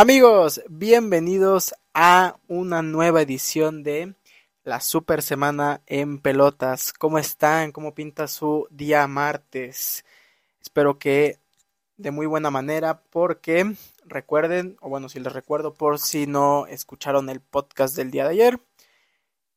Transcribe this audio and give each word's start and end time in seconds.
Amigos, 0.00 0.62
bienvenidos 0.68 1.74
a 1.92 2.36
una 2.46 2.82
nueva 2.82 3.20
edición 3.20 3.82
de 3.82 4.14
la 4.62 4.80
Super 4.80 5.22
Semana 5.22 5.80
en 5.86 6.20
Pelotas. 6.20 6.92
¿Cómo 6.92 7.18
están? 7.18 7.72
¿Cómo 7.72 7.96
pinta 7.96 8.28
su 8.28 8.68
día 8.70 9.04
martes? 9.08 10.04
Espero 10.62 11.00
que 11.00 11.40
de 11.96 12.12
muy 12.12 12.26
buena 12.26 12.48
manera 12.48 13.02
porque 13.10 13.74
recuerden, 14.04 14.76
o 14.80 14.88
bueno, 14.88 15.08
si 15.08 15.18
les 15.18 15.32
recuerdo 15.32 15.74
por 15.74 15.98
si 15.98 16.28
no 16.28 16.68
escucharon 16.68 17.28
el 17.28 17.40
podcast 17.40 17.96
del 17.96 18.12
día 18.12 18.22
de 18.22 18.30
ayer, 18.30 18.60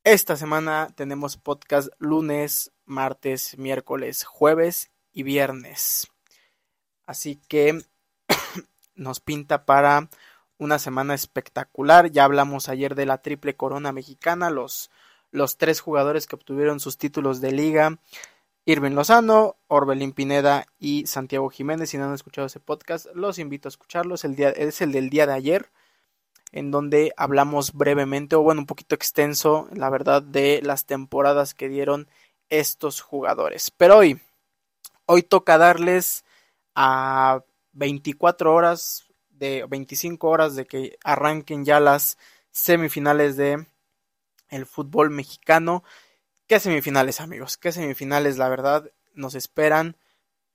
esta 0.04 0.38
semana 0.38 0.90
tenemos 0.96 1.38
podcast 1.38 1.90
lunes, 2.00 2.72
martes, 2.86 3.60
miércoles, 3.60 4.24
jueves 4.24 4.90
y 5.14 5.22
viernes. 5.22 6.08
Así 7.06 7.40
que 7.48 7.86
nos 8.96 9.20
pinta 9.20 9.66
para 9.66 10.10
una 10.62 10.78
semana 10.78 11.16
espectacular. 11.16 12.12
Ya 12.12 12.24
hablamos 12.24 12.70
ayer 12.70 12.94
de 12.94 13.08
la 13.08 13.18
triple 13.18 13.56
corona 13.56 13.92
mexicana, 13.92 14.52
los, 14.52 14.92
los 15.32 15.58
tres 15.58 15.82
jugadores 15.82 16.28
que 16.28 16.36
obtuvieron 16.36 16.80
sus 16.80 17.00
títulos 17.00 17.42
de 17.42 17.52
liga. 17.52 17.98
Irving 18.66 18.92
Lozano, 18.92 19.56
Orbelín 19.68 20.12
Pineda 20.12 20.68
y 20.78 21.08
Santiago 21.08 21.50
Jiménez. 21.50 21.90
Si 21.90 21.98
no 21.98 22.06
han 22.06 22.14
escuchado 22.14 22.46
ese 22.46 22.60
podcast, 22.60 23.08
los 23.16 23.40
invito 23.40 23.68
a 23.68 23.72
escucharlos. 23.72 24.24
El 24.24 24.36
día, 24.36 24.50
es 24.52 24.82
el 24.82 24.92
del 24.92 25.10
día 25.10 25.26
de 25.26 25.34
ayer, 25.34 25.72
en 26.52 26.70
donde 26.70 27.12
hablamos 27.18 27.74
brevemente, 27.74 28.36
o 28.36 28.44
bueno, 28.44 28.62
un 28.62 28.68
poquito 28.68 28.94
extenso, 28.94 29.68
la 29.74 29.90
verdad, 29.90 30.22
de 30.22 30.62
las 30.62 30.86
temporadas 30.86 31.56
que 31.56 31.70
dieron 31.70 32.08
estos 32.50 33.02
jugadores. 33.02 33.72
Pero 33.72 33.98
hoy, 33.98 34.22
hoy 35.08 35.24
toca 35.24 35.58
darles 35.58 36.24
a 36.76 37.42
24 37.72 38.54
horas, 38.54 39.11
de 39.42 39.66
25 39.68 40.30
horas 40.30 40.56
de 40.56 40.68
que 40.68 41.00
arranquen 41.04 41.66
ya 41.66 41.80
las 41.80 42.20
semifinales 42.52 43.38
de 43.38 43.66
el 44.50 44.68
fútbol 44.68 45.10
mexicano. 45.10 45.84
¿Qué 46.46 46.60
semifinales, 46.60 47.20
amigos? 47.20 47.58
¿Qué 47.58 47.72
semifinales, 47.72 48.38
la 48.38 48.50
verdad, 48.50 48.92
nos 49.16 49.34
esperan? 49.34 49.98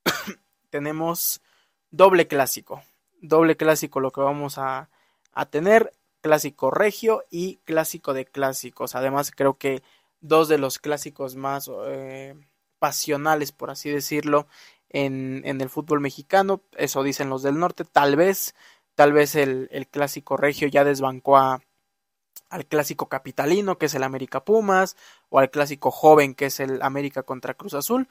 Tenemos 0.71 1.43
doble 1.91 2.29
clásico. 2.29 2.81
Doble 3.21 3.57
clásico 3.57 3.99
lo 3.99 4.13
que 4.13 4.21
vamos 4.21 4.57
a, 4.57 4.89
a 5.33 5.47
tener. 5.47 5.93
Clásico 6.21 6.71
regio 6.71 7.25
y 7.29 7.57
clásico 7.65 8.15
de 8.15 8.25
clásicos. 8.25 8.95
Además, 8.95 9.33
creo 9.33 9.59
que 9.59 9.83
dos 10.21 10.47
de 10.47 10.59
los 10.59 10.79
clásicos 10.79 11.35
más 11.35 11.69
eh, 11.87 12.37
pasionales, 12.79 13.51
por 13.51 13.71
así 13.71 13.91
decirlo, 13.91 14.47
en, 14.91 15.43
en, 15.45 15.61
el 15.61 15.71
fútbol 15.71 16.01
mexicano. 16.01 16.63
Eso 16.77 17.03
dicen 17.03 17.31
los 17.31 17.43
del 17.43 17.59
norte. 17.59 17.85
Tal 17.85 18.15
vez 18.17 18.55
Tal 18.97 19.13
vez 19.13 19.37
el, 19.37 19.89
clásico 19.91 20.37
regio 20.37 20.67
ya 20.67 20.83
desbancó 20.83 21.37
a, 21.37 21.63
al 22.49 22.67
clásico 22.67 23.09
capitalino, 23.09 23.79
que 23.79 23.87
es 23.87 23.95
el 23.95 24.03
América 24.03 24.45
Pumas, 24.45 24.97
o 25.29 25.39
al 25.39 25.51
clásico 25.51 25.91
joven, 25.91 26.35
que 26.35 26.47
es 26.47 26.59
el 26.59 26.83
América 26.83 27.23
contra 27.23 27.55
Cruz 27.55 27.75
Azul. 27.75 28.09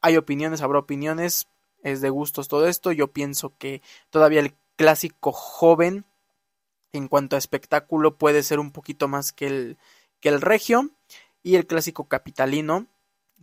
Hay 0.00 0.16
opiniones, 0.16 0.62
habrá 0.62 0.78
opiniones, 0.78 1.48
es 1.82 2.00
de 2.00 2.10
gustos 2.10 2.48
todo 2.48 2.68
esto. 2.68 2.92
Yo 2.92 3.08
pienso 3.08 3.52
que 3.58 3.82
todavía 4.08 4.40
el 4.40 4.54
clásico 4.76 5.32
joven, 5.32 6.06
en 6.92 7.08
cuanto 7.08 7.36
a 7.36 7.38
espectáculo, 7.40 8.16
puede 8.16 8.42
ser 8.44 8.60
un 8.60 8.70
poquito 8.70 9.08
más 9.08 9.32
que 9.32 9.48
el, 9.48 9.78
que 10.20 10.28
el 10.28 10.40
regio, 10.40 10.90
y 11.42 11.56
el 11.56 11.66
clásico 11.66 12.08
capitalino 12.08 12.86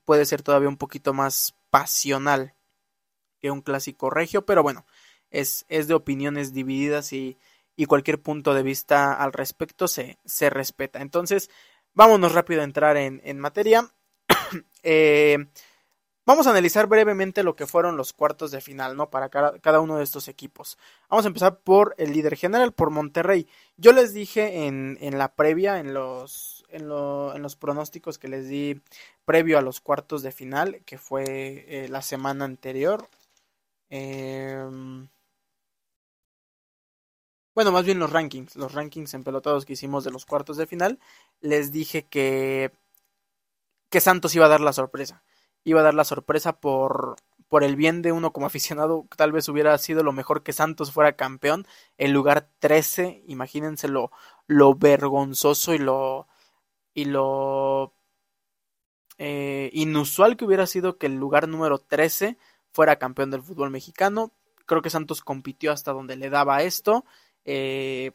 puede 0.05 0.25
ser 0.25 0.41
todavía 0.41 0.69
un 0.69 0.77
poquito 0.77 1.13
más 1.13 1.55
pasional 1.69 2.53
que 3.41 3.51
un 3.51 3.61
clásico 3.61 4.09
regio, 4.09 4.45
pero 4.45 4.63
bueno, 4.63 4.85
es, 5.39 5.65
es 5.67 5.87
de 5.87 5.93
opiniones 5.93 6.53
divididas 6.53 7.13
y, 7.13 7.37
y, 7.75 7.85
cualquier 7.85 8.21
punto 8.21 8.53
de 8.53 8.63
vista 8.63 9.13
al 9.13 9.33
respecto 9.33 9.87
se, 9.87 10.17
se 10.25 10.49
respeta. 10.49 11.01
Entonces, 11.01 11.49
vámonos 11.93 12.33
rápido 12.33 12.61
a 12.61 12.65
entrar 12.65 12.97
en, 12.97 13.21
en 13.23 13.39
materia. 13.39 13.91
eh, 14.83 15.37
vamos 16.25 16.47
a 16.47 16.51
analizar 16.51 16.87
brevemente 16.87 17.43
lo 17.43 17.55
que 17.55 17.67
fueron 17.67 17.97
los 17.97 18.13
cuartos 18.13 18.51
de 18.51 18.61
final, 18.61 18.95
¿no? 18.95 19.09
Para 19.09 19.29
cada, 19.29 19.59
cada, 19.59 19.81
uno 19.81 19.97
de 19.97 20.03
estos 20.03 20.27
equipos. 20.29 20.77
Vamos 21.09 21.25
a 21.25 21.27
empezar 21.27 21.59
por 21.59 21.95
el 21.97 22.13
líder 22.13 22.37
general, 22.37 22.73
por 22.73 22.89
Monterrey. 22.91 23.47
Yo 23.77 23.91
les 23.91 24.13
dije 24.13 24.65
en, 24.67 24.97
en 25.01 25.17
la 25.17 25.35
previa, 25.35 25.79
en 25.79 25.93
los, 25.93 26.63
en, 26.69 26.87
lo, 26.87 27.35
en 27.35 27.41
los 27.41 27.57
pronósticos 27.57 28.17
que 28.17 28.29
les 28.29 28.47
di 28.47 28.81
previo 29.25 29.57
a 29.57 29.61
los 29.61 29.81
cuartos 29.81 30.23
de 30.23 30.31
final, 30.31 30.81
que 30.85 30.97
fue 30.97 31.65
eh, 31.67 31.87
la 31.89 32.01
semana 32.01 32.45
anterior. 32.45 33.09
Eh, 33.89 34.65
bueno, 37.55 37.71
más 37.71 37.85
bien 37.85 37.99
los 37.99 38.11
rankings, 38.11 38.55
los 38.57 38.73
rankings 38.73 39.13
empelotados 39.13 39.65
que 39.65 39.73
hicimos 39.73 40.03
de 40.03 40.11
los 40.11 40.25
cuartos 40.25 40.57
de 40.57 40.67
final, 40.67 40.99
les 41.41 41.71
dije 41.71 42.05
que, 42.05 42.71
que 43.89 44.01
Santos 44.01 44.35
iba 44.35 44.45
a 44.45 44.49
dar 44.49 44.61
la 44.61 44.73
sorpresa. 44.73 45.23
Iba 45.63 45.79
a 45.79 45.83
dar 45.83 45.93
la 45.95 46.03
sorpresa 46.03 46.59
por, 46.59 47.15
por 47.47 47.63
el 47.63 47.75
bien 47.77 48.01
de 48.01 48.11
uno 48.11 48.33
como 48.33 48.45
aficionado, 48.47 49.07
tal 49.15 49.31
vez 49.31 49.47
hubiera 49.49 49.77
sido 49.77 50.03
lo 50.03 50.11
mejor 50.11 50.43
que 50.43 50.53
Santos 50.53 50.91
fuera 50.91 51.15
campeón. 51.15 51.65
En 51.97 52.13
lugar 52.13 52.49
13, 52.59 53.23
imagínense 53.27 53.87
lo, 53.87 54.11
lo 54.47 54.75
vergonzoso 54.75 55.73
y 55.73 55.77
lo, 55.79 56.27
y 56.93 57.05
lo 57.05 57.93
eh, 59.17 59.69
inusual 59.73 60.35
que 60.35 60.45
hubiera 60.45 60.67
sido 60.67 60.97
que 60.97 61.05
el 61.07 61.15
lugar 61.15 61.47
número 61.47 61.77
13 61.79 62.37
fuera 62.73 62.97
campeón 62.97 63.31
del 63.31 63.43
fútbol 63.43 63.71
mexicano. 63.71 64.33
Creo 64.65 64.81
que 64.81 64.89
Santos 64.89 65.21
compitió 65.21 65.71
hasta 65.71 65.93
donde 65.93 66.17
le 66.17 66.29
daba 66.29 66.63
esto. 66.63 67.05
Eh, 67.45 68.11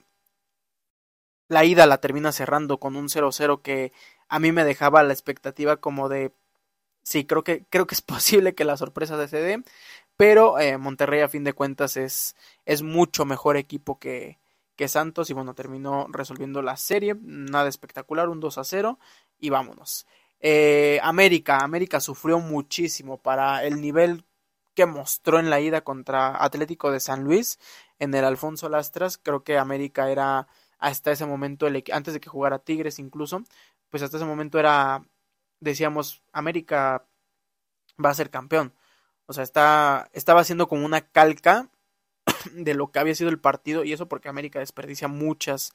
la 1.49 1.65
ida 1.65 1.87
la 1.87 1.99
termina 1.99 2.33
cerrando 2.33 2.79
con 2.79 2.97
un 2.97 3.09
0-0 3.09 3.63
que 3.63 3.93
a 4.29 4.39
mí 4.39 4.53
me 4.53 4.65
dejaba 4.65 5.03
la 5.03 5.13
expectativa 5.13 5.79
como 5.79 6.09
de 6.09 6.33
sí, 7.03 7.27
creo 7.27 7.45
que 7.45 7.65
creo 7.71 7.87
que 7.87 7.95
es 7.95 8.03
posible 8.03 8.55
que 8.55 8.65
la 8.65 8.77
sorpresa 8.77 9.27
se 9.29 9.41
dé, 9.43 9.63
pero 10.17 10.59
eh, 10.59 10.79
Monterrey 10.79 11.21
a 11.23 11.29
fin 11.29 11.45
de 11.45 11.55
cuentas 11.55 11.97
es 11.97 12.37
es 12.67 12.83
mucho 12.83 13.25
mejor 13.27 13.57
equipo 13.57 13.99
que 13.99 14.39
que 14.77 14.89
Santos 14.89 15.29
y 15.31 15.35
bueno, 15.35 15.55
terminó 15.55 16.07
resolviendo 16.11 16.63
la 16.63 16.77
serie, 16.77 17.15
nada 17.23 17.69
espectacular, 17.69 18.31
un 18.31 18.41
2 18.41 18.59
a 18.59 18.65
0 18.65 18.99
y 19.39 19.51
vámonos. 19.51 20.07
Eh, 20.41 20.99
América, 21.03 21.59
América 21.59 22.01
sufrió 22.01 22.39
muchísimo 22.41 23.19
para 23.19 23.65
el 23.65 23.81
nivel 23.83 24.25
que 24.75 24.87
mostró 24.87 25.39
en 25.39 25.51
la 25.51 25.61
ida 25.61 25.83
contra 25.83 26.43
Atlético 26.43 26.91
de 26.91 27.01
San 27.01 27.25
Luis 27.25 27.59
en 27.99 28.15
el 28.15 28.25
Alfonso 28.25 28.69
Lastras. 28.69 29.19
Creo 29.19 29.45
que 29.45 29.59
América 29.59 30.11
era 30.11 30.49
hasta 30.79 31.13
ese 31.13 31.27
momento, 31.27 31.67
el, 31.67 31.85
antes 31.93 32.15
de 32.15 32.21
que 32.21 32.31
jugara 32.31 32.59
Tigres 32.59 32.99
incluso, 32.99 33.43
pues 33.91 34.03
hasta 34.03 34.17
ese 34.17 34.27
momento 34.27 34.59
era, 34.59 35.05
decíamos, 35.61 36.23
América 36.33 37.07
va 38.03 38.11
a 38.11 38.15
ser 38.15 38.31
campeón. 38.31 38.75
O 39.27 39.33
sea, 39.33 39.45
está, 39.45 40.11
estaba 40.13 40.41
haciendo 40.41 40.69
como 40.69 40.87
una 40.87 41.03
calca 41.03 41.69
de 42.53 42.75
lo 42.75 42.91
que 42.91 42.99
había 42.99 43.15
sido 43.15 43.31
el 43.31 43.41
partido 43.41 43.85
y 43.85 43.93
eso 43.93 44.09
porque 44.09 44.29
América 44.29 44.59
desperdicia 44.59 45.09
muchas 45.09 45.73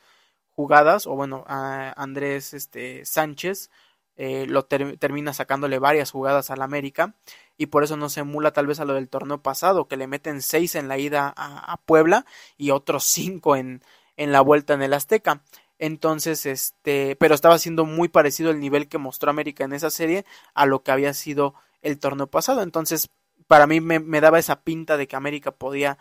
jugadas 0.50 1.06
o 1.08 1.16
bueno, 1.16 1.44
a 1.48 1.94
Andrés 2.02 2.54
este, 2.54 3.06
Sánchez 3.06 3.70
eh, 4.18 4.46
lo 4.48 4.66
ter 4.66 4.98
termina 4.98 5.34
sacándole 5.34 5.80
varias 5.80 6.12
jugadas 6.12 6.50
al 6.50 6.62
América 6.62 7.16
y 7.58 7.68
por 7.68 7.84
eso 7.84 7.98
no 7.98 8.10
se 8.10 8.22
emula 8.22 8.54
tal 8.54 8.68
vez 8.68 8.80
a 8.80 8.86
lo 8.86 8.94
del 8.94 9.10
torneo 9.10 9.42
pasado, 9.42 9.88
que 9.88 9.98
le 9.98 10.08
meten 10.08 10.42
seis 10.42 10.76
en 10.76 10.88
la 10.88 10.98
ida 10.98 11.34
a, 11.36 11.78
Puebla 11.86 12.26
y 12.58 12.72
otros 12.72 13.04
cinco 13.06 13.56
en, 13.56 13.82
en 14.18 14.32
la 14.32 14.42
vuelta 14.42 14.74
en 14.74 14.82
el 14.82 14.94
Azteca. 14.94 15.42
Entonces, 15.78 16.46
este, 16.46 17.16
pero 17.18 17.36
estaba 17.36 17.60
siendo 17.60 17.86
muy 17.86 18.08
parecido 18.08 18.52
el 18.52 18.60
nivel 18.60 18.88
que 18.88 18.98
mostró 18.98 19.30
América 19.30 19.66
en 19.66 19.74
esa 19.74 19.90
serie 19.90 20.26
a 20.54 20.66
lo 20.66 20.84
que 20.84 20.92
había 20.92 21.14
sido 21.14 21.54
el 21.82 22.00
torneo 22.00 22.28
pasado. 22.28 22.62
Entonces, 22.62 23.10
para 23.48 23.68
mí 23.68 23.82
me, 23.82 24.00
me 24.00 24.22
daba 24.22 24.40
esa 24.40 24.62
pinta 24.62 24.98
de 24.98 25.08
que 25.08 25.18
América 25.18 25.52
podía 25.52 25.98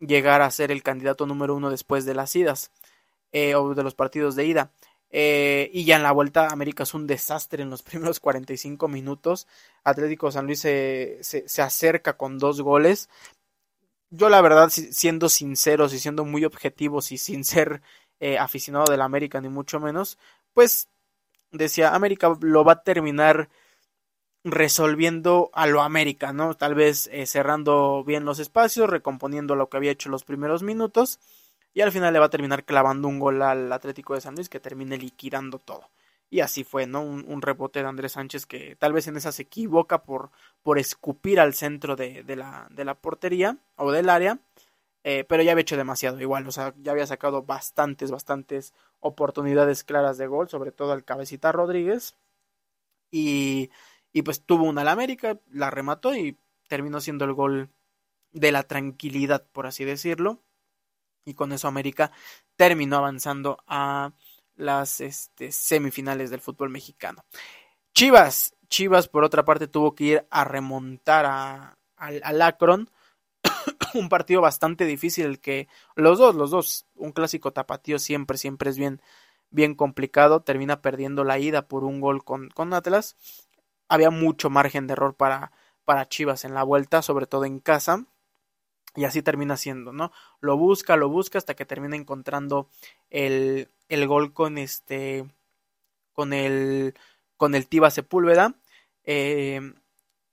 llegar 0.00 0.42
a 0.42 0.50
ser 0.50 0.70
el 0.70 0.82
candidato 0.82 1.26
número 1.26 1.54
uno 1.54 1.70
después 1.70 2.04
de 2.04 2.14
las 2.14 2.34
idas 2.36 2.70
eh, 3.32 3.54
o 3.54 3.74
de 3.74 3.82
los 3.82 3.94
partidos 3.94 4.36
de 4.36 4.46
ida. 4.46 4.70
Eh, 5.16 5.70
y 5.72 5.84
ya 5.84 5.94
en 5.94 6.02
la 6.02 6.10
vuelta, 6.10 6.48
América 6.48 6.82
es 6.82 6.92
un 6.92 7.06
desastre 7.06 7.62
en 7.62 7.70
los 7.70 7.82
primeros 7.84 8.18
45 8.18 8.88
minutos. 8.88 9.46
Atlético 9.84 10.32
San 10.32 10.46
Luis 10.46 10.58
se, 10.60 11.20
se, 11.22 11.62
acerca 11.62 12.16
con 12.16 12.38
dos 12.40 12.60
goles. 12.60 13.08
Yo, 14.10 14.28
la 14.28 14.40
verdad, 14.40 14.70
siendo 14.70 15.28
sinceros 15.28 15.94
y 15.94 16.00
siendo 16.00 16.24
muy 16.24 16.44
objetivos 16.44 17.12
y 17.12 17.18
sin 17.18 17.44
ser 17.44 17.80
eh, 18.18 18.38
aficionado 18.38 18.90
del 18.90 19.02
América, 19.02 19.40
ni 19.40 19.48
mucho 19.48 19.78
menos, 19.78 20.18
pues 20.52 20.88
decía, 21.52 21.94
América 21.94 22.36
lo 22.40 22.64
va 22.64 22.72
a 22.72 22.82
terminar 22.82 23.50
resolviendo 24.42 25.50
a 25.54 25.66
lo 25.68 25.82
América, 25.82 26.32
¿no? 26.32 26.54
Tal 26.54 26.74
vez 26.74 27.08
eh, 27.12 27.26
cerrando 27.26 28.02
bien 28.04 28.24
los 28.24 28.40
espacios, 28.40 28.90
recomponiendo 28.90 29.54
lo 29.54 29.68
que 29.68 29.76
había 29.76 29.92
hecho 29.92 30.10
los 30.10 30.24
primeros 30.24 30.64
minutos 30.64 31.20
y 31.74 31.82
al 31.82 31.92
final 31.92 32.12
le 32.12 32.18
va 32.18 32.26
a 32.26 32.30
terminar 32.30 32.64
clavando 32.64 33.08
un 33.08 33.18
gol 33.18 33.42
al 33.42 33.72
Atlético 33.72 34.14
de 34.14 34.20
San 34.20 34.34
Luis 34.34 34.48
que 34.48 34.60
termine 34.60 34.96
liquidando 34.96 35.58
todo. 35.58 35.90
Y 36.30 36.40
así 36.40 36.64
fue, 36.64 36.86
¿no? 36.86 37.02
Un, 37.02 37.42
rebote 37.42 37.80
de 37.80 37.86
Andrés 37.88 38.12
Sánchez 38.12 38.46
que 38.46 38.76
tal 38.76 38.92
vez 38.92 39.06
en 39.06 39.16
esa 39.16 39.30
se 39.32 39.42
equivoca 39.42 40.02
por, 40.04 40.30
por 40.62 40.78
escupir 40.78 41.38
al 41.38 41.54
centro 41.54 41.96
de, 41.96 42.22
de, 42.24 42.36
la, 42.36 42.66
de 42.70 42.84
la 42.84 42.94
portería 42.94 43.58
o 43.76 43.92
del 43.92 44.08
área, 44.08 44.40
eh, 45.04 45.24
pero 45.28 45.42
ya 45.42 45.52
había 45.52 45.62
hecho 45.62 45.76
demasiado 45.76 46.20
igual, 46.20 46.46
o 46.48 46.52
sea, 46.52 46.74
ya 46.78 46.92
había 46.92 47.06
sacado 47.06 47.42
bastantes, 47.42 48.10
bastantes 48.10 48.72
oportunidades 49.00 49.84
claras 49.84 50.16
de 50.16 50.26
gol, 50.26 50.48
sobre 50.48 50.72
todo 50.72 50.92
al 50.92 51.04
cabecita 51.04 51.52
Rodríguez. 51.52 52.16
Y 53.10 53.70
y 54.14 54.22
pues 54.22 54.42
tuvo 54.46 54.64
una 54.64 54.82
al 54.82 54.88
América, 54.88 55.40
la 55.50 55.70
remató 55.70 56.14
y 56.14 56.38
terminó 56.68 57.00
siendo 57.00 57.24
el 57.24 57.34
gol 57.34 57.68
de 58.30 58.52
la 58.52 58.62
tranquilidad, 58.62 59.44
por 59.52 59.66
así 59.66 59.84
decirlo. 59.84 60.40
Y 61.24 61.34
con 61.34 61.52
eso 61.52 61.68
América 61.68 62.10
terminó 62.56 62.96
avanzando 62.96 63.58
a 63.66 64.12
las 64.56 65.00
este, 65.00 65.52
semifinales 65.52 66.30
del 66.30 66.40
fútbol 66.40 66.70
mexicano. 66.70 67.24
Chivas, 67.94 68.54
Chivas 68.68 69.08
por 69.08 69.24
otra 69.24 69.44
parte 69.44 69.68
tuvo 69.68 69.94
que 69.94 70.04
ir 70.04 70.26
a 70.30 70.44
remontar 70.44 71.26
a, 71.26 71.78
al 71.96 72.42
Akron. 72.42 72.90
un 73.94 74.08
partido 74.08 74.40
bastante 74.40 74.84
difícil 74.84 75.26
el 75.26 75.40
que 75.40 75.68
los 75.94 76.18
dos, 76.18 76.34
los 76.34 76.50
dos, 76.50 76.86
un 76.94 77.12
clásico 77.12 77.52
tapatío 77.52 77.98
siempre, 77.98 78.38
siempre 78.38 78.70
es 78.70 78.78
bien, 78.78 79.00
bien 79.50 79.74
complicado. 79.74 80.42
Termina 80.42 80.82
perdiendo 80.82 81.24
la 81.24 81.38
ida 81.38 81.68
por 81.68 81.84
un 81.84 82.00
gol 82.00 82.24
con, 82.24 82.48
con 82.50 82.74
Atlas 82.74 83.16
había 83.88 84.10
mucho 84.10 84.50
margen 84.50 84.86
de 84.86 84.92
error 84.92 85.14
para, 85.14 85.52
para 85.84 86.08
Chivas 86.08 86.44
en 86.44 86.54
la 86.54 86.62
vuelta, 86.62 87.02
sobre 87.02 87.26
todo 87.26 87.44
en 87.44 87.60
casa. 87.60 88.06
Y 88.96 89.04
así 89.04 89.22
termina 89.22 89.56
siendo, 89.56 89.92
¿no? 89.92 90.12
Lo 90.40 90.56
busca, 90.56 90.96
lo 90.96 91.08
busca 91.08 91.38
hasta 91.38 91.54
que 91.54 91.64
termina 91.64 91.96
encontrando 91.96 92.68
el, 93.10 93.68
el 93.88 94.06
gol 94.06 94.32
con 94.32 94.58
este. 94.58 95.26
con 96.12 96.32
el. 96.32 96.94
con 97.36 97.54
el 97.54 97.66
Tiba 97.66 97.90
Sepúlveda. 97.90 98.54
Eh, 99.04 99.60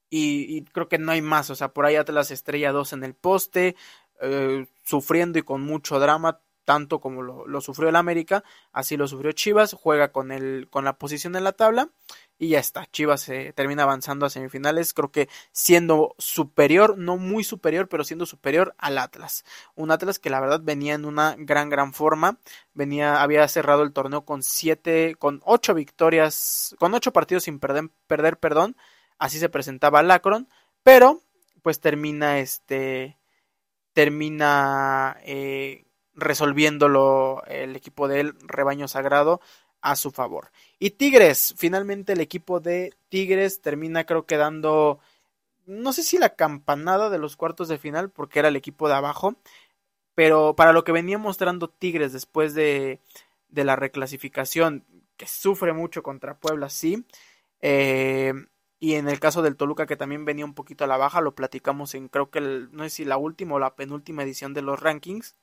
y, 0.10 0.64
creo 0.66 0.88
que 0.88 1.00
no 1.00 1.12
hay 1.12 1.22
más. 1.22 1.50
O 1.50 1.56
sea, 1.56 1.74
por 1.74 1.86
ahí 1.86 1.96
Atlas 1.96 2.32
estrella 2.32 2.72
2 2.72 2.94
en 2.94 3.04
el 3.04 3.16
poste. 3.16 3.76
Eh, 4.22 4.68
sufriendo 4.84 5.40
y 5.40 5.44
con 5.44 5.62
mucho 5.62 6.00
drama 6.00 6.42
tanto 6.64 7.02
como 7.02 7.24
lo, 7.24 7.48
lo, 7.48 7.60
sufrió 7.60 7.90
el 7.90 7.96
América, 7.96 8.44
así 8.72 8.96
lo 8.96 9.08
sufrió 9.08 9.32
Chivas, 9.32 9.74
juega 9.74 10.12
con 10.12 10.32
el, 10.32 10.68
con 10.70 10.86
la 10.86 10.94
posición 10.98 11.36
en 11.36 11.44
la 11.44 11.54
tabla 11.54 11.90
y 12.42 12.50
ya 12.50 12.60
está. 12.60 12.88
Chivas 12.88 13.22
se 13.22 13.54
termina 13.54 13.84
avanzando 13.84 14.26
a 14.26 14.32
semifinales, 14.32 14.96
creo 14.96 15.12
que 15.12 15.30
siendo 15.52 16.16
superior, 16.18 16.98
no 16.98 17.18
muy 17.18 17.44
superior, 17.44 17.88
pero 17.88 18.04
siendo 18.04 18.26
superior 18.26 18.74
al 18.80 18.98
Atlas. 18.98 19.46
Un 19.76 19.92
Atlas 19.92 20.18
que 20.18 20.32
la 20.32 20.40
verdad 20.40 20.60
venía 20.64 20.96
en 20.96 21.06
una 21.06 21.36
gran, 21.38 21.70
gran 21.70 21.94
forma. 21.94 22.40
Venía, 22.74 23.22
había 23.22 23.48
cerrado 23.48 23.84
el 23.84 23.94
torneo 23.94 24.26
con 24.26 24.42
siete, 24.42 25.14
con 25.20 25.42
ocho 25.46 25.76
victorias, 25.76 26.76
con 26.80 26.96
ocho 26.96 27.14
partidos 27.14 27.44
sin 27.44 27.60
perder, 27.60 27.92
perder 28.08 28.40
perdón. 28.40 28.76
Así 29.20 29.38
se 29.38 29.48
presentaba 29.48 30.02
Lacron, 30.02 30.50
pero 30.82 31.22
pues 31.62 31.80
termina 31.80 32.40
este, 32.40 33.20
termina 33.94 35.16
eh, 35.26 35.86
resolviéndolo 36.16 37.44
el 37.46 37.76
equipo 37.76 38.08
del 38.08 38.34
rebaño 38.48 38.88
sagrado 38.88 39.42
a 39.82 39.96
su 39.96 40.12
favor. 40.12 40.52
Y 40.80 40.92
Tigres, 40.92 41.54
finalmente 41.58 42.14
el 42.14 42.22
equipo 42.22 42.60
de 42.60 42.94
Tigres 43.10 43.62
termina 43.62 44.06
creo 44.06 44.26
que 44.26 44.38
dando, 44.38 45.00
no 45.66 45.94
sé 45.94 46.04
si 46.04 46.18
la 46.18 46.36
campanada 46.36 47.10
de 47.10 47.18
los 47.18 47.36
cuartos 47.36 47.68
de 47.68 47.78
final, 47.78 48.10
porque 48.10 48.40
era 48.40 48.50
el 48.50 48.56
equipo 48.56 48.88
de 48.88 48.96
abajo, 48.96 49.36
pero 50.16 50.56
para 50.56 50.74
lo 50.74 50.84
que 50.84 50.92
venía 50.92 51.18
mostrando 51.18 51.70
Tigres 51.70 52.14
después 52.14 52.54
de, 52.54 53.00
de 53.50 53.64
la 53.64 53.76
reclasificación, 53.76 54.86
que 55.18 55.28
sufre 55.28 55.74
mucho 55.74 56.04
contra 56.04 56.38
Puebla, 56.38 56.70
sí. 56.70 57.06
Eh, 57.62 58.34
y 58.80 58.96
en 58.96 59.08
el 59.08 59.20
caso 59.20 59.44
del 59.44 59.56
Toluca, 59.56 59.86
que 59.86 59.96
también 59.96 60.26
venía 60.26 60.46
un 60.46 60.56
poquito 60.56 60.84
a 60.84 60.88
la 60.88 60.98
baja, 60.98 61.22
lo 61.22 61.36
platicamos 61.36 61.94
en 61.94 62.08
creo 62.08 62.32
que 62.32 62.42
no 62.42 62.84
sé 62.84 62.90
si 62.90 63.06
la 63.06 63.18
última 63.18 63.56
o 63.56 63.60
la 63.60 63.76
penúltima 63.76 64.24
edición 64.24 64.54
de 64.56 64.64
los 64.64 64.80
rankings 64.80 65.36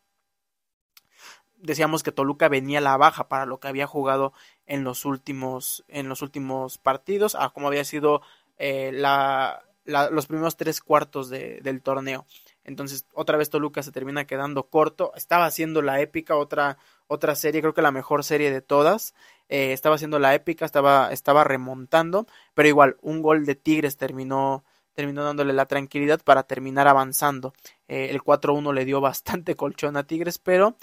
decíamos 1.61 2.03
que 2.03 2.13
Toluca 2.13 2.49
venía 2.49 2.79
a 2.79 2.83
la 2.83 2.97
baja 2.97 3.29
para 3.29 3.47
lo 3.47 3.61
que 3.61 3.69
había 3.69 3.87
jugado 3.87 4.33
en 4.67 4.85
los 4.85 5.05
últimos, 5.05 5.85
en 5.89 6.09
los 6.09 6.23
últimos 6.23 6.79
partidos, 6.79 7.35
a 7.35 7.51
como 7.51 7.69
había 7.69 7.85
sido 7.85 8.23
eh, 8.59 8.91
la, 8.93 9.65
los 9.85 10.27
primeros 10.27 10.57
tres 10.57 10.81
cuartos 10.81 11.29
de, 11.31 11.61
del 11.63 11.83
torneo. 11.83 12.27
Entonces, 12.65 13.07
otra 13.15 13.39
vez 13.39 13.49
Toluca 13.49 13.83
se 13.83 13.93
termina 13.93 14.27
quedando 14.27 14.69
corto. 14.69 15.13
Estaba 15.15 15.47
haciendo 15.47 15.81
la 15.81 16.01
épica, 16.01 16.37
otra, 16.37 16.77
otra 17.07 17.35
serie, 17.35 17.63
creo 17.63 17.73
que 17.73 17.81
la 17.81 17.93
mejor 17.93 18.25
serie 18.25 18.51
de 18.51 18.61
todas. 18.61 19.15
Eh, 19.49 19.73
estaba 19.73 19.95
haciendo 19.95 20.19
la 20.19 20.35
épica, 20.35 20.67
estaba, 20.67 21.11
estaba 21.11 21.45
remontando, 21.45 22.27
pero 22.53 22.69
igual, 22.69 22.99
un 23.01 23.23
gol 23.23 23.47
de 23.47 23.55
Tigres 23.55 23.97
terminó, 23.97 24.65
terminó 24.93 25.25
dándole 25.25 25.55
la 25.55 25.65
tranquilidad 25.65 26.21
para 26.23 26.43
terminar 26.43 26.87
avanzando. 26.87 27.55
Eh, 27.89 28.09
el 28.11 28.21
4-1 28.21 28.75
le 28.75 28.85
dio 28.85 29.01
bastante 29.01 29.57
colchón 29.57 29.97
a 29.97 30.07
Tigres, 30.07 30.39
pero 30.39 30.77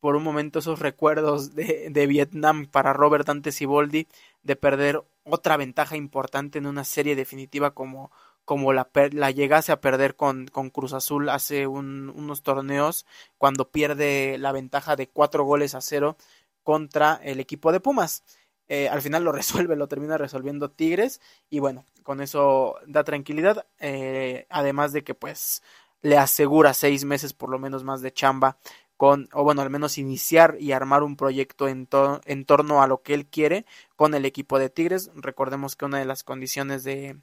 por 0.00 0.16
un 0.16 0.22
momento 0.22 0.58
esos 0.58 0.78
recuerdos 0.78 1.54
de, 1.54 1.88
de 1.90 2.06
Vietnam 2.06 2.66
para 2.66 2.92
Robert 2.92 3.26
Dante 3.26 3.52
Siboldi 3.52 4.08
de 4.42 4.56
perder 4.56 5.02
otra 5.24 5.56
ventaja 5.56 5.96
importante 5.96 6.58
en 6.58 6.66
una 6.66 6.84
serie 6.84 7.14
definitiva 7.14 7.72
como, 7.72 8.10
como 8.44 8.72
la, 8.72 8.88
la 9.12 9.30
llegase 9.30 9.72
a 9.72 9.80
perder 9.80 10.16
con, 10.16 10.46
con 10.48 10.70
Cruz 10.70 10.92
Azul 10.92 11.28
hace 11.28 11.66
unos 11.66 12.42
torneos 12.42 13.06
cuando 13.38 13.70
pierde 13.70 14.38
la 14.38 14.52
ventaja 14.52 14.96
de 14.96 15.08
cuatro 15.08 15.44
goles 15.44 15.74
a 15.74 15.80
cero 15.80 16.16
contra 16.62 17.20
el 17.22 17.40
equipo 17.40 17.72
de 17.72 17.80
Pumas. 17.80 18.24
Eh, 18.68 18.88
al 18.88 19.02
final 19.02 19.24
lo 19.24 19.32
resuelve, 19.32 19.76
lo 19.76 19.88
termina 19.88 20.18
resolviendo 20.18 20.70
Tigres 20.70 21.20
y 21.48 21.58
bueno, 21.58 21.84
con 22.02 22.20
eso 22.20 22.76
da 22.86 23.04
tranquilidad, 23.04 23.66
eh, 23.78 24.46
además 24.48 24.92
de 24.92 25.04
que 25.04 25.14
pues 25.14 25.62
le 26.02 26.16
asegura 26.16 26.72
seis 26.72 27.04
meses 27.04 27.34
por 27.34 27.50
lo 27.50 27.58
menos 27.58 27.84
más 27.84 28.00
de 28.00 28.12
chamba 28.12 28.56
con, 29.00 29.30
o 29.32 29.44
bueno, 29.44 29.62
al 29.62 29.70
menos 29.70 29.96
iniciar 29.96 30.58
y 30.60 30.72
armar 30.72 31.02
un 31.02 31.16
proyecto 31.16 31.68
en, 31.68 31.86
torno 31.86 32.82
a 32.82 32.86
lo 32.86 33.00
que 33.00 33.14
él 33.14 33.24
quiere 33.24 33.64
con 33.96 34.12
el 34.12 34.26
equipo 34.26 34.58
de 34.58 34.68
Tigres. 34.68 35.10
Recordemos 35.14 35.74
que 35.74 35.86
una 35.86 35.98
de 35.98 36.04
las 36.04 36.22
condiciones 36.22 36.84
de, 36.84 37.18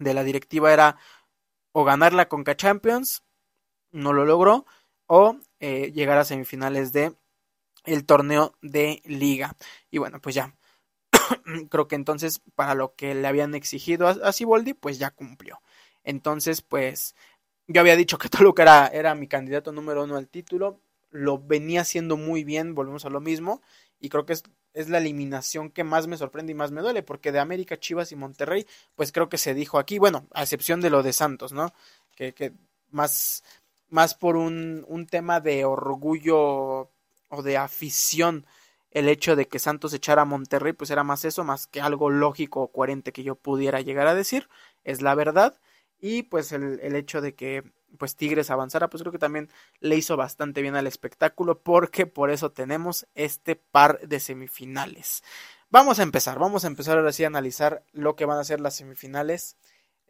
de 0.00 0.14
la 0.14 0.24
directiva 0.24 0.72
era 0.72 0.96
o 1.70 1.84
ganar 1.84 2.12
la 2.12 2.28
Conca 2.28 2.56
Champions, 2.56 3.22
no 3.92 4.12
lo 4.12 4.24
logró, 4.24 4.66
o 5.06 5.38
eh, 5.60 5.92
llegar 5.92 6.18
a 6.18 6.24
semifinales 6.24 6.92
de 6.92 7.14
el 7.84 8.04
torneo 8.04 8.56
de 8.60 9.00
liga. 9.04 9.54
Y 9.92 9.98
bueno, 9.98 10.20
pues 10.20 10.34
ya. 10.34 10.56
Creo 11.70 11.86
que 11.86 11.94
entonces 11.94 12.42
para 12.56 12.74
lo 12.74 12.96
que 12.96 13.14
le 13.14 13.28
habían 13.28 13.54
exigido 13.54 14.08
a, 14.08 14.10
a 14.10 14.32
pues 14.80 14.98
ya 14.98 15.12
cumplió. 15.12 15.60
Entonces, 16.02 16.62
pues 16.62 17.14
yo 17.70 17.80
había 17.80 17.96
dicho 17.96 18.18
que 18.18 18.28
Toluca 18.28 18.62
era, 18.62 18.88
era 18.88 19.14
mi 19.14 19.28
candidato 19.28 19.72
número 19.72 20.04
uno 20.04 20.16
al 20.16 20.28
título. 20.28 20.80
Lo 21.10 21.38
venía 21.38 21.82
haciendo 21.82 22.16
muy 22.16 22.44
bien, 22.44 22.74
volvemos 22.74 23.04
a 23.04 23.10
lo 23.10 23.20
mismo. 23.20 23.62
Y 24.00 24.08
creo 24.08 24.26
que 24.26 24.32
es, 24.34 24.42
es 24.74 24.88
la 24.88 24.98
eliminación 24.98 25.70
que 25.70 25.84
más 25.84 26.06
me 26.06 26.16
sorprende 26.16 26.52
y 26.52 26.54
más 26.54 26.72
me 26.72 26.82
duele. 26.82 27.02
Porque 27.02 27.32
de 27.32 27.38
América, 27.38 27.78
Chivas 27.78 28.12
y 28.12 28.16
Monterrey, 28.16 28.66
pues 28.96 29.12
creo 29.12 29.28
que 29.28 29.38
se 29.38 29.54
dijo 29.54 29.78
aquí, 29.78 29.98
bueno, 29.98 30.26
a 30.32 30.42
excepción 30.42 30.80
de 30.80 30.90
lo 30.90 31.02
de 31.02 31.12
Santos, 31.12 31.52
¿no? 31.52 31.72
Que, 32.16 32.34
que 32.34 32.52
más, 32.90 33.44
más 33.88 34.14
por 34.14 34.36
un, 34.36 34.84
un 34.88 35.06
tema 35.06 35.40
de 35.40 35.64
orgullo 35.64 36.90
o 37.28 37.42
de 37.42 37.56
afición 37.56 38.46
el 38.90 39.08
hecho 39.08 39.36
de 39.36 39.46
que 39.46 39.60
Santos 39.60 39.94
echara 39.94 40.22
a 40.22 40.24
Monterrey, 40.24 40.72
pues 40.72 40.90
era 40.90 41.04
más 41.04 41.24
eso, 41.24 41.44
más 41.44 41.68
que 41.68 41.80
algo 41.80 42.10
lógico 42.10 42.62
o 42.62 42.72
coherente 42.72 43.12
que 43.12 43.22
yo 43.22 43.36
pudiera 43.36 43.80
llegar 43.80 44.08
a 44.08 44.16
decir, 44.16 44.48
es 44.82 45.00
la 45.00 45.14
verdad 45.14 45.54
y 46.00 46.22
pues 46.24 46.52
el, 46.52 46.80
el 46.82 46.96
hecho 46.96 47.20
de 47.20 47.34
que 47.34 47.64
pues 47.98 48.16
Tigres 48.16 48.50
avanzara, 48.50 48.88
pues 48.88 49.02
creo 49.02 49.12
que 49.12 49.18
también 49.18 49.48
le 49.80 49.96
hizo 49.96 50.16
bastante 50.16 50.62
bien 50.62 50.76
al 50.76 50.86
espectáculo 50.86 51.60
porque 51.60 52.06
por 52.06 52.30
eso 52.30 52.52
tenemos 52.52 53.06
este 53.14 53.56
par 53.56 54.00
de 54.06 54.20
semifinales. 54.20 55.22
Vamos 55.70 55.98
a 55.98 56.02
empezar, 56.02 56.38
vamos 56.38 56.64
a 56.64 56.68
empezar 56.68 56.98
ahora 56.98 57.12
sí 57.12 57.24
a 57.24 57.28
analizar 57.28 57.84
lo 57.92 58.16
que 58.16 58.24
van 58.24 58.38
a 58.38 58.44
ser 58.44 58.60
las 58.60 58.76
semifinales 58.76 59.56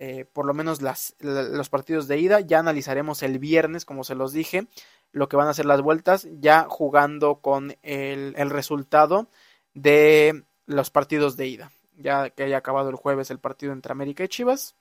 eh, 0.03 0.25
por 0.25 0.47
lo 0.47 0.55
menos 0.55 0.81
las, 0.81 1.15
los 1.21 1.69
partidos 1.69 2.09
de 2.09 2.19
ida. 2.19 2.41
Ya 2.41 2.59
analizaremos 2.59 3.23
el 3.23 3.39
viernes, 3.39 3.85
como 3.85 4.03
se 4.03 4.15
los 4.15 4.33
dije, 4.33 4.67
lo 5.13 5.29
que 5.29 5.37
van 5.37 5.47
a 5.47 5.53
ser 5.53 5.67
las 5.67 5.83
vueltas, 5.83 6.27
ya 6.33 6.67
jugando 6.71 7.43
con 7.43 7.77
el, 7.83 8.35
el 8.39 8.49
resultado 8.49 9.29
de 9.75 10.45
los 10.65 10.91
partidos 10.91 11.37
de 11.37 11.49
ida. 11.49 11.73
Ya 11.99 12.31
que 12.31 12.45
haya 12.45 12.57
acabado 12.57 12.89
el 12.89 12.97
jueves 12.97 13.31
el 13.31 13.41
partido 13.41 13.75
entre 13.75 13.93
América 13.93 14.25
y 14.25 14.29
Chivas, 14.29 14.75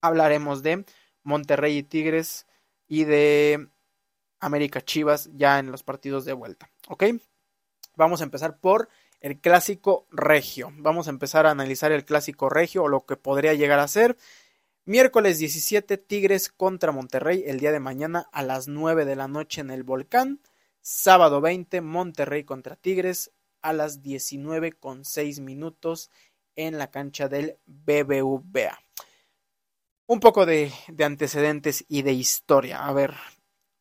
hablaremos 0.00 0.62
de 0.62 0.84
Monterrey 1.22 1.78
y 1.78 1.82
Tigres 1.82 2.46
y 2.88 3.04
de 3.04 3.68
América 4.40 4.80
Chivas 4.80 5.30
ya 5.34 5.58
en 5.58 5.70
los 5.70 5.82
partidos 5.82 6.24
de 6.24 6.32
vuelta. 6.32 6.70
¿Ok? 6.88 7.04
Vamos 7.96 8.20
a 8.20 8.24
empezar 8.24 8.58
por 8.58 8.88
el 9.20 9.38
clásico 9.40 10.06
regio. 10.10 10.72
Vamos 10.76 11.06
a 11.06 11.10
empezar 11.10 11.46
a 11.46 11.50
analizar 11.50 11.92
el 11.92 12.04
clásico 12.04 12.48
regio 12.48 12.84
o 12.84 12.88
lo 12.88 13.04
que 13.04 13.16
podría 13.16 13.54
llegar 13.54 13.78
a 13.78 13.88
ser. 13.88 14.16
Miércoles 14.86 15.38
17, 15.38 15.98
Tigres 15.98 16.48
contra 16.48 16.90
Monterrey 16.90 17.44
el 17.46 17.60
día 17.60 17.70
de 17.70 17.80
mañana 17.80 18.28
a 18.32 18.42
las 18.42 18.66
9 18.66 19.04
de 19.04 19.16
la 19.16 19.28
noche 19.28 19.60
en 19.60 19.70
el 19.70 19.82
Volcán. 19.82 20.40
Sábado 20.80 21.42
20, 21.42 21.82
Monterrey 21.82 22.44
contra 22.44 22.76
Tigres 22.76 23.30
a 23.60 23.74
las 23.74 24.02
19 24.02 24.72
con 24.72 25.04
6 25.04 25.40
minutos 25.40 26.10
en 26.56 26.78
la 26.78 26.90
cancha 26.90 27.28
del 27.28 27.58
BBVA. 27.66 28.78
Un 30.10 30.18
poco 30.18 30.44
de, 30.44 30.72
de 30.88 31.04
antecedentes 31.04 31.84
y 31.86 32.02
de 32.02 32.12
historia. 32.12 32.84
A 32.84 32.92
ver, 32.92 33.14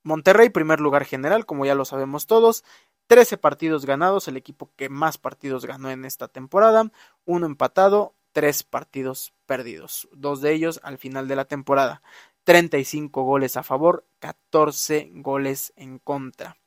Monterrey, 0.04 0.50
primer 0.50 0.80
lugar 0.80 1.06
general, 1.06 1.48
como 1.48 1.66
ya 1.66 1.74
lo 1.74 1.86
sabemos 1.86 2.28
todos. 2.28 2.64
13 3.08 3.40
partidos 3.40 3.88
ganados, 3.88 4.28
el 4.28 4.38
equipo 4.38 4.70
que 4.76 4.90
más 4.90 5.18
partidos 5.18 5.66
ganó 5.66 5.90
en 5.90 6.06
esta 6.06 6.28
temporada. 6.28 6.92
Uno 7.26 7.48
empatado, 7.48 8.14
tres 8.32 8.62
partidos 8.62 9.34
perdidos. 9.48 10.08
Dos 10.12 10.40
de 10.42 10.54
ellos 10.54 10.80
al 10.84 11.00
final 11.00 11.28
de 11.28 11.36
la 11.36 11.46
temporada. 11.46 12.04
35 12.44 13.24
goles 13.24 13.58
a 13.58 13.64
favor, 13.64 14.06
14 14.20 15.10
goles 15.14 15.74
en 15.78 15.98
contra. 15.98 16.58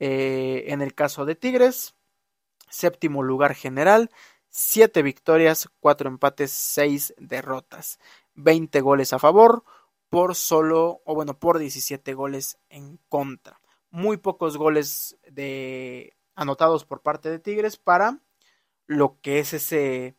Eh, 0.00 0.64
en 0.70 0.82
el 0.82 0.92
caso 0.96 1.24
de 1.24 1.36
Tigres, 1.36 1.94
séptimo 2.68 3.22
lugar 3.22 3.54
general, 3.54 4.10
7 4.50 5.02
victorias, 5.02 5.68
4 5.78 6.08
empates, 6.08 6.50
6 6.50 7.14
derrotas. 7.18 8.00
20 8.38 8.80
goles 8.80 9.12
a 9.12 9.18
favor, 9.18 9.64
por 10.08 10.34
solo, 10.34 11.02
o 11.04 11.14
bueno, 11.14 11.38
por 11.38 11.58
17 11.58 12.14
goles 12.14 12.58
en 12.70 12.98
contra. 13.08 13.60
Muy 13.90 14.16
pocos 14.16 14.56
goles 14.56 15.18
de 15.30 16.16
anotados 16.34 16.84
por 16.84 17.02
parte 17.02 17.30
de 17.30 17.40
Tigres 17.40 17.76
para 17.76 18.20
lo 18.86 19.20
que 19.20 19.40
es 19.40 19.52
ese, 19.52 20.16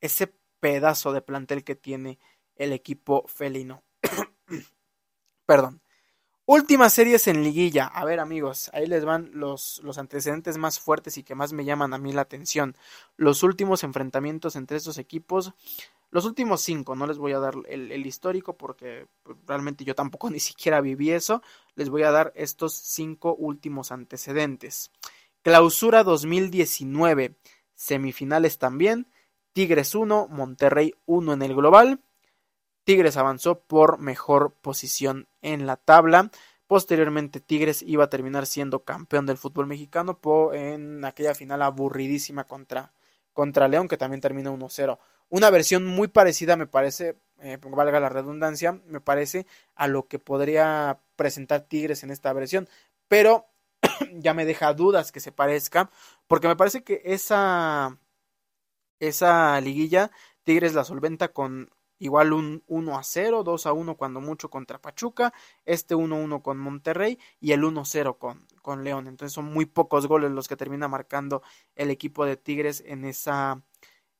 ese 0.00 0.34
pedazo 0.60 1.12
de 1.12 1.22
plantel 1.22 1.62
que 1.62 1.76
tiene 1.76 2.18
el 2.56 2.72
equipo 2.72 3.26
felino. 3.28 3.84
Perdón. 5.46 5.82
Últimas 6.46 6.94
series 6.94 7.28
en 7.28 7.44
liguilla. 7.44 7.84
A 7.84 8.06
ver 8.06 8.20
amigos, 8.20 8.70
ahí 8.72 8.86
les 8.86 9.04
van 9.04 9.30
los, 9.34 9.82
los, 9.84 9.98
antecedentes 9.98 10.56
más 10.56 10.80
fuertes 10.80 11.18
y 11.18 11.22
que 11.22 11.34
más 11.34 11.52
me 11.52 11.66
llaman 11.66 11.92
a 11.92 11.98
mí 11.98 12.14
la 12.14 12.22
atención. 12.22 12.74
Los 13.16 13.42
últimos 13.42 13.84
enfrentamientos 13.84 14.56
entre 14.56 14.78
estos 14.78 14.96
equipos 14.96 15.52
los 16.10 16.24
últimos 16.24 16.62
cinco, 16.62 16.96
no 16.96 17.06
les 17.06 17.18
voy 17.18 17.32
a 17.32 17.38
dar 17.38 17.54
el, 17.68 18.06
histórico 18.06 18.56
porque 18.56 19.06
pues, 19.22 19.36
realmente 19.46 19.84
yo 19.84 19.94
tampoco 19.94 20.30
ni 20.30 20.40
siquiera 20.40 20.80
viví 20.80 21.10
eso. 21.10 21.42
Les 21.74 21.90
voy 21.90 22.02
a 22.02 22.10
dar 22.10 22.32
estos 22.34 22.74
cinco 22.74 23.34
últimos 23.34 23.92
antecedentes. 23.92 24.90
Clausura 25.42 26.04
2019, 26.04 27.36
semifinales 27.74 28.58
también. 28.58 29.08
Tigres 29.52 29.94
1, 29.94 30.28
Monterrey 30.28 30.94
1 31.06 31.32
en 31.32 31.42
el 31.42 31.54
global. 31.54 32.00
Tigres 32.84 33.16
avanzó 33.16 33.60
por 33.60 33.98
mejor 33.98 34.54
posición 34.54 35.28
en 35.42 35.66
la 35.66 35.76
tabla. 35.76 36.30
Posteriormente 36.66 37.40
Tigres 37.40 37.82
iba 37.82 38.04
a 38.04 38.10
terminar 38.10 38.46
siendo 38.46 38.84
campeón 38.84 39.26
del 39.26 39.36
fútbol 39.36 39.66
mexicano 39.66 40.18
en 40.52 41.04
aquella 41.04 41.34
final 41.34 41.62
aburridísima 41.62 42.44
contra, 42.44 42.92
contra 43.32 43.68
León 43.68 43.88
que 43.88 43.96
también 43.96 44.20
terminó 44.20 44.56
1-0 44.56 44.98
una 45.28 45.50
versión 45.50 45.86
muy 45.86 46.08
parecida, 46.08 46.56
me 46.56 46.66
parece, 46.66 47.16
eh, 47.40 47.58
valga 47.62 48.00
la 48.00 48.08
redundancia, 48.08 48.80
me 48.86 49.00
parece 49.00 49.46
a 49.74 49.86
lo 49.86 50.08
que 50.08 50.18
podría 50.18 51.00
presentar 51.16 51.62
Tigres 51.62 52.02
en 52.02 52.10
esta 52.10 52.32
versión, 52.32 52.68
pero 53.08 53.46
ya 54.14 54.34
me 54.34 54.44
deja 54.44 54.72
dudas 54.74 55.12
que 55.12 55.20
se 55.20 55.32
parezca, 55.32 55.90
porque 56.26 56.48
me 56.48 56.56
parece 56.56 56.82
que 56.84 57.02
esa, 57.04 57.98
esa 59.00 59.60
liguilla 59.60 60.10
Tigres 60.44 60.74
la 60.74 60.84
solventa 60.84 61.28
con 61.28 61.70
igual 61.98 62.32
un 62.32 62.62
1 62.66 62.98
a 62.98 63.02
0, 63.02 63.42
2 63.42 63.66
a 63.66 63.72
1 63.72 63.96
cuando 63.96 64.20
mucho 64.20 64.50
contra 64.50 64.80
Pachuca, 64.80 65.32
este 65.64 65.94
1 65.94 66.16
1 66.16 66.42
con 66.42 66.58
Monterrey 66.58 67.18
y 67.40 67.52
el 67.52 67.64
1 67.64 67.84
0 67.84 68.18
con, 68.18 68.46
con 68.62 68.84
León. 68.84 69.08
Entonces 69.08 69.34
son 69.34 69.46
muy 69.46 69.66
pocos 69.66 70.06
goles 70.06 70.30
los 70.30 70.48
que 70.48 70.56
termina 70.56 70.88
marcando 70.88 71.42
el 71.74 71.90
equipo 71.90 72.24
de 72.24 72.36
Tigres 72.36 72.82
en 72.86 73.04
esa, 73.04 73.62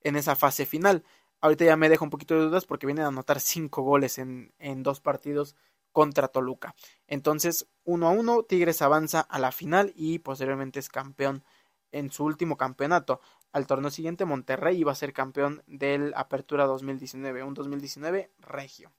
en 0.09 0.17
esa 0.17 0.37
fase 0.37 0.67
final. 0.67 1.05
Ahorita 1.41 1.65
ya 1.65 1.77
me 1.77 1.88
dejo 1.88 2.05
un 2.05 2.11
poquito 2.11 2.35
de 2.35 2.47
dudas 2.47 2.65
porque 2.65 2.87
vienen 2.87 3.05
a 3.05 3.09
anotar 3.09 3.41
cinco 3.41 3.83
goles 3.83 4.19
en, 4.19 4.53
en 4.59 4.83
dos 4.83 5.00
partidos 5.00 5.55
contra 5.93 6.29
Toluca. 6.29 6.75
Entonces, 7.07 7.69
uno 7.85 8.09
a 8.09 8.11
uno, 8.11 8.43
Tigres 8.43 8.83
avanza 8.83 9.21
a 9.21 9.38
la 9.38 9.53
final 9.53 9.93
y 9.97 10.19
posteriormente 10.19 10.79
es 10.81 10.88
campeón 10.88 11.45
en 11.93 12.11
su 12.11 12.25
último 12.25 12.57
campeonato. 12.57 13.21
Al 13.53 13.67
torneo 13.67 13.91
siguiente, 13.91 14.25
Monterrey 14.25 14.79
iba 14.79 14.93
a 14.93 14.97
ser 14.97 15.12
campeón 15.12 15.62
del 15.67 16.12
Apertura 16.15 16.67
2019, 16.67 17.43
un 17.43 17.55
2019 17.55 18.31
regio. 18.38 18.93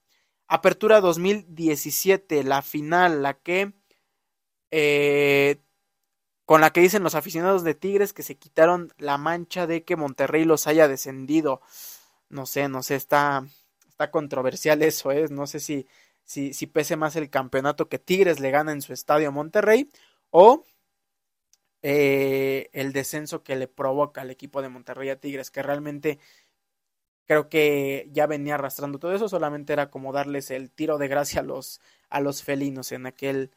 Apertura 0.47 0.99
2017, 0.99 2.43
la 2.43 2.63
final, 2.63 3.21
la 3.21 3.35
que 3.35 3.73
eh, 4.71 5.61
con 6.49 6.61
la 6.61 6.71
que 6.71 6.81
dicen 6.81 7.03
los 7.03 7.13
aficionados 7.13 7.63
de 7.63 7.75
Tigres 7.75 8.11
que 8.11 8.23
se 8.23 8.35
quitaron 8.35 8.91
la 8.97 9.19
mancha 9.19 9.67
de 9.67 9.83
que 9.83 9.95
Monterrey 9.95 10.45
los 10.45 10.65
haya 10.65 10.87
descendido. 10.87 11.61
No 12.27 12.47
sé, 12.47 12.67
no 12.69 12.81
sé, 12.81 12.95
está, 12.95 13.45
está 13.87 14.09
controversial 14.09 14.81
eso, 14.81 15.11
¿eh? 15.11 15.27
No 15.29 15.45
sé 15.45 15.59
si, 15.59 15.87
si, 16.23 16.55
si 16.55 16.65
pese 16.65 16.95
más 16.95 17.15
el 17.15 17.29
campeonato 17.29 17.87
que 17.87 17.99
Tigres 17.99 18.39
le 18.39 18.49
gana 18.49 18.71
en 18.71 18.81
su 18.81 18.93
estadio 18.93 19.27
a 19.27 19.31
Monterrey 19.31 19.91
o 20.31 20.65
eh, 21.83 22.71
el 22.73 22.93
descenso 22.93 23.43
que 23.43 23.55
le 23.55 23.67
provoca 23.67 24.21
al 24.21 24.31
equipo 24.31 24.63
de 24.63 24.69
Monterrey 24.69 25.09
a 25.09 25.19
Tigres, 25.19 25.51
que 25.51 25.61
realmente 25.61 26.17
creo 27.27 27.47
que 27.47 28.09
ya 28.11 28.25
venía 28.25 28.55
arrastrando 28.55 28.97
todo 28.97 29.13
eso, 29.13 29.29
solamente 29.29 29.71
era 29.71 29.91
como 29.91 30.13
darles 30.13 30.49
el 30.49 30.71
tiro 30.71 30.97
de 30.97 31.09
gracia 31.09 31.41
a 31.41 31.43
los, 31.43 31.79
a 32.09 32.21
los 32.21 32.41
felinos 32.41 32.91
en 32.91 33.05
aquel 33.05 33.51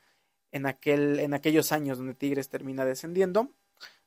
en, 0.52 0.66
aquel, 0.66 1.18
en 1.20 1.34
aquellos 1.34 1.72
años 1.72 1.98
donde 1.98 2.14
Tigres 2.14 2.48
termina 2.48 2.84
descendiendo. 2.84 3.50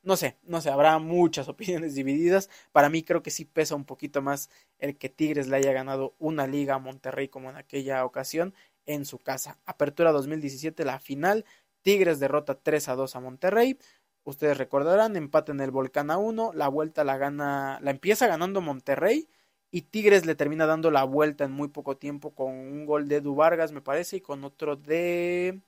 No 0.03 0.15
sé, 0.15 0.37
no 0.43 0.61
sé, 0.61 0.69
habrá 0.69 0.97
muchas 0.99 1.47
opiniones 1.49 1.95
divididas. 1.95 2.49
Para 2.71 2.89
mí 2.89 3.03
creo 3.03 3.23
que 3.23 3.31
sí 3.31 3.45
pesa 3.45 3.75
un 3.75 3.85
poquito 3.85 4.21
más 4.21 4.49
el 4.79 4.97
que 4.97 5.09
Tigres 5.09 5.47
le 5.47 5.57
haya 5.57 5.73
ganado 5.73 6.15
una 6.19 6.47
liga 6.47 6.75
a 6.75 6.79
Monterrey 6.79 7.27
como 7.27 7.49
en 7.49 7.57
aquella 7.57 8.05
ocasión 8.05 8.53
en 8.85 9.05
su 9.05 9.19
casa. 9.19 9.57
Apertura 9.65 10.11
2017, 10.11 10.85
la 10.85 10.99
final. 10.99 11.45
Tigres 11.81 12.19
derrota 12.19 12.55
3 12.61 12.89
a 12.89 12.95
2 12.95 13.15
a 13.15 13.19
Monterrey. 13.19 13.77
Ustedes 14.23 14.57
recordarán, 14.57 15.15
empate 15.15 15.51
en 15.51 15.59
el 15.61 15.69
Volcán 15.71 16.09
a 16.09 16.17
1, 16.17 16.53
la 16.53 16.67
vuelta 16.67 17.03
la 17.03 17.17
gana, 17.17 17.79
la 17.81 17.91
empieza 17.91 18.25
ganando 18.25 18.59
Monterrey 18.59 19.29
y 19.75 19.81
Tigres 19.81 20.25
le 20.25 20.35
termina 20.35 20.65
dando 20.65 20.89
la 20.89 21.03
vuelta 21.03 21.43
en 21.43 21.51
muy 21.51 21.67
poco 21.67 21.97
tiempo 21.97 22.33
con 22.33 22.53
un 22.53 22.85
gol 22.85 23.07
de 23.07 23.17
Edu 23.17 23.35
Vargas, 23.35 23.71
me 23.71 23.81
parece, 23.81 24.17
y 24.17 24.21
con 24.21 24.43
otro 24.45 24.77
de 24.77 25.61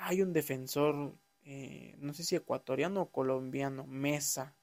hay 0.00 0.22
un 0.22 0.32
defensor, 0.32 1.14
eh, 1.44 1.94
no 1.98 2.14
sé 2.14 2.24
si 2.24 2.34
ecuatoriano 2.36 3.02
o 3.02 3.10
colombiano, 3.10 3.86
Mesa, 3.86 4.56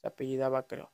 se 0.00 0.08
apellidaba 0.08 0.66
creo. 0.66 0.92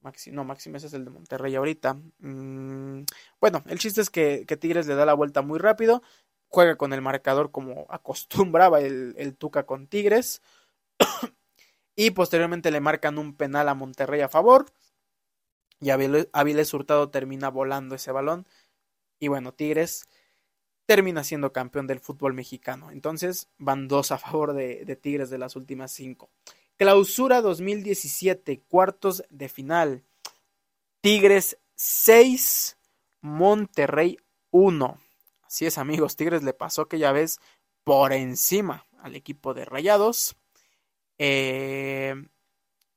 Maxi, 0.00 0.30
no, 0.30 0.44
Maxi 0.44 0.70
Mesa 0.70 0.86
es 0.86 0.94
el 0.94 1.04
de 1.04 1.10
Monterrey 1.10 1.54
ahorita. 1.56 1.94
Mm, 2.18 3.02
bueno, 3.40 3.64
el 3.66 3.78
chiste 3.78 4.00
es 4.00 4.10
que, 4.10 4.44
Tigres 4.60 4.86
le 4.86 4.94
da 4.94 5.04
la 5.04 5.14
vuelta 5.14 5.42
muy 5.42 5.58
rápido, 5.58 6.02
juega 6.46 6.76
con 6.76 6.92
el 6.92 7.02
marcador 7.02 7.50
como 7.50 7.86
acostumbraba 7.90 8.80
el, 8.80 9.14
el 9.18 9.36
Tuca 9.36 9.66
con 9.66 9.88
Tigres. 9.88 10.40
y 11.96 12.12
posteriormente 12.12 12.70
le 12.70 12.80
marcan 12.80 13.18
un 13.18 13.36
penal 13.36 13.68
a 13.68 13.74
Monterrey 13.74 14.20
a 14.20 14.28
favor. 14.28 14.66
Y 15.80 15.90
Aviles 15.90 16.74
Hurtado 16.74 17.10
termina 17.10 17.50
volando 17.50 17.94
ese 17.94 18.12
balón. 18.12 18.46
Y 19.20 19.28
bueno, 19.28 19.52
Tigres 19.54 20.08
termina 20.88 21.22
siendo 21.22 21.52
campeón 21.52 21.86
del 21.86 22.00
fútbol 22.00 22.32
mexicano. 22.32 22.90
Entonces 22.90 23.50
van 23.58 23.88
dos 23.88 24.10
a 24.10 24.16
favor 24.16 24.54
de, 24.54 24.96
Tigres 24.96 25.28
de 25.28 25.36
las 25.36 25.54
últimas 25.54 25.92
cinco. 25.92 26.30
Clausura 26.78 27.42
2017, 27.42 28.62
cuartos 28.62 29.22
de 29.28 29.50
final. 29.50 30.02
Tigres 31.02 31.58
6, 31.74 32.78
Monterrey 33.20 34.16
1. 34.50 34.98
Así 35.42 35.66
es 35.66 35.76
amigos, 35.76 36.16
Tigres 36.16 36.42
le 36.42 36.54
pasó 36.54 36.82
aquella 36.82 37.12
vez 37.12 37.38
por 37.84 38.14
encima 38.14 38.86
al 39.02 39.14
equipo 39.14 39.52
de 39.52 39.66
Rayados. 39.66 40.38
Eh, 41.18 42.14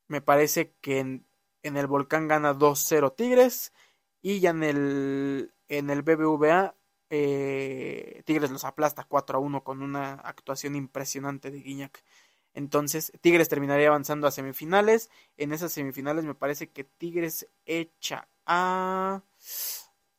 me 0.07 0.21
parece 0.21 0.75
que 0.79 1.00
en, 1.00 1.25
en 1.62 1.75
el 1.75 1.88
Volcán 1.88 2.29
gana 2.29 2.53
2-0 2.53 3.15
Tigres 3.15 3.74
Y 4.21 4.39
ya 4.39 4.51
en 4.51 4.63
el, 4.63 5.53
en 5.67 5.89
el 5.89 6.03
BBVA, 6.03 6.75
eh, 7.13 8.23
Tigres 8.23 8.51
los 8.51 8.63
aplasta 8.63 9.03
4 9.03 9.37
a 9.37 9.41
1 9.41 9.65
con 9.65 9.81
una 9.81 10.13
actuación 10.13 10.77
impresionante 10.77 11.51
de 11.51 11.59
Guiñac. 11.59 12.05
Entonces, 12.53 13.11
Tigres 13.19 13.49
terminaría 13.49 13.89
avanzando 13.89 14.27
a 14.27 14.31
semifinales. 14.31 15.09
En 15.35 15.51
esas 15.51 15.73
semifinales 15.73 16.23
me 16.23 16.35
parece 16.35 16.69
que 16.69 16.85
Tigres 16.85 17.49
echa 17.65 18.29
a... 18.45 19.23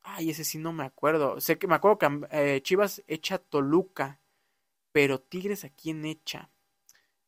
Ay, 0.03 0.31
ese 0.31 0.45
sí 0.45 0.59
no 0.59 0.75
me 0.75 0.85
acuerdo. 0.85 1.41
Sé 1.41 1.57
que 1.59 1.67
me 1.67 1.77
acuerdo 1.77 1.99
que 1.99 2.29
eh, 2.31 2.61
Chivas 2.63 3.03
echa 3.07 3.39
Toluca. 3.39 4.21
Pero 4.93 5.19
Tigres 5.19 5.65
a 5.65 5.71
quién 5.71 6.05
echa. 6.05 6.51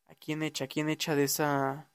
¿A 0.07 0.13
quién 0.13 0.43
echa? 0.43 0.65
¿A 0.65 0.67
quién 0.67 0.89
echa 0.89 1.15
de 1.15 1.23
esa...? 1.23 1.89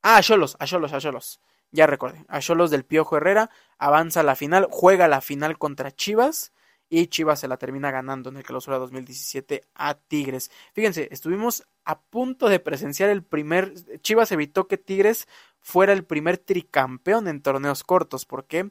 Ah, 0.00 0.16
a 0.16 0.22
Cholos, 0.22 0.56
a 0.58 0.64
Cholos, 0.64 0.94
a 0.94 1.00
Cholos. 1.00 1.40
Ya 1.70 1.86
recordé. 1.86 2.24
A 2.28 2.40
Cholos 2.40 2.70
del 2.70 2.86
Piojo 2.86 3.18
Herrera. 3.18 3.50
Avanza 3.76 4.20
a 4.20 4.22
la 4.22 4.36
final. 4.36 4.68
Juega 4.70 5.06
la 5.06 5.20
final 5.20 5.58
contra 5.58 5.92
Chivas 5.92 6.53
y 6.88 7.06
Chivas 7.08 7.40
se 7.40 7.48
la 7.48 7.56
termina 7.56 7.90
ganando 7.90 8.30
en 8.30 8.36
el 8.36 8.42
clausura 8.42 8.78
2017 8.78 9.64
a 9.74 9.94
Tigres. 9.94 10.50
Fíjense, 10.72 11.08
estuvimos 11.10 11.66
a 11.84 12.00
punto 12.00 12.48
de 12.48 12.60
presenciar 12.60 13.10
el 13.10 13.22
primer, 13.22 13.74
Chivas 14.00 14.32
evitó 14.32 14.68
que 14.68 14.78
Tigres 14.78 15.28
fuera 15.60 15.92
el 15.92 16.04
primer 16.04 16.38
tricampeón 16.38 17.28
en 17.28 17.42
torneos 17.42 17.84
cortos, 17.84 18.26
porque 18.26 18.70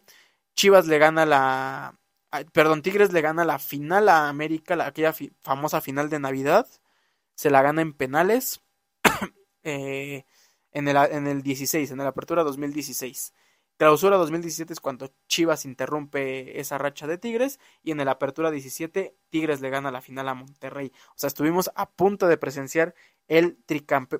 Chivas 0.56 0.88
le 0.88 0.98
gana 1.00 1.26
la, 1.26 2.00
perdón, 2.52 2.82
Tigres 2.82 3.12
le 3.12 3.22
gana 3.22 3.46
la 3.46 3.60
final 3.60 4.10
a 4.10 4.30
América, 4.30 4.76
la, 4.76 4.88
aquella 4.88 5.14
famosa 5.42 5.82
final 5.82 6.10
de 6.10 6.20
Navidad, 6.20 6.68
se 7.36 7.50
la 7.50 7.62
gana 7.62 7.82
en 7.82 7.94
penales 7.94 8.62
eh, 9.64 10.26
en, 10.72 10.88
el, 10.88 10.98
en 10.98 11.28
el 11.28 11.42
16, 11.44 11.92
en 11.92 11.98
la 11.98 12.08
apertura 12.08 12.44
2016. 12.44 13.34
Clausura 13.78 14.18
2017 14.18 14.72
es 14.72 14.80
cuando 14.80 15.12
Chivas 15.28 15.66
interrumpe 15.66 16.60
esa 16.60 16.78
racha 16.78 17.08
de 17.08 17.18
Tigres 17.18 17.60
y 17.82 17.92
en 17.92 18.00
el 18.00 18.08
Apertura 18.08 18.52
17 18.52 19.18
Tigres 19.30 19.62
le 19.62 19.70
gana 19.70 19.92
la 19.92 20.02
final 20.02 20.30
a 20.30 20.36
Monterrey. 20.36 20.92
O 21.10 21.14
sea, 21.16 21.28
estuvimos 21.28 21.72
a 21.76 21.90
punto 21.90 22.28
de 22.28 22.38
presenciar 22.38 22.94
el 23.28 23.58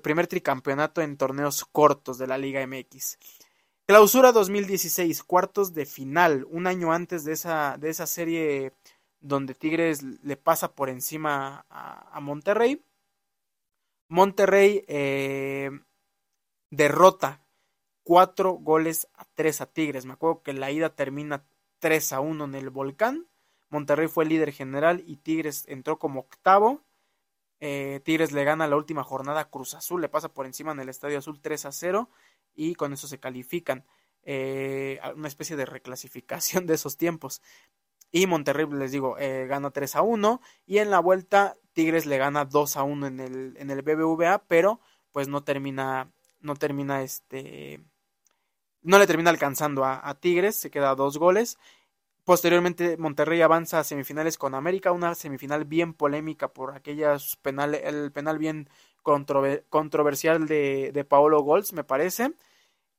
primer 0.02 0.26
tricampeonato 0.26 1.02
en 1.02 1.16
torneos 1.16 1.64
cortos 1.64 2.18
de 2.18 2.26
la 2.26 2.36
Liga 2.36 2.66
MX. 2.66 3.18
Clausura 3.86 4.32
2016, 4.32 5.22
cuartos 5.22 5.74
de 5.74 5.86
final, 5.86 6.46
un 6.50 6.66
año 6.66 6.92
antes 6.92 7.24
de 7.24 7.32
esa, 7.32 7.76
de 7.78 7.90
esa 7.90 8.06
serie 8.06 8.72
donde 9.20 9.54
Tigres 9.54 10.02
le 10.02 10.36
pasa 10.36 10.74
por 10.74 10.88
encima 10.88 11.66
a, 11.68 12.18
Monterrey. 12.20 12.82
Monterrey 14.08 14.84
eh, 14.88 15.70
derrota 16.70 17.43
cuatro 18.04 18.52
goles 18.52 19.08
a 19.14 19.24
tres 19.34 19.60
a 19.60 19.66
Tigres. 19.66 20.06
Me 20.06 20.12
acuerdo 20.12 20.42
que 20.42 20.52
la 20.52 20.70
ida 20.70 20.94
termina 20.94 21.44
3 21.80 22.12
a 22.12 22.20
1 22.20 22.44
en 22.44 22.54
el 22.54 22.70
Volcán. 22.70 23.26
Monterrey 23.68 24.08
fue 24.08 24.24
líder 24.24 24.52
general 24.52 25.02
y 25.06 25.16
Tigres 25.16 25.64
entró 25.66 25.98
como 25.98 26.20
octavo. 26.20 26.82
Eh, 27.60 28.00
Tigres 28.04 28.32
le 28.32 28.44
gana 28.44 28.66
la 28.68 28.76
última 28.76 29.02
jornada 29.02 29.40
a 29.40 29.50
Cruz 29.50 29.74
Azul, 29.74 30.00
le 30.00 30.08
pasa 30.08 30.32
por 30.32 30.46
encima 30.46 30.72
en 30.72 30.80
el 30.80 30.88
Estadio 30.88 31.18
Azul 31.18 31.40
3 31.40 31.66
a 31.66 31.72
0 31.72 32.10
y 32.54 32.74
con 32.74 32.92
eso 32.92 33.08
se 33.08 33.18
califican. 33.20 33.84
Eh, 34.22 34.98
una 35.16 35.28
especie 35.28 35.56
de 35.56 35.66
reclasificación 35.66 36.66
de 36.66 36.74
esos 36.74 36.96
tiempos. 36.96 37.42
Y 38.10 38.26
Monterrey, 38.26 38.66
les 38.70 38.92
digo, 38.92 39.18
eh, 39.18 39.46
gana 39.46 39.70
3 39.70 39.96
a 39.96 40.02
1 40.02 40.40
y 40.66 40.78
en 40.78 40.90
la 40.90 41.00
vuelta 41.00 41.56
Tigres 41.72 42.06
le 42.06 42.16
gana 42.16 42.44
2 42.44 42.76
a 42.76 42.82
1 42.84 43.06
en 43.08 43.20
el, 43.20 43.56
en 43.58 43.70
el 43.70 43.82
BBVA, 43.82 44.44
pero 44.46 44.80
pues 45.10 45.28
no 45.28 45.42
termina, 45.42 46.12
no 46.40 46.54
termina 46.54 47.02
este 47.02 47.84
no 48.84 48.98
le 48.98 49.06
termina 49.06 49.30
alcanzando 49.30 49.84
a, 49.84 50.14
Tigres, 50.20 50.56
se 50.56 50.70
queda 50.70 50.90
a 50.90 50.94
dos 50.94 51.18
goles. 51.18 51.58
Posteriormente 52.24 52.96
Monterrey 52.96 53.42
avanza 53.42 53.80
a 53.80 53.84
semifinales 53.84 54.38
con 54.38 54.54
América, 54.54 54.92
una 54.92 55.14
semifinal 55.14 55.64
bien 55.64 55.94
polémica 55.94 56.48
por 56.48 56.74
aquellas 56.74 57.36
penal, 57.36 57.74
el 57.74 58.12
penal 58.12 58.38
bien 58.38 58.68
controversial 59.02 60.46
de, 60.46 60.92
de 60.92 61.04
Paolo 61.04 61.40
Golds, 61.42 61.72
me 61.72 61.84
parece. 61.84 62.32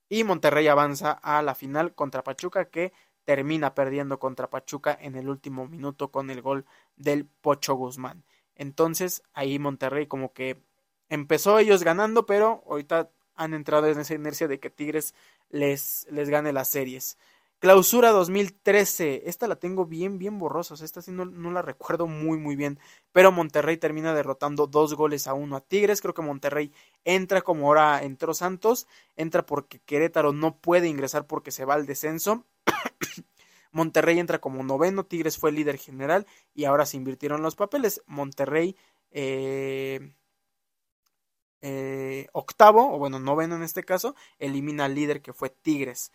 Y 0.10 0.24
Monterrey 0.24 0.68
avanza 0.68 1.12
a 1.12 1.42
la 1.42 1.56
final 1.56 1.96
contra 1.96 2.24
Pachuca, 2.24 2.66
que 2.70 2.94
termina 3.26 3.74
perdiendo 3.74 4.20
contra 4.20 4.50
Pachuca 4.50 4.98
en 5.00 5.16
el 5.16 5.30
último 5.30 5.68
minuto 5.68 6.12
con 6.12 6.30
el 6.30 6.42
gol 6.42 6.66
del 6.96 7.26
Pocho 7.26 7.76
Guzmán. 7.76 8.24
Entonces 8.56 9.24
ahí 9.34 9.60
Monterrey 9.60 10.08
como 10.08 10.34
que 10.34 10.62
empezó 11.10 11.60
ellos 11.60 11.84
ganando, 11.84 12.26
pero 12.26 12.64
ahorita 12.68 13.10
han 13.36 13.54
entrado 13.54 13.88
en 13.88 14.00
esa 14.00 14.14
inercia 14.14 14.48
de 14.48 14.60
que 14.60 14.70
Tigres 14.70 15.14
les, 15.50 16.08
les 16.10 16.30
gane 16.30 16.54
las 16.54 16.70
series. 16.70 17.18
Clausura 17.60 18.12
2013, 18.12 19.24
esta 19.26 19.48
la 19.48 19.56
tengo 19.56 19.86
bien, 19.86 20.20
bien 20.20 20.38
borrosa, 20.38 20.76
esta 20.84 21.02
sí 21.02 21.12
no, 21.12 21.26
no, 21.26 21.52
la 21.52 21.62
recuerdo 21.62 22.06
muy, 22.06 22.38
muy 22.38 22.56
bien, 22.56 22.80
pero 23.12 23.32
Monterrey 23.32 23.78
termina 23.78 24.14
derrotando 24.14 24.68
dos 24.68 24.94
goles 24.94 25.26
a 25.26 25.34
uno 25.34 25.56
a 25.56 25.62
Tigres, 25.62 26.02
creo 26.02 26.14
que 26.14 26.22
Monterrey 26.22 26.74
entra 27.06 27.42
como 27.42 27.68
ahora 27.68 28.04
entró 28.04 28.34
Santos, 28.34 28.88
entra 29.16 29.46
porque 29.46 29.80
Querétaro 29.80 30.34
no 30.34 30.58
puede 30.58 30.90
ingresar 30.90 31.28
porque 31.28 31.52
se 31.52 31.66
va 31.66 31.76
al 31.76 31.86
descenso, 31.86 32.46
Monterrey 33.72 34.20
entra 34.20 34.40
como 34.40 34.62
noveno, 34.62 35.06
Tigres 35.06 35.38
fue 35.38 35.52
líder 35.52 35.78
general 35.78 36.28
y 36.54 36.66
ahora 36.66 36.86
se 36.86 36.98
invirtieron 36.98 37.42
los 37.42 37.56
papeles, 37.56 38.04
Monterrey 38.06 38.76
eh, 39.12 40.14
eh, 41.62 42.28
octavo, 42.34 42.94
o 42.94 42.98
bueno, 42.98 43.20
noveno 43.20 43.56
en 43.56 43.64
este 43.64 43.84
caso, 43.84 44.16
elimina 44.40 44.86
al 44.86 44.96
líder 44.96 45.22
que 45.22 45.34
fue 45.34 45.50
Tigres. 45.50 46.12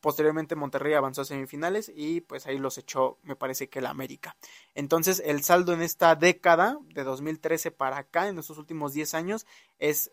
Posteriormente 0.00 0.54
Monterrey 0.54 0.94
avanzó 0.94 1.22
a 1.22 1.24
semifinales 1.24 1.90
y 1.94 2.20
pues 2.20 2.46
ahí 2.46 2.58
los 2.58 2.76
echó, 2.78 3.18
me 3.22 3.36
parece 3.36 3.68
que 3.68 3.78
el 3.78 3.86
América. 3.86 4.36
Entonces 4.74 5.22
el 5.24 5.42
saldo 5.42 5.72
en 5.72 5.82
esta 5.82 6.14
década, 6.14 6.78
de 6.94 7.04
2013 7.04 7.70
para 7.70 7.98
acá, 7.98 8.28
en 8.28 8.38
estos 8.38 8.58
últimos 8.58 8.92
10 8.92 9.14
años, 9.14 9.46
es 9.78 10.12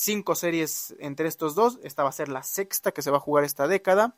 cinco 0.00 0.34
series 0.34 0.94
entre 0.98 1.28
estos 1.28 1.54
dos. 1.54 1.78
Esta 1.82 2.02
va 2.02 2.08
a 2.08 2.12
ser 2.12 2.28
la 2.28 2.42
sexta 2.42 2.92
que 2.92 3.02
se 3.02 3.10
va 3.10 3.18
a 3.18 3.20
jugar 3.20 3.44
esta 3.44 3.68
década. 3.68 4.14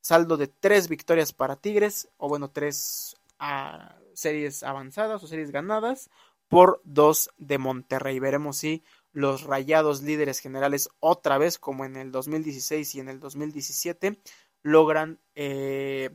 Saldo 0.00 0.36
de 0.36 0.48
tres 0.48 0.88
victorias 0.88 1.32
para 1.32 1.56
Tigres, 1.56 2.08
o 2.18 2.28
bueno, 2.28 2.50
tres 2.50 3.16
ah, 3.38 3.96
series 4.12 4.62
avanzadas 4.62 5.22
o 5.22 5.26
series 5.26 5.50
ganadas 5.50 6.10
por 6.48 6.82
dos 6.84 7.30
de 7.38 7.56
Monterrey. 7.56 8.18
Veremos 8.18 8.58
si 8.58 8.84
los 9.14 9.44
Rayados 9.44 10.02
líderes 10.02 10.40
generales 10.40 10.90
otra 10.98 11.38
vez 11.38 11.58
como 11.58 11.84
en 11.84 11.96
el 11.96 12.10
2016 12.10 12.96
y 12.96 13.00
en 13.00 13.08
el 13.08 13.20
2017 13.20 14.20
logran 14.62 15.20
eh, 15.36 16.10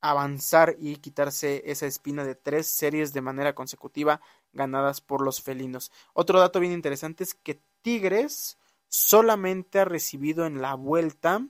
avanzar 0.00 0.74
y 0.78 0.96
quitarse 0.96 1.62
esa 1.66 1.86
espina 1.86 2.24
de 2.24 2.34
tres 2.34 2.66
series 2.66 3.12
de 3.12 3.20
manera 3.20 3.54
consecutiva 3.54 4.20
ganadas 4.52 5.00
por 5.00 5.22
los 5.22 5.40
felinos. 5.40 5.92
Otro 6.12 6.40
dato 6.40 6.58
bien 6.58 6.72
interesante 6.72 7.22
es 7.22 7.34
que 7.34 7.62
Tigres 7.82 8.58
solamente 8.88 9.78
ha 9.78 9.84
recibido 9.84 10.44
en 10.44 10.60
la 10.60 10.74
vuelta 10.74 11.46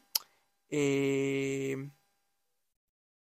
eh, 0.68 1.90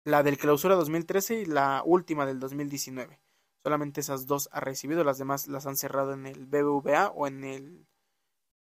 la 0.04 0.22
del 0.22 0.38
clausura 0.38 0.76
2013 0.76 1.42
y 1.42 1.46
la 1.46 1.82
última 1.86 2.26
del 2.26 2.40
2019. 2.42 3.20
Solamente 3.68 4.00
esas 4.00 4.28
dos 4.28 4.48
ha 4.54 4.62
recibido, 4.62 5.04
las 5.04 5.18
demás 5.18 5.50
las 5.50 5.68
han 5.68 5.76
cerrado 5.76 6.14
en 6.14 6.26
el 6.26 6.46
BBVA 6.46 7.10
o 7.10 7.28
en 7.28 7.44
el 7.44 7.86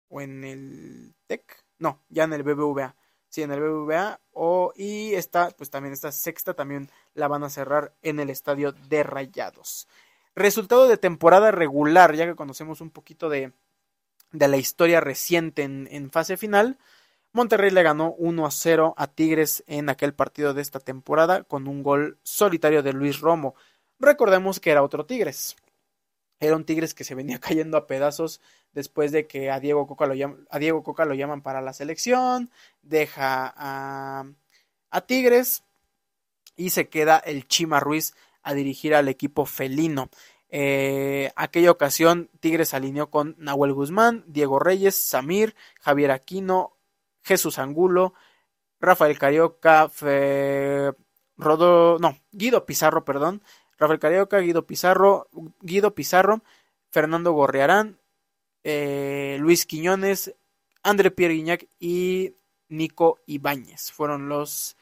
o 0.07 0.19
en 0.19 0.43
el 0.43 1.13
TEC. 1.27 1.63
No, 1.77 2.01
ya 2.09 2.23
en 2.23 2.33
el 2.33 2.41
BBVA. 2.41 2.95
Sí, 3.29 3.43
en 3.43 3.51
el 3.51 3.59
BBVA 3.59 4.19
o 4.31 4.73
y 4.75 5.13
esta 5.13 5.51
pues 5.51 5.69
también 5.69 5.93
esta 5.93 6.11
sexta 6.11 6.55
también 6.55 6.89
la 7.13 7.27
van 7.27 7.43
a 7.43 7.51
cerrar 7.51 7.93
en 8.01 8.19
el 8.19 8.31
estadio 8.31 8.71
de 8.71 9.03
Rayados. 9.03 9.87
Resultado 10.33 10.87
de 10.87 10.97
temporada 10.97 11.51
regular, 11.51 12.15
ya 12.15 12.25
que 12.25 12.35
conocemos 12.35 12.81
un 12.81 12.89
poquito 12.89 13.29
de, 13.29 13.53
de 14.31 14.47
la 14.47 14.57
historia 14.57 15.01
reciente 15.01 15.61
en, 15.61 16.09
fase 16.09 16.35
final. 16.35 16.79
Monterrey 17.31 17.69
le 17.69 17.83
ganó 17.83 18.15
1 18.17 18.43
a 18.43 18.49
0 18.49 18.95
a 18.97 19.05
Tigres 19.05 19.63
en 19.67 19.89
aquel 19.89 20.15
partido 20.15 20.55
de 20.55 20.63
esta 20.63 20.79
temporada 20.79 21.43
con 21.43 21.67
un 21.67 21.83
gol 21.83 22.17
solitario 22.23 22.81
de 22.81 22.93
Luis 22.93 23.19
Romo. 23.19 23.53
Recordemos 23.99 24.59
que 24.59 24.71
era 24.71 24.83
otro 24.83 25.05
Tigres. 25.05 25.55
Era 26.39 26.55
un 26.55 26.65
Tigres 26.65 26.93
que 26.93 27.03
se 27.03 27.15
venía 27.15 27.39
cayendo 27.39 27.77
a 27.77 27.87
pedazos 27.87 28.41
después 28.73 29.11
de 29.11 29.27
que 29.27 29.51
a 29.51 29.59
Diego 29.59 29.87
Coca 29.87 30.05
lo, 30.05 30.37
a 30.49 30.59
Diego 30.59 30.83
Coca 30.83 31.05
lo 31.05 31.13
llaman 31.13 31.41
para 31.41 31.61
la 31.61 31.73
selección, 31.73 32.51
deja 32.81 33.53
a, 33.55 34.25
a 34.89 35.01
Tigres 35.01 35.63
y 36.57 36.71
se 36.71 36.89
queda 36.89 37.17
el 37.17 37.47
Chima 37.47 37.79
Ruiz 37.79 38.13
a 38.43 38.53
dirigir 38.53 38.93
al 38.93 39.07
equipo 39.07 39.45
felino. 39.45 40.09
Eh, 40.49 41.31
aquella 41.35 41.71
ocasión 41.71 42.29
Tigres 42.39 42.73
alineó 42.73 43.09
con 43.09 43.35
Nahuel 43.37 43.73
Guzmán, 43.73 44.23
Diego 44.27 44.59
Reyes, 44.59 44.95
Samir, 44.95 45.55
Javier 45.81 46.11
Aquino, 46.11 46.77
Jesús 47.23 47.59
Angulo, 47.59 48.13
Rafael 48.79 49.17
Carioca, 49.17 49.89
Rodo, 51.37 51.99
no, 51.99 52.17
Guido 52.31 52.65
Pizarro, 52.65 53.03
perdón, 53.03 53.41
Rafael 53.77 53.99
Carioca, 53.99 54.39
Guido 54.39 54.65
Pizarro, 54.65 55.27
Guido 55.61 55.95
Pizarro, 55.95 56.43
Fernando 56.89 57.31
Gorriarán, 57.33 57.99
eh, 58.63 59.37
Luis 59.39 59.65
Quiñones, 59.65 60.35
André 60.83 61.11
Pierre 61.11 61.67
y 61.79 62.35
Nico 62.69 63.19
Ibáñez. 63.25 63.91
Fueron 63.91 64.29
los 64.29 64.77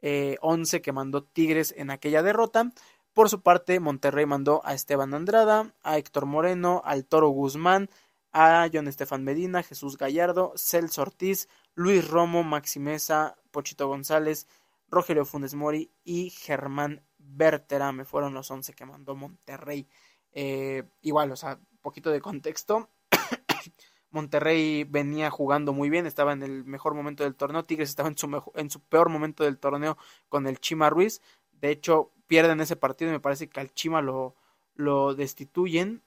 11 0.00 0.80
que 0.80 0.92
mandó 0.92 1.24
Tigres 1.24 1.74
en 1.76 1.90
aquella 1.90 2.22
derrota. 2.22 2.72
Por 3.18 3.28
su 3.28 3.42
parte, 3.42 3.80
Monterrey 3.80 4.26
mandó 4.26 4.60
a 4.64 4.74
Esteban 4.74 5.12
Andrada, 5.12 5.74
a 5.82 5.98
Héctor 5.98 6.26
Moreno, 6.26 6.82
al 6.84 7.04
Toro 7.04 7.30
Guzmán, 7.30 7.90
a 8.32 8.68
John 8.72 8.86
Estefan 8.86 9.24
Medina, 9.24 9.64
Jesús 9.64 9.96
Gallardo, 9.96 10.52
Celso 10.56 11.02
Ortiz, 11.02 11.48
Luis 11.74 12.06
Romo, 12.08 12.44
Maximeza, 12.44 13.36
Pochito 13.50 13.88
González, 13.88 14.46
Rogelio 14.88 15.24
Funes 15.24 15.54
Mori 15.54 15.90
y 16.04 16.30
Germán 16.30 17.02
Berterame 17.28 18.04
fueron 18.04 18.34
los 18.34 18.50
11 18.50 18.74
que 18.74 18.86
mandó 18.86 19.14
Monterrey. 19.14 19.88
Eh, 20.32 20.84
igual, 21.02 21.30
o 21.32 21.36
sea, 21.36 21.60
poquito 21.82 22.10
de 22.10 22.20
contexto. 22.20 22.90
Monterrey 24.10 24.84
venía 24.84 25.30
jugando 25.30 25.72
muy 25.72 25.90
bien, 25.90 26.06
estaba 26.06 26.32
en 26.32 26.42
el 26.42 26.64
mejor 26.64 26.94
momento 26.94 27.24
del 27.24 27.36
torneo. 27.36 27.64
Tigres 27.64 27.90
estaba 27.90 28.08
en 28.08 28.16
su, 28.16 28.52
en 28.54 28.70
su 28.70 28.80
peor 28.80 29.10
momento 29.10 29.44
del 29.44 29.58
torneo 29.58 29.98
con 30.28 30.46
el 30.46 30.58
Chima 30.60 30.90
Ruiz. 30.90 31.20
De 31.52 31.70
hecho, 31.70 32.12
pierden 32.26 32.60
ese 32.60 32.76
partido 32.76 33.10
y 33.10 33.14
me 33.14 33.20
parece 33.20 33.48
que 33.48 33.60
al 33.60 33.72
Chima 33.74 34.00
lo, 34.00 34.34
lo 34.74 35.14
destituyen 35.14 36.02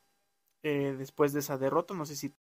eh, 0.64 0.96
después 0.98 1.34
de 1.34 1.42
esa 1.42 1.58
derrota. 1.58 1.94
No 1.94 2.06
sé 2.06 2.16
si 2.16 2.34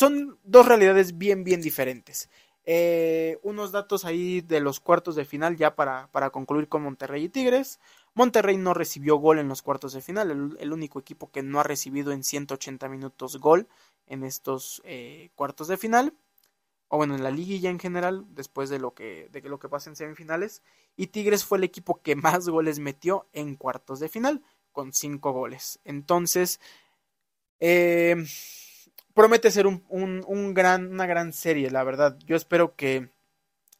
son 0.00 0.38
dos 0.44 0.66
realidades 0.66 1.18
bien, 1.18 1.44
bien 1.44 1.60
diferentes. 1.60 2.30
Eh, 2.64 3.38
unos 3.42 3.70
datos 3.70 4.06
ahí 4.06 4.40
de 4.40 4.60
los 4.60 4.80
cuartos 4.80 5.14
de 5.14 5.26
final 5.26 5.58
ya 5.58 5.76
para, 5.76 6.10
para, 6.10 6.30
concluir 6.30 6.68
con 6.68 6.82
Monterrey 6.82 7.24
y 7.24 7.28
Tigres. 7.28 7.80
Monterrey 8.14 8.56
no 8.56 8.72
recibió 8.72 9.16
gol 9.16 9.38
en 9.40 9.48
los 9.48 9.60
cuartos 9.60 9.92
de 9.92 10.00
final, 10.00 10.56
el, 10.58 10.72
único 10.72 11.00
equipo 11.00 11.30
que 11.30 11.42
no 11.42 11.60
ha 11.60 11.64
recibido 11.64 12.12
en 12.12 12.24
180 12.24 12.88
minutos 12.88 13.36
gol 13.36 13.68
en 14.06 14.24
estos 14.24 14.80
eh, 14.86 15.28
cuartos 15.34 15.68
de 15.68 15.76
final, 15.76 16.14
o 16.88 16.96
bueno, 16.96 17.14
en 17.14 17.22
la 17.22 17.30
liguilla 17.30 17.68
en 17.68 17.78
general, 17.78 18.24
después 18.30 18.70
de 18.70 18.78
lo 18.78 18.94
que, 18.94 19.28
de 19.30 19.42
lo 19.42 19.58
que 19.58 19.68
pasa 19.68 19.90
en 19.90 19.96
semifinales. 19.96 20.62
Y 20.96 21.08
Tigres 21.08 21.44
fue 21.44 21.58
el 21.58 21.64
equipo 21.64 22.00
que 22.00 22.16
más 22.16 22.48
goles 22.48 22.78
metió 22.78 23.28
en 23.34 23.54
cuartos 23.54 24.00
de 24.00 24.08
final, 24.08 24.42
con 24.72 24.94
cinco 24.94 25.32
goles. 25.32 25.78
Entonces, 25.84 26.58
eh, 27.58 28.16
promete 29.14 29.50
ser 29.50 29.66
un, 29.66 29.84
un, 29.88 30.54
gran, 30.54 30.92
una 30.92 31.06
gran 31.06 31.32
serie, 31.32 31.70
la 31.70 31.84
verdad. 31.84 32.18
Yo 32.26 32.36
espero 32.36 32.74
que, 32.76 33.10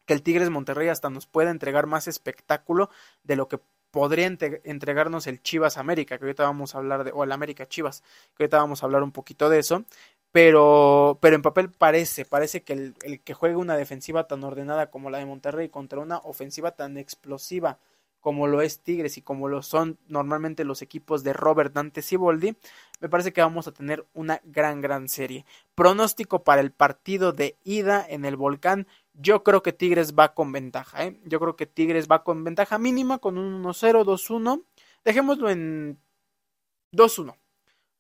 que 0.07 0.15
el 0.15 0.23
Tigres 0.23 0.51
Monterrey 0.51 0.89
hasta 0.89 1.11
nos 1.11 1.27
pueda 1.27 1.51
entregar 1.51 1.87
más 1.87 2.09
espectáculo 2.09 2.91
de 3.23 3.37
lo 3.37 3.49
que 3.49 3.61
podría 3.91 4.27
entregarnos 4.27 5.27
el 5.27 5.43
Chivas 5.43 5.77
América, 5.77 6.19
que 6.19 6.25
ahorita 6.25 6.45
vamos 6.45 6.75
a 6.75 6.79
hablar 6.79 7.05
de, 7.05 7.13
o 7.13 7.25
el 7.25 7.33
América 7.33 7.67
Chivas, 7.67 8.03
que 8.37 8.45
ahorita 8.45 8.59
vamos 8.59 8.83
a 8.83 8.87
hablar 8.87 9.03
un 9.03 9.13
poquito 9.13 9.49
de 9.49 9.59
eso, 9.59 9.85
pero, 10.33 11.19
pero 11.21 11.35
en 11.37 11.43
papel 11.43 11.71
parece, 11.73 12.25
parece 12.25 12.63
que 12.63 12.73
el, 12.73 12.95
el 13.03 13.21
que 13.21 13.35
juegue 13.35 13.57
una 13.57 13.77
defensiva 13.77 14.29
tan 14.29 14.45
ordenada 14.45 14.91
como 14.91 15.11
la 15.11 15.19
de 15.19 15.27
Monterrey 15.27 15.69
contra 15.69 15.99
una 15.99 16.19
ofensiva 16.19 16.73
tan 16.73 16.97
explosiva 16.99 17.79
como 18.21 18.47
lo 18.47 18.63
es 18.63 18.81
Tigres 18.81 19.17
y 19.19 19.23
como 19.23 19.49
lo 19.49 19.63
son 19.63 19.99
normalmente 20.09 20.65
los 20.65 20.83
equipos 20.83 21.25
de 21.25 21.33
Robert 21.33 21.73
Dante 21.73 22.03
Siboldi, 22.03 22.57
me 23.01 23.09
parece 23.09 23.33
que 23.33 23.41
vamos 23.41 23.67
a 23.67 23.73
tener 23.73 24.07
una 24.13 24.41
gran, 24.45 24.81
gran 24.81 25.09
serie. 25.09 25.45
Pronóstico 25.75 26.45
para 26.45 26.61
el 26.61 26.71
partido 26.71 27.33
de 27.33 27.57
ida 27.65 28.05
en 28.09 28.25
el 28.25 28.37
volcán. 28.37 28.87
Yo 29.15 29.43
creo 29.43 29.63
que 29.63 29.73
Tigres 29.73 30.15
va 30.15 30.35
con 30.35 30.53
ventaja, 30.53 31.05
¿eh? 31.05 31.21
Yo 31.25 31.41
creo 31.41 31.57
que 31.57 31.67
Tigres 31.67 32.09
va 32.11 32.23
con 32.23 32.45
ventaja 32.45 32.79
mínima 32.79 33.19
con 33.19 33.39
un 33.39 33.63
1-0, 33.65 34.05
2-1. 34.05 34.65
Dejémoslo 35.05 35.51
en 35.51 35.99
2-1. 36.93 37.37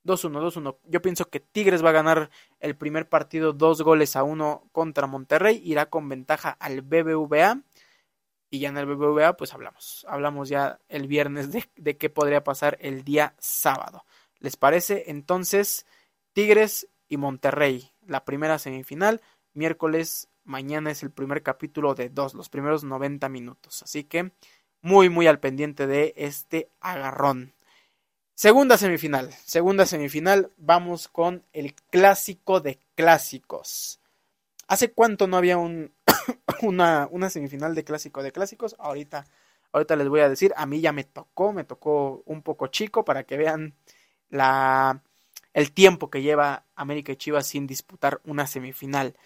2-1, 0.04 0.40
2-1. 0.40 0.76
Yo 0.84 1.02
pienso 1.02 1.28
que 1.28 1.40
Tigres 1.40 1.84
va 1.84 1.90
a 1.90 1.94
ganar 1.94 2.30
el 2.58 2.76
primer 2.76 3.08
partido 3.08 3.52
dos 3.52 3.82
goles 3.82 4.16
a 4.16 4.22
uno 4.22 4.64
contra 4.72 5.06
Monterrey. 5.06 5.60
Irá 5.64 5.86
con 5.86 6.08
ventaja 6.08 6.50
al 6.50 6.82
BBVA 6.82 7.62
y 8.50 8.58
ya 8.58 8.68
en 8.68 8.76
el 8.76 8.86
BBVA 8.86 9.36
pues 9.36 9.54
hablamos, 9.54 10.04
hablamos 10.08 10.48
ya 10.48 10.80
el 10.88 11.06
viernes 11.06 11.52
de, 11.52 11.64
de 11.76 11.96
qué 11.96 12.10
podría 12.10 12.44
pasar 12.44 12.76
el 12.80 13.04
día 13.04 13.34
sábado. 13.38 14.04
¿Les 14.40 14.56
parece? 14.56 15.04
Entonces, 15.06 15.86
Tigres 16.32 16.88
y 17.08 17.16
Monterrey, 17.16 17.90
la 18.06 18.24
primera 18.24 18.58
semifinal, 18.58 19.20
miércoles, 19.54 20.28
mañana 20.44 20.90
es 20.90 21.02
el 21.02 21.10
primer 21.10 21.42
capítulo 21.42 21.94
de 21.94 22.08
dos, 22.08 22.34
los 22.34 22.48
primeros 22.48 22.82
90 22.84 23.28
minutos. 23.28 23.82
Así 23.82 24.04
que 24.04 24.32
muy, 24.80 25.08
muy 25.08 25.26
al 25.26 25.40
pendiente 25.40 25.86
de 25.86 26.14
este 26.16 26.70
agarrón. 26.80 27.54
Segunda 28.34 28.78
semifinal, 28.78 29.32
segunda 29.44 29.84
semifinal, 29.84 30.50
vamos 30.56 31.08
con 31.08 31.44
el 31.52 31.74
clásico 31.74 32.60
de 32.60 32.80
clásicos. 32.94 33.99
¿Hace 34.70 34.92
cuánto 34.92 35.26
no 35.26 35.36
había 35.36 35.58
un, 35.58 35.92
una, 36.62 37.08
semifinal 37.28 37.74
de 37.74 37.82
clásico 37.82 38.22
de 38.22 38.30
clásicos. 38.30 38.76
Ahorita, 38.78 39.26
ahorita 39.72 39.96
les 39.96 40.08
voy 40.08 40.20
a 40.20 40.28
decir, 40.28 40.52
a 40.56 40.64
mí 40.64 40.80
ya 40.80 40.92
me 40.92 41.02
tocó, 41.02 41.52
me 41.52 41.64
tocó 41.64 42.22
un 42.24 42.42
poco 42.42 42.68
chico 42.68 43.04
para 43.04 43.24
que 43.24 43.36
vean 43.36 43.74
el 45.54 45.72
tiempo 45.72 46.08
que 46.08 46.22
lleva 46.22 46.66
América 46.76 47.10
y 47.10 47.16
Chivas 47.16 47.48
sin 47.48 47.66
disputar 47.66 48.20
una 48.24 48.46
semifinal. 48.46 49.16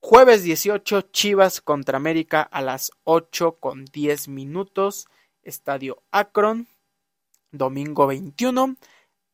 Jueves 0.00 0.42
18, 0.44 1.02
Chivas 1.12 1.60
contra 1.60 1.98
América 1.98 2.40
a 2.40 2.62
las 2.62 2.90
8 3.04 3.58
con 3.60 3.84
10 3.84 4.28
minutos, 4.28 5.08
Estadio 5.42 6.02
Akron. 6.10 6.68
Domingo 7.52 8.06
21, 8.06 8.76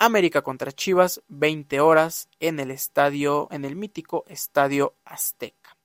América 0.05 0.43
contra 0.43 0.73
Chivas, 0.73 1.23
20 1.29 1.79
horas 1.79 2.29
en 2.41 2.59
el 2.59 2.73
estadio, 2.73 3.47
en 3.53 3.65
el 3.65 3.77
mítico 3.77 4.25
Estadio 4.27 4.97
Azteca. 5.05 5.77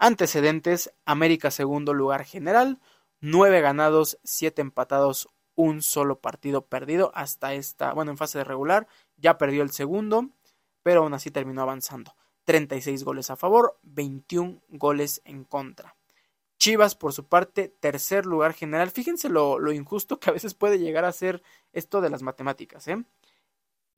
Antecedentes, 0.00 0.92
América 1.04 1.52
segundo 1.52 1.94
lugar 1.94 2.24
general, 2.24 2.80
nueve 3.20 3.60
ganados, 3.60 4.18
siete 4.24 4.62
empatados, 4.62 5.28
un 5.54 5.80
solo 5.82 6.18
partido 6.18 6.66
perdido 6.66 7.12
hasta 7.14 7.54
esta, 7.54 7.92
bueno, 7.92 8.10
en 8.10 8.16
fase 8.16 8.38
de 8.38 8.42
regular, 8.42 8.88
ya 9.16 9.38
perdió 9.38 9.62
el 9.62 9.70
segundo, 9.70 10.28
pero 10.82 11.04
aún 11.04 11.14
así 11.14 11.30
terminó 11.30 11.62
avanzando. 11.62 12.16
36 12.46 13.04
goles 13.04 13.30
a 13.30 13.36
favor, 13.36 13.78
21 13.84 14.60
goles 14.70 15.22
en 15.24 15.44
contra. 15.44 15.94
Chivas, 16.58 16.96
por 16.96 17.12
su 17.12 17.28
parte, 17.28 17.68
tercer 17.68 18.26
lugar 18.26 18.54
general. 18.54 18.90
Fíjense 18.90 19.28
lo, 19.28 19.60
lo, 19.60 19.70
injusto 19.70 20.18
que 20.18 20.30
a 20.30 20.32
veces 20.32 20.54
puede 20.54 20.80
llegar 20.80 21.04
a 21.04 21.12
ser 21.12 21.44
esto 21.72 22.00
de 22.00 22.10
las 22.10 22.22
matemáticas. 22.22 22.88
¿eh? 22.88 23.04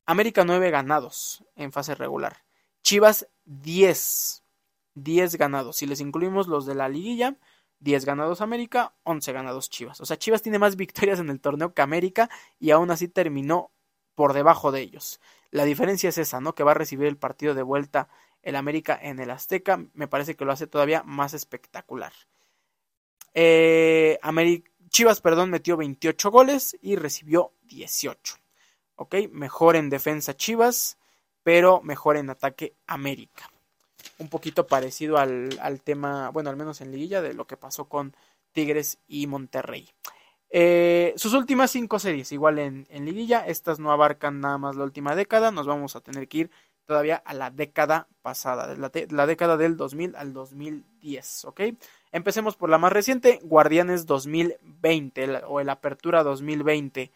América 0.09 0.43
9 0.43 0.71
ganados 0.71 1.45
en 1.55 1.71
fase 1.71 1.95
regular. 1.95 2.39
Chivas 2.83 3.29
10. 3.45 4.43
10 4.95 5.37
ganados. 5.37 5.77
Si 5.77 5.87
les 5.87 6.01
incluimos 6.01 6.49
los 6.49 6.65
de 6.65 6.75
la 6.75 6.89
liguilla, 6.89 7.37
10 7.81 8.07
ganados 8.07 8.41
América, 8.41 8.95
11 9.03 9.33
ganados 9.35 9.69
Chivas. 9.69 10.01
O 10.01 10.07
sea, 10.07 10.17
Chivas 10.17 10.41
tiene 10.41 10.59
más 10.59 10.77
victorias 10.85 11.21
en 11.21 11.29
el 11.29 11.41
torneo 11.41 11.75
que 11.75 11.83
América 11.83 12.31
y 12.59 12.71
aún 12.71 12.91
así 12.91 13.09
terminó 13.09 13.71
por 14.15 14.33
debajo 14.33 14.73
de 14.73 14.81
ellos. 14.81 15.21
La 15.51 15.67
diferencia 15.67 16.09
es 16.09 16.17
esa, 16.17 16.41
¿no? 16.41 16.55
Que 16.55 16.65
va 16.65 16.71
a 16.71 16.75
recibir 16.75 17.07
el 17.07 17.19
partido 17.19 17.55
de 17.55 17.63
vuelta 17.63 18.09
el 18.43 18.57
América 18.57 18.99
en 19.03 19.19
el 19.19 19.31
Azteca, 19.31 19.85
me 19.93 20.09
parece 20.09 20.37
que 20.37 20.47
lo 20.47 20.53
hace 20.53 20.67
todavía 20.67 21.03
más 21.03 21.35
espectacular. 21.35 22.15
Eh, 23.35 24.19
Chivas, 24.89 25.21
perdón, 25.21 25.51
metió 25.51 25.77
28 25.77 26.31
goles 26.31 26.79
y 26.81 26.97
recibió 26.97 27.53
18. 27.65 28.37
Ok, 29.01 29.15
mejor 29.31 29.77
en 29.77 29.91
defensa 29.91 30.37
Chivas, 30.37 30.99
pero 31.45 31.81
mejor 31.83 32.17
en 32.17 32.31
ataque 32.31 32.75
América. 32.89 33.49
Un 34.19 34.29
poquito 34.29 34.67
parecido 34.67 35.19
al, 35.19 35.57
al 35.63 35.83
tema, 35.83 36.31
bueno, 36.31 36.51
al 36.51 36.57
menos 36.57 36.81
en 36.81 36.91
liguilla, 36.91 37.23
de 37.23 37.33
lo 37.33 37.47
que 37.47 37.57
pasó 37.57 37.89
con 37.89 38.17
Tigres 38.51 38.99
y 39.07 39.29
Monterrey. 39.29 39.89
Eh, 40.51 41.15
sus 41.17 41.33
últimas 41.35 41.71
cinco 41.71 42.01
series, 42.01 42.33
igual 42.33 42.59
en, 42.59 42.89
en, 42.91 43.05
liguilla, 43.05 43.47
estas 43.47 43.79
no 43.79 43.93
abarcan 43.93 44.41
nada 44.41 44.59
más 44.59 44.75
la 44.75 44.83
última 44.83 45.15
década, 45.15 45.53
nos 45.53 45.69
vamos 45.69 45.95
a 45.95 46.01
tener 46.01 46.27
que 46.27 46.39
ir 46.39 46.51
todavía 46.85 47.23
a 47.25 47.35
la 47.35 47.51
década 47.51 48.09
pasada, 48.21 48.75
la, 48.75 48.91
la 49.11 49.27
década 49.27 49.57
del 49.57 49.77
2000 49.77 50.17
al 50.17 50.33
2010, 50.33 51.45
¿ok? 51.45 51.61
Empecemos 52.11 52.57
por 52.57 52.69
la 52.69 52.79
más 52.79 52.93
reciente, 52.93 53.39
Guardianes 53.45 54.07
2020 54.07 55.45
o 55.47 55.61
el 55.61 55.69
Apertura 55.69 56.25
2020, 56.25 57.13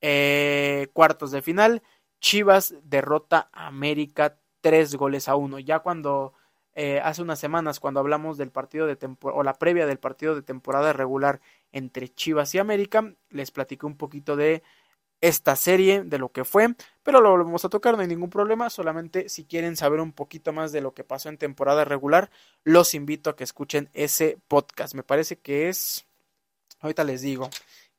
eh, 0.00 0.88
cuartos 0.92 1.30
de 1.30 1.42
final, 1.42 1.82
Chivas 2.20 2.74
derrota 2.82 3.48
a 3.52 3.66
América 3.66 4.38
tres 4.60 4.94
goles 4.94 5.28
a 5.28 5.36
uno, 5.36 5.58
ya 5.58 5.80
cuando 5.80 6.34
eh, 6.74 7.00
hace 7.02 7.22
unas 7.22 7.38
semanas 7.38 7.80
cuando 7.80 8.00
hablamos 8.00 8.38
del 8.38 8.50
partido 8.50 8.86
de 8.86 8.96
o 9.22 9.42
la 9.42 9.54
previa 9.54 9.86
del 9.86 9.98
partido 9.98 10.34
de 10.34 10.42
temporada 10.42 10.92
regular 10.92 11.40
entre 11.72 12.08
Chivas 12.08 12.54
y 12.54 12.58
América, 12.58 13.14
les 13.30 13.50
platiqué 13.50 13.86
un 13.86 13.96
poquito 13.96 14.36
de 14.36 14.62
esta 15.20 15.56
serie, 15.56 16.02
de 16.02 16.18
lo 16.18 16.32
que 16.32 16.44
fue, 16.44 16.74
pero 17.02 17.20
lo 17.20 17.30
volvemos 17.30 17.64
a 17.64 17.68
tocar, 17.68 17.94
no 17.94 18.00
hay 18.00 18.08
ningún 18.08 18.30
problema, 18.30 18.70
solamente 18.70 19.28
si 19.28 19.44
quieren 19.44 19.76
saber 19.76 20.00
un 20.00 20.12
poquito 20.12 20.52
más 20.52 20.72
de 20.72 20.80
lo 20.80 20.94
que 20.94 21.04
pasó 21.04 21.28
en 21.28 21.36
temporada 21.36 21.84
regular, 21.84 22.30
los 22.64 22.94
invito 22.94 23.28
a 23.28 23.36
que 23.36 23.44
escuchen 23.44 23.90
ese 23.92 24.38
podcast. 24.48 24.94
Me 24.94 25.02
parece 25.02 25.38
que 25.38 25.68
es, 25.68 26.06
ahorita 26.80 27.04
les 27.04 27.20
digo 27.20 27.50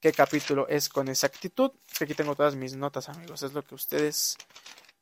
qué 0.02 0.12
capítulo 0.12 0.68
es 0.68 0.90
con 0.90 1.08
exactitud, 1.08 1.72
aquí 2.02 2.16
tengo 2.16 2.36
todas 2.36 2.56
mis 2.56 2.76
notas 2.76 3.08
amigos, 3.08 3.44
es 3.44 3.54
lo 3.54 3.62
que 3.62 3.76
ustedes 3.76 4.36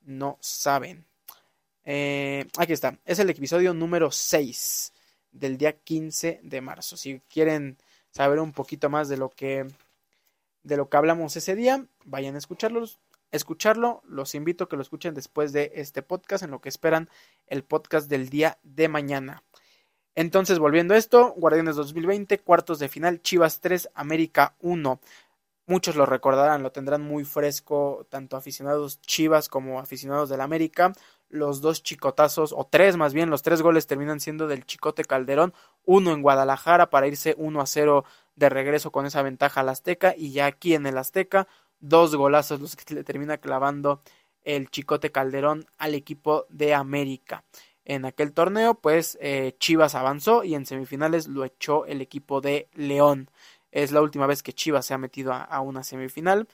no 0.01 0.37
saben. 0.41 1.05
Eh, 1.85 2.45
aquí 2.57 2.73
está, 2.73 2.99
es 3.05 3.17
el 3.19 3.29
episodio 3.29 3.73
número 3.73 4.11
6 4.11 4.93
del 5.31 5.57
día 5.57 5.71
15 5.73 6.41
de 6.43 6.61
marzo. 6.61 6.97
Si 6.97 7.21
quieren 7.29 7.77
saber 8.11 8.39
un 8.39 8.51
poquito 8.51 8.89
más 8.89 9.07
de 9.07 9.17
lo 9.17 9.29
que 9.29 9.65
de 10.63 10.75
lo 10.75 10.89
que 10.89 10.97
hablamos 10.97 11.35
ese 11.37 11.55
día, 11.55 11.85
vayan 12.03 12.35
a 12.35 12.37
escucharlos, 12.37 12.99
escucharlo. 13.31 14.01
Los 14.05 14.35
invito 14.35 14.65
a 14.65 14.69
que 14.69 14.75
lo 14.75 14.81
escuchen 14.81 15.13
después 15.13 15.53
de 15.53 15.71
este 15.75 16.01
podcast, 16.01 16.43
en 16.43 16.51
lo 16.51 16.59
que 16.59 16.67
esperan 16.67 17.09
el 17.47 17.63
podcast 17.63 18.09
del 18.09 18.29
día 18.29 18.59
de 18.63 18.89
mañana. 18.89 19.43
Entonces, 20.15 20.59
volviendo 20.59 20.93
a 20.93 20.97
esto, 20.97 21.33
Guardianes 21.37 21.75
2020, 21.75 22.39
cuartos 22.39 22.79
de 22.79 22.89
final, 22.89 23.21
Chivas 23.21 23.61
3, 23.61 23.89
América 23.93 24.55
1. 24.59 24.99
Muchos 25.65 25.95
lo 25.95 26.05
recordarán, 26.05 26.63
lo 26.63 26.71
tendrán 26.71 27.01
muy 27.01 27.23
fresco, 27.25 28.07
tanto 28.09 28.35
aficionados 28.35 28.99
Chivas 29.01 29.49
como 29.49 29.79
aficionados 29.79 30.27
del 30.29 30.41
América. 30.41 30.93
Los 31.29 31.61
dos 31.61 31.83
chicotazos, 31.83 32.53
o 32.57 32.65
tres 32.65 32.97
más 32.97 33.13
bien, 33.13 33.29
los 33.29 33.43
tres 33.43 33.61
goles 33.61 33.85
terminan 33.85 34.19
siendo 34.19 34.47
del 34.47 34.65
Chicote 34.65 35.05
Calderón, 35.05 35.53
uno 35.85 36.11
en 36.11 36.23
Guadalajara 36.23 36.89
para 36.89 37.05
irse 37.05 37.35
1 37.37 37.61
a 37.61 37.67
0 37.67 38.03
de 38.35 38.49
regreso 38.49 38.91
con 38.91 39.05
esa 39.05 39.21
ventaja 39.21 39.61
al 39.61 39.69
Azteca 39.69 40.15
y 40.17 40.31
ya 40.31 40.47
aquí 40.47 40.73
en 40.73 40.87
el 40.87 40.97
Azteca 40.97 41.47
dos 41.79 42.15
golazos 42.15 42.59
los 42.59 42.75
que 42.75 42.93
le 42.93 43.03
termina 43.03 43.37
clavando 43.37 44.01
el 44.43 44.69
Chicote 44.69 45.11
Calderón 45.11 45.65
al 45.77 45.93
equipo 45.93 46.45
de 46.49 46.73
América. 46.73 47.43
En 47.89 48.05
aquel 48.05 48.33
torneo 48.33 48.75
pues 48.75 49.17
eh, 49.19 49.55
Chivas 49.57 49.95
avanzó 49.95 50.43
y 50.43 50.53
en 50.53 50.67
semifinales 50.67 51.27
lo 51.27 51.43
echó 51.43 51.87
el 51.87 52.01
equipo 52.01 52.39
de 52.39 52.69
León. 52.75 53.31
Es 53.71 53.91
la 53.91 54.03
última 54.03 54.27
vez 54.27 54.43
que 54.43 54.53
Chivas 54.53 54.85
se 54.85 54.93
ha 54.93 54.99
metido 54.99 55.33
a, 55.33 55.59
una 55.61 55.81
semifinal. 55.81 56.47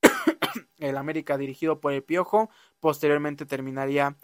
el 0.78 0.96
América 0.96 1.36
dirigido 1.36 1.80
por 1.80 1.92
el 1.92 2.02
Piojo 2.02 2.48
posteriormente 2.80 3.44
terminaría 3.44 4.16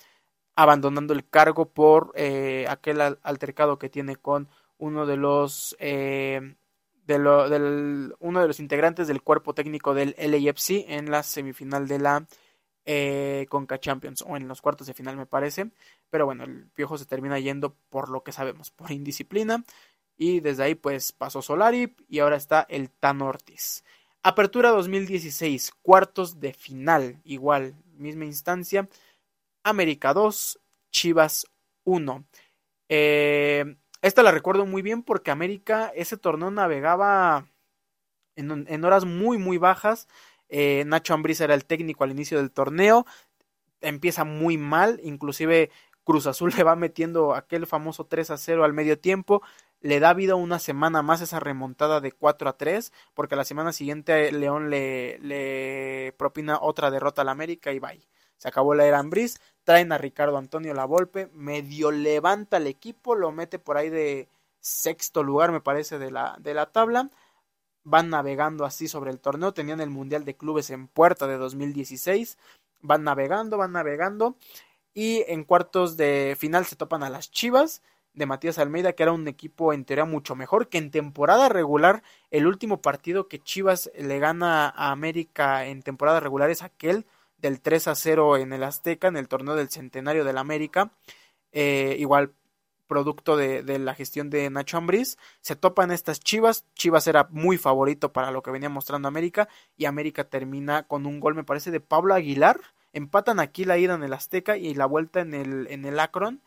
abandonando 0.54 1.12
el 1.12 1.28
cargo 1.28 1.68
por 1.68 2.12
eh, 2.14 2.64
aquel 2.70 3.02
altercado 3.02 3.78
que 3.78 3.90
tiene 3.90 4.16
con 4.16 4.48
uno 4.78 5.04
de 5.04 5.18
los 5.18 5.76
eh, 5.78 6.56
de 7.06 7.18
lo, 7.18 7.50
del, 7.50 8.14
uno 8.18 8.40
de 8.40 8.48
los 8.48 8.60
integrantes 8.60 9.08
del 9.08 9.20
cuerpo 9.20 9.52
técnico 9.52 9.92
del 9.92 10.16
LAFC 10.18 10.86
en 10.88 11.10
la 11.10 11.22
semifinal 11.22 11.86
de 11.86 11.98
la 11.98 12.26
eh, 12.86 13.46
Conca 13.50 13.78
Champions 13.78 14.22
o 14.26 14.36
en 14.36 14.48
los 14.48 14.62
cuartos 14.62 14.86
de 14.86 14.94
final 14.94 15.16
me 15.16 15.26
parece. 15.26 15.70
Pero 16.08 16.24
bueno, 16.24 16.44
el 16.44 16.68
Piojo 16.68 16.96
se 16.96 17.04
termina 17.04 17.38
yendo 17.38 17.76
por 17.90 18.08
lo 18.08 18.22
que 18.22 18.32
sabemos, 18.32 18.70
por 18.70 18.90
indisciplina. 18.92 19.64
Y 20.16 20.40
desde 20.40 20.62
ahí 20.62 20.74
pues 20.74 21.12
pasó 21.12 21.42
Solari 21.42 21.94
y 22.08 22.20
ahora 22.20 22.36
está 22.36 22.66
el 22.70 22.90
Tan 22.90 23.20
Ortiz. 23.20 23.84
Apertura 24.22 24.70
2016, 24.70 25.72
cuartos 25.82 26.40
de 26.40 26.52
final, 26.52 27.20
igual, 27.22 27.74
misma 27.96 28.24
instancia. 28.24 28.88
América 29.62 30.14
2, 30.14 30.58
Chivas 30.90 31.46
1. 31.84 32.24
Eh, 32.88 33.76
esta 34.02 34.22
la 34.22 34.30
recuerdo 34.30 34.66
muy 34.66 34.82
bien 34.82 35.02
porque 35.02 35.30
América 35.30 35.92
ese 35.94 36.16
torneo 36.16 36.50
navegaba 36.50 37.46
en, 38.36 38.84
horas 38.84 39.04
muy 39.04 39.38
muy 39.38 39.58
bajas. 39.58 40.08
Eh, 40.48 40.84
Nacho 40.86 41.14
Ambriz 41.14 41.40
era 41.40 41.54
el 41.54 41.64
técnico 41.64 42.04
al 42.04 42.10
inicio 42.10 42.38
del 42.38 42.50
torneo. 42.50 43.06
Empieza 43.80 44.24
muy 44.24 44.58
mal, 44.58 45.00
inclusive 45.02 45.70
Cruz 46.04 46.26
Azul 46.26 46.52
le 46.56 46.62
va 46.62 46.76
metiendo 46.76 47.34
aquel 47.34 47.66
famoso 47.66 48.06
3 48.06 48.30
a 48.30 48.36
0 48.38 48.64
al 48.64 48.72
medio 48.72 48.98
tiempo. 48.98 49.42
Le 49.80 50.00
da 50.00 50.14
vida 50.14 50.36
una 50.36 50.58
semana 50.58 51.02
más 51.02 51.20
esa 51.20 51.38
remontada 51.40 52.00
de 52.00 52.12
4 52.12 52.48
a 52.48 52.56
3, 52.56 52.92
porque 53.14 53.36
la 53.36 53.44
semana 53.44 53.72
siguiente 53.72 54.32
León 54.32 54.70
le, 54.70 56.14
propina 56.16 56.58
otra 56.60 56.90
derrota 56.90 57.22
al 57.22 57.28
América 57.28 57.72
y 57.72 57.78
bye. 57.78 58.08
Se 58.38 58.48
acabó 58.48 58.74
la 58.74 58.86
era 58.86 58.98
Ambriz, 58.98 59.40
traen 59.64 59.92
a 59.92 59.98
Ricardo 59.98 60.36
Antonio 60.38 60.74
Lavolpe, 60.74 61.28
medio 61.32 61.90
levanta 61.90 62.58
el 62.58 62.66
equipo, 62.66 63.14
lo 63.14 63.32
mete 63.32 63.58
por 63.58 63.76
ahí 63.76 63.90
de 63.90 64.28
sexto 64.60 65.22
lugar, 65.22 65.52
me 65.52 65.60
parece, 65.60 65.98
de 65.98 66.10
la, 66.10 66.36
de 66.40 66.54
la 66.54 66.66
tabla. 66.66 67.10
Van 67.88 68.10
navegando 68.10 68.64
así 68.64 68.88
sobre 68.88 69.12
el 69.12 69.20
torneo, 69.20 69.54
tenían 69.54 69.80
el 69.80 69.90
Mundial 69.90 70.24
de 70.24 70.36
Clubes 70.36 70.70
en 70.70 70.88
puerta 70.88 71.28
de 71.28 71.36
2016, 71.36 72.36
van 72.82 73.04
navegando, 73.04 73.58
van 73.58 73.70
navegando, 73.70 74.36
y 74.92 75.22
en 75.28 75.44
cuartos 75.44 75.96
de 75.96 76.36
final 76.36 76.66
se 76.66 76.74
topan 76.74 77.04
a 77.04 77.10
las 77.10 77.30
Chivas 77.30 77.82
de 78.12 78.26
Matías 78.26 78.58
Almeida, 78.58 78.94
que 78.94 79.04
era 79.04 79.12
un 79.12 79.28
equipo 79.28 79.72
en 79.72 79.84
teoría 79.84 80.04
mucho 80.04 80.34
mejor, 80.34 80.68
que 80.68 80.78
en 80.78 80.90
temporada 80.90 81.48
regular, 81.48 82.02
el 82.32 82.48
último 82.48 82.82
partido 82.82 83.28
que 83.28 83.38
Chivas 83.38 83.88
le 83.96 84.18
gana 84.18 84.68
a 84.68 84.90
América 84.90 85.66
en 85.66 85.82
temporada 85.82 86.18
regular 86.18 86.50
es 86.50 86.62
aquel 86.62 87.06
del 87.38 87.60
3 87.60 87.86
a 87.86 87.94
0 87.94 88.38
en 88.38 88.52
el 88.52 88.64
Azteca, 88.64 89.06
en 89.06 89.16
el 89.16 89.28
torneo 89.28 89.54
del 89.54 89.68
Centenario 89.68 90.24
del 90.24 90.38
América. 90.38 90.90
Eh, 91.52 91.94
igual 92.00 92.32
producto 92.86 93.36
de, 93.36 93.78
la 93.78 93.94
gestión 93.94 94.30
de 94.30 94.48
Nacho 94.50 94.76
Ambriz, 94.76 95.18
se 95.40 95.56
topan 95.56 95.90
estas 95.90 96.20
Chivas, 96.20 96.64
Chivas 96.74 97.06
era 97.06 97.28
muy 97.30 97.58
favorito 97.58 98.12
para 98.12 98.30
lo 98.30 98.42
que 98.42 98.50
venía 98.50 98.68
mostrando 98.68 99.08
América 99.08 99.48
y 99.76 99.84
América 99.84 100.24
termina 100.24 100.84
con 100.84 101.06
un 101.06 101.20
gol 101.20 101.34
me 101.34 101.44
parece 101.44 101.70
de 101.70 101.80
Pablo 101.80 102.14
Aguilar, 102.14 102.60
empatan 102.92 103.40
aquí 103.40 103.64
la 103.64 103.78
ida 103.78 103.94
en 103.94 104.02
el 104.02 104.12
Azteca 104.12 104.56
y 104.56 104.74
la 104.74 104.86
vuelta 104.86 105.20
en 105.20 105.34
el, 105.34 105.66
en 105.70 105.84
el 105.84 105.98
Akron, 106.00 106.42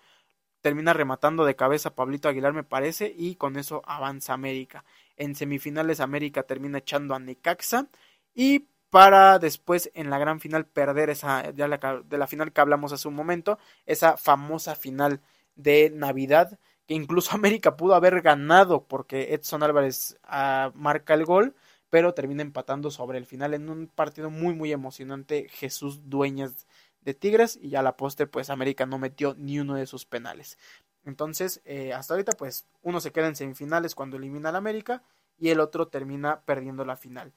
termina 0.62 0.94
rematando 0.94 1.46
de 1.46 1.56
cabeza 1.56 1.96
Pablito 1.96 2.30
Aguilar 2.30 2.54
me 2.54 2.64
parece 2.64 3.14
y 3.16 3.36
con 3.36 3.58
eso 3.58 3.82
avanza 3.86 4.34
América. 4.34 4.84
En 5.16 5.36
semifinales 5.36 6.00
América 6.00 6.44
termina 6.44 6.80
echando 6.80 7.16
a 7.16 7.20
Necaxa 7.20 7.88
y 8.34 8.68
para 8.90 9.40
después 9.40 9.92
en 9.94 10.10
la 10.10 10.18
gran 10.18 10.40
final 10.40 10.66
perder 10.66 11.10
esa, 11.10 11.52
ya 11.52 11.68
de 11.68 12.18
la 12.18 12.28
final 12.28 12.52
que 12.52 12.62
hablamos 12.62 12.92
hace 12.92 13.08
un 13.08 13.16
momento, 13.16 13.60
esa 13.86 14.18
famosa 14.18 14.76
final 14.76 15.22
de 15.62 15.92
Navidad, 15.94 16.60
que 16.88 16.94
incluso 16.94 17.32
América 17.36 17.78
pudo 17.78 17.96
haber 17.96 18.22
ganado 18.22 18.86
porque 18.88 19.34
Edson 19.34 19.64
Álvarez 19.64 20.18
ah, 20.24 20.72
marca 20.76 21.14
el 21.14 21.26
gol, 21.26 21.56
pero 21.90 22.14
termina 22.14 22.42
empatando 22.42 22.92
sobre 22.92 23.18
el 23.18 23.26
final 23.26 23.54
en 23.54 23.70
un 23.70 23.88
partido 23.88 24.30
muy 24.30 24.54
muy 24.54 24.72
emocionante 24.72 25.48
Jesús 25.50 26.10
Dueñas 26.10 26.68
de 27.02 27.14
Tigres 27.14 27.58
y 27.62 27.70
ya 27.70 27.82
la 27.82 27.98
poste 27.98 28.28
pues 28.28 28.50
América 28.50 28.86
no 28.86 29.00
metió 29.00 29.36
ni 29.36 29.60
uno 29.60 29.76
de 29.76 29.86
sus 29.88 30.06
penales. 30.06 30.58
Entonces, 31.06 31.62
eh, 31.66 31.94
hasta 31.94 32.14
ahorita 32.14 32.34
pues 32.34 32.68
uno 32.82 33.00
se 33.02 33.12
queda 33.12 33.28
en 33.28 33.36
semifinales 33.36 33.96
cuando 33.96 34.18
elimina 34.18 34.50
al 34.50 34.56
América 34.56 35.04
y 35.38 35.50
el 35.50 35.60
otro 35.60 35.88
termina 35.88 36.42
perdiendo 36.42 36.86
la 36.86 36.98
final. 36.98 37.34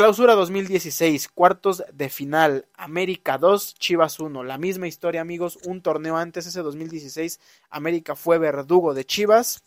Clausura 0.00 0.34
2016, 0.34 1.28
cuartos 1.28 1.84
de 1.92 2.08
final, 2.08 2.64
América 2.74 3.36
2, 3.36 3.74
Chivas 3.74 4.18
1. 4.18 4.44
La 4.44 4.56
misma 4.56 4.88
historia, 4.88 5.20
amigos, 5.20 5.58
un 5.66 5.82
torneo 5.82 6.16
antes, 6.16 6.46
ese 6.46 6.62
2016, 6.62 7.38
América 7.68 8.16
fue 8.16 8.38
verdugo 8.38 8.94
de 8.94 9.04
Chivas. 9.04 9.62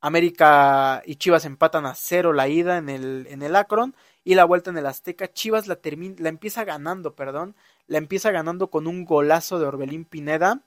América 0.00 1.00
y 1.06 1.14
Chivas 1.14 1.44
empatan 1.44 1.86
a 1.86 1.94
cero 1.94 2.32
la 2.32 2.48
ida 2.48 2.76
en 2.76 2.88
el, 2.88 3.28
en 3.30 3.42
el 3.42 3.54
Akron 3.54 3.94
y 4.24 4.34
la 4.34 4.46
vuelta 4.46 4.70
en 4.70 4.78
el 4.78 4.86
Azteca, 4.86 5.32
Chivas 5.32 5.68
la, 5.68 5.76
termina, 5.76 6.16
la 6.18 6.28
empieza 6.28 6.64
ganando, 6.64 7.14
perdón, 7.14 7.54
la 7.86 7.98
empieza 7.98 8.32
ganando 8.32 8.68
con 8.68 8.88
un 8.88 9.04
golazo 9.04 9.60
de 9.60 9.66
Orbelín 9.66 10.06
Pineda. 10.06 10.62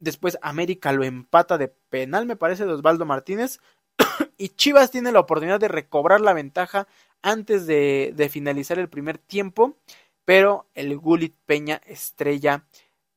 Después 0.00 0.36
América 0.42 0.90
lo 0.90 1.04
empata 1.04 1.58
de 1.58 1.68
penal, 1.68 2.26
me 2.26 2.34
parece, 2.34 2.66
de 2.66 2.72
Osvaldo 2.72 3.04
Martínez. 3.04 3.60
y 4.36 4.48
Chivas 4.48 4.90
tiene 4.90 5.12
la 5.12 5.20
oportunidad 5.20 5.60
de 5.60 5.68
recobrar 5.68 6.20
la 6.20 6.32
ventaja 6.32 6.88
antes 7.26 7.66
de, 7.66 8.28
finalizar 8.30 8.78
el 8.78 8.88
primer 8.88 9.18
tiempo. 9.18 9.76
Pero 10.24 10.68
el 10.74 10.96
Gulit 10.96 11.34
Peña 11.44 11.80
estrella 11.84 12.64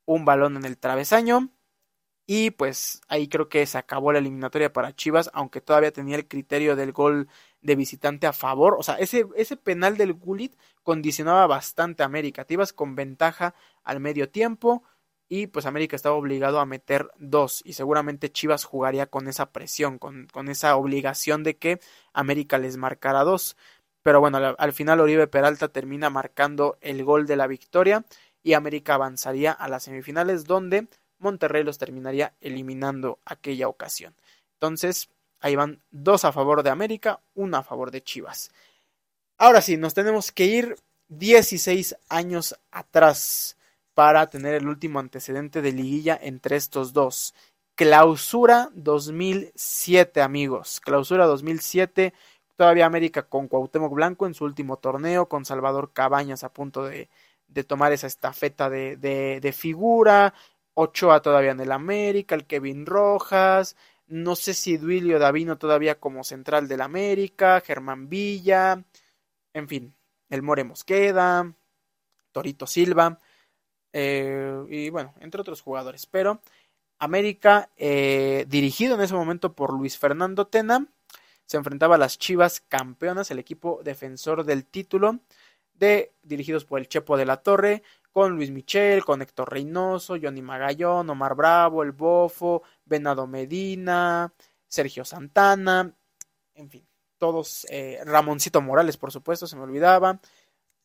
un 0.05 0.25
balón 0.25 0.57
en 0.57 0.65
el 0.65 0.77
travesaño. 0.77 1.49
Y 2.25 2.51
pues 2.51 3.01
ahí 3.07 3.27
creo 3.27 3.49
que 3.49 3.65
se 3.65 3.77
acabó 3.77 4.11
la 4.11 4.19
eliminatoria 4.19 4.71
para 4.73 4.95
Chivas, 4.95 5.31
aunque 5.33 5.61
todavía 5.61 5.91
tenía 5.91 6.15
el 6.15 6.27
criterio 6.27 6.75
del 6.75 6.91
gol 6.91 7.27
de 7.61 7.75
visitante 7.75 8.27
a 8.27 8.33
favor. 8.33 8.75
O 8.77 8.83
sea, 8.83 8.95
ese, 8.95 9.25
ese 9.35 9.57
penal 9.57 9.97
del 9.97 10.13
Gulit 10.13 10.55
condicionaba 10.83 11.47
bastante 11.47 12.03
a 12.03 12.07
América. 12.07 12.45
Te 12.45 12.57
con 12.75 12.95
ventaja 12.95 13.55
al 13.83 13.99
medio 13.99 14.29
tiempo 14.29 14.83
y 15.27 15.47
pues 15.47 15.67
América 15.67 15.95
estaba 15.95 16.15
obligado 16.15 16.59
a 16.59 16.65
meter 16.65 17.11
dos 17.19 17.61
y 17.63 17.73
seguramente 17.73 18.31
Chivas 18.31 18.63
jugaría 18.63 19.05
con 19.05 19.27
esa 19.27 19.51
presión, 19.51 19.99
con, 19.99 20.27
con 20.27 20.49
esa 20.49 20.75
obligación 20.75 21.43
de 21.43 21.57
que 21.57 21.79
América 22.13 22.57
les 22.57 22.77
marcara 22.77 23.23
dos. 23.23 23.55
Pero 24.03 24.19
bueno, 24.19 24.37
al, 24.37 24.55
al 24.57 24.73
final 24.73 24.99
Oribe 24.99 25.27
Peralta 25.27 25.67
termina 25.67 26.09
marcando 26.09 26.77
el 26.81 27.03
gol 27.03 27.25
de 27.27 27.35
la 27.35 27.47
victoria 27.47 28.05
y 28.43 28.53
América 28.53 28.95
avanzaría 28.95 29.51
a 29.51 29.67
las 29.67 29.83
semifinales 29.83 30.45
donde 30.45 30.87
Monterrey 31.19 31.63
los 31.63 31.77
terminaría 31.77 32.33
eliminando 32.41 33.19
aquella 33.25 33.67
ocasión. 33.67 34.15
Entonces, 34.53 35.09
ahí 35.39 35.55
van 35.55 35.81
dos 35.91 36.25
a 36.25 36.31
favor 36.31 36.63
de 36.63 36.69
América, 36.69 37.21
uno 37.35 37.57
a 37.57 37.63
favor 37.63 37.91
de 37.91 38.03
Chivas. 38.03 38.51
Ahora 39.37 39.61
sí, 39.61 39.77
nos 39.77 39.93
tenemos 39.93 40.31
que 40.31 40.45
ir 40.45 40.75
16 41.09 41.95
años 42.09 42.59
atrás 42.71 43.57
para 43.93 44.29
tener 44.29 44.53
el 44.55 44.67
último 44.67 44.99
antecedente 44.99 45.61
de 45.61 45.71
liguilla 45.71 46.17
entre 46.21 46.55
estos 46.55 46.93
dos. 46.93 47.33
Clausura 47.75 48.69
2007, 48.73 50.21
amigos. 50.21 50.81
Clausura 50.81 51.25
2007. 51.25 52.13
Todavía 52.59 52.85
América 52.87 53.23
con 53.23 53.47
Cuauhtémoc 53.47 53.93
Blanco 53.93 54.27
en 54.27 54.33
su 54.33 54.43
último 54.43 54.75
torneo, 54.75 55.29
con 55.29 55.45
Salvador 55.45 55.93
Cabañas 55.93 56.43
a 56.43 56.51
punto 56.51 56.83
de, 56.83 57.07
de 57.47 57.63
tomar 57.63 57.93
esa 57.93 58.07
estafeta 58.07 58.69
de, 58.69 58.97
de, 58.97 59.39
de 59.39 59.53
figura, 59.53 60.33
Ochoa 60.73 61.21
todavía 61.21 61.51
en 61.51 61.61
el 61.61 61.71
América, 61.71 62.35
el 62.35 62.45
Kevin 62.45 62.85
Rojas, 62.85 63.77
no 64.07 64.35
sé 64.35 64.53
si 64.53 64.75
Duilio 64.75 65.19
Davino 65.19 65.57
todavía 65.57 66.01
como 66.01 66.25
central 66.25 66.67
del 66.67 66.81
América, 66.81 67.61
Germán 67.61 68.09
Villa, 68.09 68.83
en 69.53 69.69
fin, 69.69 69.95
el 70.29 70.41
More 70.41 70.65
Mosqueda, 70.65 71.53
Torito 72.33 72.67
Silva, 72.67 73.21
eh, 73.93 74.65
y 74.67 74.89
bueno, 74.89 75.13
entre 75.21 75.39
otros 75.39 75.61
jugadores. 75.61 76.07
Pero 76.07 76.41
América, 76.97 77.69
eh, 77.77 78.43
dirigido 78.49 78.95
en 78.95 79.01
ese 79.01 79.13
momento 79.13 79.53
por 79.53 79.71
Luis 79.71 79.97
Fernando 79.97 80.45
Tena, 80.47 80.87
se 81.49 81.57
enfrentaba 81.57 81.95
a 81.95 81.97
las 81.97 82.19
Chivas 82.19 82.61
campeonas, 82.61 83.31
el 83.31 83.39
equipo 83.39 83.81
defensor 83.83 84.43
del 84.43 84.67
título, 84.67 85.17
de, 85.73 86.13
dirigidos 86.21 86.63
por 86.63 86.79
el 86.79 86.87
Chepo 86.87 87.17
de 87.17 87.25
la 87.25 87.37
Torre, 87.37 87.81
con 88.11 88.35
Luis 88.35 88.51
Michel, 88.51 89.03
con 89.03 89.23
Héctor 89.23 89.51
Reynoso, 89.51 90.17
Johnny 90.21 90.43
Magallón, 90.43 91.09
Omar 91.09 91.33
Bravo, 91.33 91.81
El 91.81 91.91
Bofo, 91.91 92.61
Venado 92.85 93.25
Medina, 93.25 94.31
Sergio 94.67 95.03
Santana, 95.03 95.91
en 96.53 96.69
fin, 96.69 96.85
todos, 97.17 97.65
eh, 97.71 97.99
Ramoncito 98.05 98.61
Morales, 98.61 98.97
por 98.97 99.11
supuesto, 99.11 99.47
se 99.47 99.55
me 99.55 99.63
olvidaba, 99.63 100.19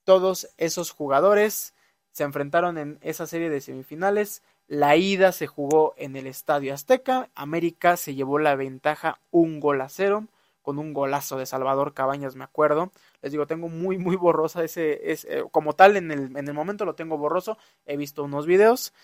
todos 0.03 0.49
esos 0.57 0.93
jugadores 0.93 1.75
se 2.11 2.25
enfrentaron 2.25 2.79
en 2.79 2.99
esa 3.03 3.27
serie 3.27 3.51
de 3.51 3.61
semifinales. 3.61 4.43
La 4.67 4.97
ida 4.97 5.33
se 5.33 5.47
jugó 5.47 5.93
en 5.99 6.17
el 6.17 6.27
Estadio 6.27 6.73
Azteca. 6.73 7.29
América 7.35 7.99
se 7.99 8.15
llevó 8.15 8.39
la 8.39 8.57
ventaja 8.57 9.21
un 9.31 9.61
gol 9.61 9.83
a 9.83 9.91
cero 9.91 10.27
con 10.65 10.79
un 10.79 10.95
golazo 10.95 11.37
de 11.37 11.45
Salvador 11.47 11.93
Cabañas, 11.93 12.37
me 12.37 12.45
acuerdo. 12.45 12.91
Les 13.21 13.31
digo, 13.31 13.47
tengo 13.47 13.69
muy, 13.69 13.99
muy 13.99 14.17
borrosa 14.17 14.65
ese, 14.65 15.13
es, 15.13 15.27
eh, 15.27 15.45
como 15.53 15.75
tal, 15.75 15.97
en 15.97 16.11
el, 16.11 16.37
en 16.37 16.49
el 16.49 16.55
momento 16.55 16.87
lo 16.87 16.95
tengo 16.95 17.19
borroso. 17.19 17.59
He 17.85 17.99
visto 17.99 18.25
unos 18.25 18.47
videos 18.47 18.95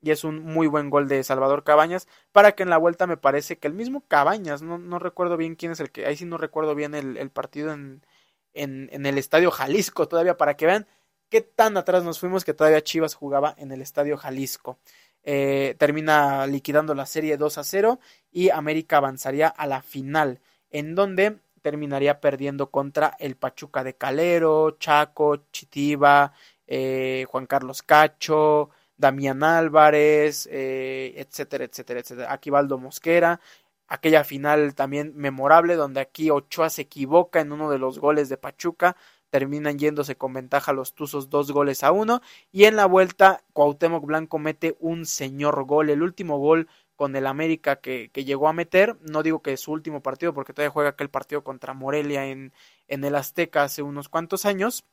y 0.00 0.12
es 0.12 0.22
un 0.22 0.44
muy 0.44 0.68
buen 0.68 0.90
gol 0.90 1.08
de 1.08 1.24
Salvador 1.24 1.64
Cabañas. 1.64 2.06
Para 2.30 2.52
que 2.52 2.62
en 2.62 2.70
la 2.70 2.78
vuelta 2.78 3.08
me 3.08 3.16
parece 3.16 3.58
que 3.58 3.66
el 3.66 3.74
mismo 3.74 4.04
Cabañas, 4.06 4.62
no, 4.62 4.78
no 4.78 5.00
recuerdo 5.00 5.36
bien 5.36 5.56
quién 5.56 5.72
es 5.72 5.80
el 5.80 5.90
que, 5.90 6.06
ahí 6.06 6.16
sí 6.16 6.24
no 6.24 6.38
recuerdo 6.38 6.76
bien 6.76 6.94
el, 6.94 7.16
el 7.16 7.30
partido 7.30 7.72
en, 7.72 8.06
en, 8.54 8.88
en 8.92 9.04
el 9.04 9.18
Estadio 9.18 9.50
Jalisco, 9.50 10.06
todavía 10.06 10.36
para 10.36 10.56
que 10.56 10.66
vean 10.66 10.86
qué 11.30 11.40
tan 11.40 11.76
atrás 11.76 12.04
nos 12.04 12.20
fuimos 12.20 12.44
que 12.44 12.54
todavía 12.54 12.82
Chivas 12.82 13.14
jugaba 13.14 13.56
en 13.58 13.72
el 13.72 13.82
Estadio 13.82 14.16
Jalisco. 14.16 14.78
Eh, 15.24 15.74
termina 15.78 16.46
liquidando 16.46 16.94
la 16.94 17.04
serie 17.04 17.36
2 17.36 17.58
a 17.58 17.64
0 17.64 17.98
y 18.30 18.50
América 18.50 18.98
avanzaría 18.98 19.48
a 19.48 19.66
la 19.66 19.82
final 19.82 20.40
en 20.70 20.94
donde 20.94 21.38
terminaría 21.62 22.20
perdiendo 22.20 22.70
contra 22.70 23.16
el 23.18 23.36
Pachuca 23.36 23.84
de 23.84 23.94
Calero, 23.96 24.72
Chaco, 24.78 25.44
Chitiba, 25.52 26.32
eh, 26.66 27.26
Juan 27.28 27.46
Carlos 27.46 27.82
Cacho, 27.82 28.70
Damián 28.96 29.42
Álvarez, 29.42 30.48
eh, 30.50 31.14
etcétera, 31.16 31.64
etcétera, 31.64 32.00
etcétera. 32.00 32.32
Aquivaldo 32.32 32.78
Mosquera, 32.78 33.40
aquella 33.86 34.24
final 34.24 34.74
también 34.74 35.12
memorable 35.16 35.76
donde 35.76 36.00
aquí 36.00 36.30
Ochoa 36.30 36.70
se 36.70 36.82
equivoca 36.82 37.40
en 37.40 37.52
uno 37.52 37.70
de 37.70 37.78
los 37.78 37.98
goles 37.98 38.28
de 38.28 38.36
Pachuca, 38.36 38.96
terminan 39.30 39.78
yéndose 39.78 40.16
con 40.16 40.32
ventaja 40.32 40.72
los 40.72 40.94
Tuzos 40.94 41.30
dos 41.30 41.52
goles 41.52 41.84
a 41.84 41.92
uno 41.92 42.22
y 42.50 42.64
en 42.64 42.76
la 42.76 42.86
vuelta 42.86 43.42
Cuauhtémoc 43.52 44.04
Blanco 44.04 44.38
mete 44.38 44.76
un 44.80 45.06
señor 45.06 45.64
gol, 45.64 45.90
el 45.90 46.02
último 46.02 46.38
gol 46.38 46.68
con 46.98 47.14
el 47.14 47.28
América 47.28 47.76
que, 47.76 48.10
llegó 48.12 48.48
a 48.48 48.52
meter. 48.52 48.96
No 49.00 49.22
digo 49.22 49.40
que 49.40 49.52
es 49.52 49.60
su 49.60 49.70
último 49.70 50.02
partido, 50.02 50.34
porque 50.34 50.52
todavía 50.52 50.72
juega 50.72 50.90
aquel 50.90 51.08
partido 51.10 51.44
contra 51.44 51.72
Morelia 51.72 52.26
en, 52.26 52.52
en 52.88 53.04
el 53.04 53.14
Azteca 53.14 53.62
hace 53.62 53.82
unos 53.82 54.08
cuantos 54.08 54.44
años. 54.44 54.84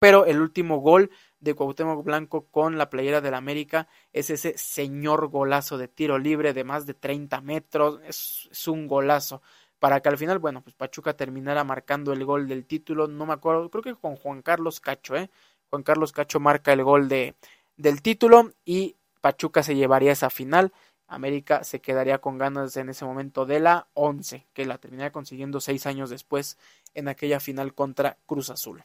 Pero 0.00 0.26
el 0.26 0.40
último 0.40 0.78
gol 0.78 1.10
de 1.38 1.54
Cuauhtémoc 1.54 2.04
Blanco 2.04 2.46
con 2.50 2.78
la 2.78 2.90
playera 2.90 3.20
del 3.20 3.34
América 3.34 3.86
es 4.12 4.28
ese 4.28 4.58
señor 4.58 5.28
golazo 5.28 5.78
de 5.78 5.86
tiro 5.86 6.18
libre 6.18 6.52
de 6.52 6.64
más 6.64 6.84
de 6.84 6.94
30 6.94 7.40
metros. 7.42 8.00
Es, 8.08 8.48
es 8.50 8.66
un 8.66 8.88
golazo. 8.88 9.40
Para 9.78 10.00
que 10.00 10.08
al 10.08 10.18
final, 10.18 10.40
bueno, 10.40 10.62
pues 10.62 10.74
Pachuca 10.74 11.16
terminara 11.16 11.62
marcando 11.62 12.12
el 12.12 12.24
gol 12.24 12.48
del 12.48 12.66
título. 12.66 13.06
No 13.06 13.24
me 13.24 13.34
acuerdo, 13.34 13.70
creo 13.70 13.84
que 13.84 13.94
con 13.94 14.16
Juan 14.16 14.42
Carlos 14.42 14.80
Cacho, 14.80 15.14
¿eh? 15.14 15.30
Juan 15.70 15.84
Carlos 15.84 16.10
Cacho 16.10 16.40
marca 16.40 16.72
el 16.72 16.82
gol 16.82 17.08
de, 17.08 17.36
del 17.76 18.02
título 18.02 18.50
y 18.64 18.96
Pachuca 19.20 19.62
se 19.62 19.76
llevaría 19.76 20.10
esa 20.10 20.28
final 20.28 20.72
América 21.14 21.64
se 21.64 21.80
quedaría 21.80 22.18
con 22.18 22.38
ganas 22.38 22.76
en 22.76 22.88
ese 22.88 23.04
momento 23.04 23.46
de 23.46 23.60
la 23.60 23.88
11, 23.94 24.46
que 24.52 24.66
la 24.66 24.78
terminaría 24.78 25.12
consiguiendo 25.12 25.60
seis 25.60 25.86
años 25.86 26.10
después 26.10 26.58
en 26.94 27.08
aquella 27.08 27.40
final 27.40 27.74
contra 27.74 28.18
Cruz 28.26 28.50
Azul. 28.50 28.84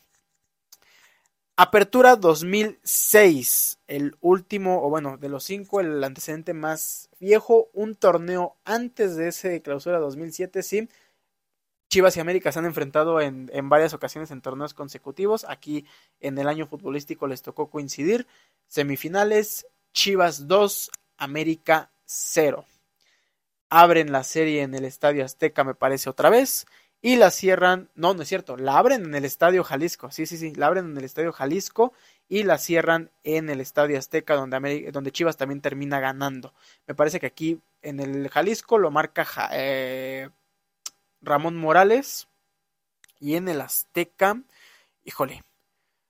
Apertura 1.61 2.15
2006, 2.15 3.79
el 3.87 4.15
último, 4.21 4.81
o 4.81 4.89
bueno, 4.89 5.17
de 5.17 5.27
los 5.27 5.43
cinco, 5.43 5.81
el 5.81 6.01
antecedente 6.01 6.53
más 6.53 7.09
viejo, 7.19 7.69
un 7.73 7.95
torneo 7.95 8.55
antes 8.63 9.17
de 9.17 9.27
ese 9.27 9.61
clausura 9.61 9.99
2007, 9.99 10.63
sí. 10.63 10.87
Chivas 11.89 12.15
y 12.15 12.21
América 12.21 12.53
se 12.53 12.59
han 12.59 12.65
enfrentado 12.65 13.19
en, 13.19 13.49
en 13.51 13.67
varias 13.67 13.93
ocasiones 13.93 14.31
en 14.31 14.41
torneos 14.41 14.73
consecutivos. 14.73 15.45
Aquí 15.49 15.85
en 16.21 16.37
el 16.37 16.47
año 16.47 16.65
futbolístico 16.65 17.27
les 17.27 17.41
tocó 17.41 17.69
coincidir. 17.69 18.25
Semifinales, 18.67 19.67
Chivas 19.91 20.47
2, 20.47 20.91
América 21.17 21.91
0. 22.09 22.65
Abren 23.69 24.11
la 24.11 24.23
serie 24.23 24.63
en 24.63 24.73
el 24.73 24.83
Estadio 24.83 25.23
Azteca, 25.23 25.63
me 25.63 25.75
parece 25.75 26.09
otra 26.09 26.31
vez, 26.31 26.65
y 27.01 27.17
la 27.17 27.29
cierran, 27.29 27.89
no, 27.93 28.13
no 28.15 28.23
es 28.23 28.27
cierto, 28.27 28.57
la 28.57 28.77
abren 28.77 29.05
en 29.05 29.15
el 29.15 29.25
Estadio 29.25 29.63
Jalisco, 29.63 30.11
sí, 30.11 30.25
sí, 30.25 30.37
sí, 30.37 30.53
la 30.55 30.67
abren 30.67 30.85
en 30.85 30.97
el 30.97 31.05
Estadio 31.05 31.31
Jalisco 31.31 31.93
y 32.27 32.43
la 32.43 32.57
cierran 32.57 33.11
en 33.23 33.49
el 33.49 33.61
Estadio 33.61 33.97
Azteca, 33.99 34.35
donde, 34.35 34.91
donde 34.91 35.11
Chivas 35.11 35.37
también 35.37 35.61
termina 35.61 35.99
ganando. 35.99 36.53
Me 36.87 36.95
parece 36.95 37.19
que 37.19 37.27
aquí 37.27 37.61
en 37.83 37.99
el 37.99 38.29
Jalisco 38.29 38.79
lo 38.79 38.89
marca 38.89 39.25
eh, 39.53 40.29
Ramón 41.21 41.57
Morales 41.57 42.27
y 43.19 43.35
en 43.35 43.47
el 43.49 43.61
Azteca, 43.61 44.41
híjole, 45.03 45.43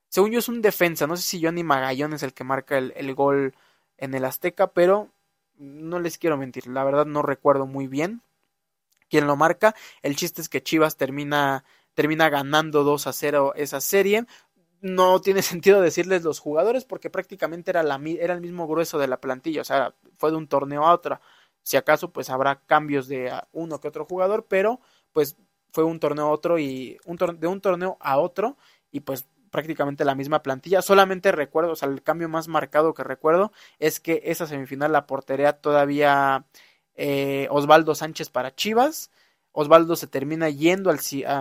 según 0.07 0.31
yo 0.31 0.39
es 0.39 0.47
un 0.47 0.61
defensa, 0.61 1.07
no 1.07 1.17
sé 1.17 1.23
si 1.23 1.43
Johnny 1.43 1.63
Magallón 1.63 2.13
es 2.13 2.23
el 2.23 2.33
que 2.33 2.43
marca 2.45 2.77
el 2.77 3.15
gol 3.15 3.53
en 3.97 4.13
el 4.13 4.25
Azteca, 4.25 4.71
pero 4.71 5.11
no 5.59 5.99
les 5.99 6.17
quiero 6.17 6.37
mentir, 6.37 6.67
la 6.67 6.83
verdad 6.83 7.05
no 7.05 7.21
recuerdo 7.21 7.67
muy 7.67 7.87
bien 7.87 8.21
quién 9.09 9.27
lo 9.27 9.35
marca. 9.35 9.75
El 10.01 10.15
chiste 10.15 10.41
es 10.41 10.49
que 10.49 10.63
Chivas 10.63 10.97
termina, 10.97 11.65
termina 11.93 12.29
ganando 12.29 12.83
2 12.83 13.07
a 13.07 13.13
0 13.13 13.53
esa 13.55 13.81
serie. 13.81 14.25
No 14.81 15.19
tiene 15.21 15.41
sentido 15.41 15.81
decirles 15.81 16.23
los 16.23 16.39
jugadores 16.39 16.85
porque 16.85 17.09
prácticamente 17.09 17.71
era, 17.71 17.83
la, 17.83 17.99
era 18.19 18.33
el 18.33 18.41
mismo 18.41 18.67
grueso 18.67 18.97
de 18.99 19.07
la 19.07 19.19
plantilla, 19.21 19.61
o 19.61 19.65
sea, 19.65 19.95
fue 20.17 20.31
de 20.31 20.37
un 20.37 20.47
torneo 20.47 20.85
a 20.85 20.93
otro. 20.93 21.19
Si 21.63 21.77
acaso, 21.77 22.11
pues 22.11 22.29
habrá 22.29 22.61
cambios 22.65 23.07
de 23.07 23.31
uno 23.51 23.79
que 23.79 23.89
otro 23.89 24.05
jugador, 24.05 24.45
pero 24.47 24.79
pues 25.11 25.37
fue 25.71 25.83
un 25.83 25.99
torneo 25.99 26.25
a 26.27 26.31
otro 26.31 26.57
y 26.59 26.97
un 27.05 27.17
de 27.17 27.47
un 27.47 27.61
torneo 27.61 27.97
a 27.99 28.17
otro 28.17 28.57
y 28.91 29.01
pues 29.01 29.27
prácticamente 29.49 30.05
la 30.05 30.15
misma 30.15 30.41
plantilla. 30.41 30.81
Solamente 30.81 31.31
recuerdo, 31.31 31.71
o 31.71 31.75
sea, 31.75 31.89
el 31.89 32.03
cambio 32.03 32.29
más 32.29 32.47
marcado 32.47 32.93
que 32.93 33.03
recuerdo 33.03 33.51
es 33.79 33.99
que 33.99 34.21
esa 34.25 34.47
semifinal 34.47 34.91
la 34.91 35.07
portería 35.07 35.53
todavía 35.53 36.45
eh, 36.95 37.47
Osvaldo 37.51 37.95
Sánchez 37.95 38.29
para 38.29 38.55
Chivas. 38.55 39.11
Osvaldo 39.51 39.95
se 39.95 40.07
termina 40.07 40.49
yendo 40.49 40.89
al, 40.89 40.99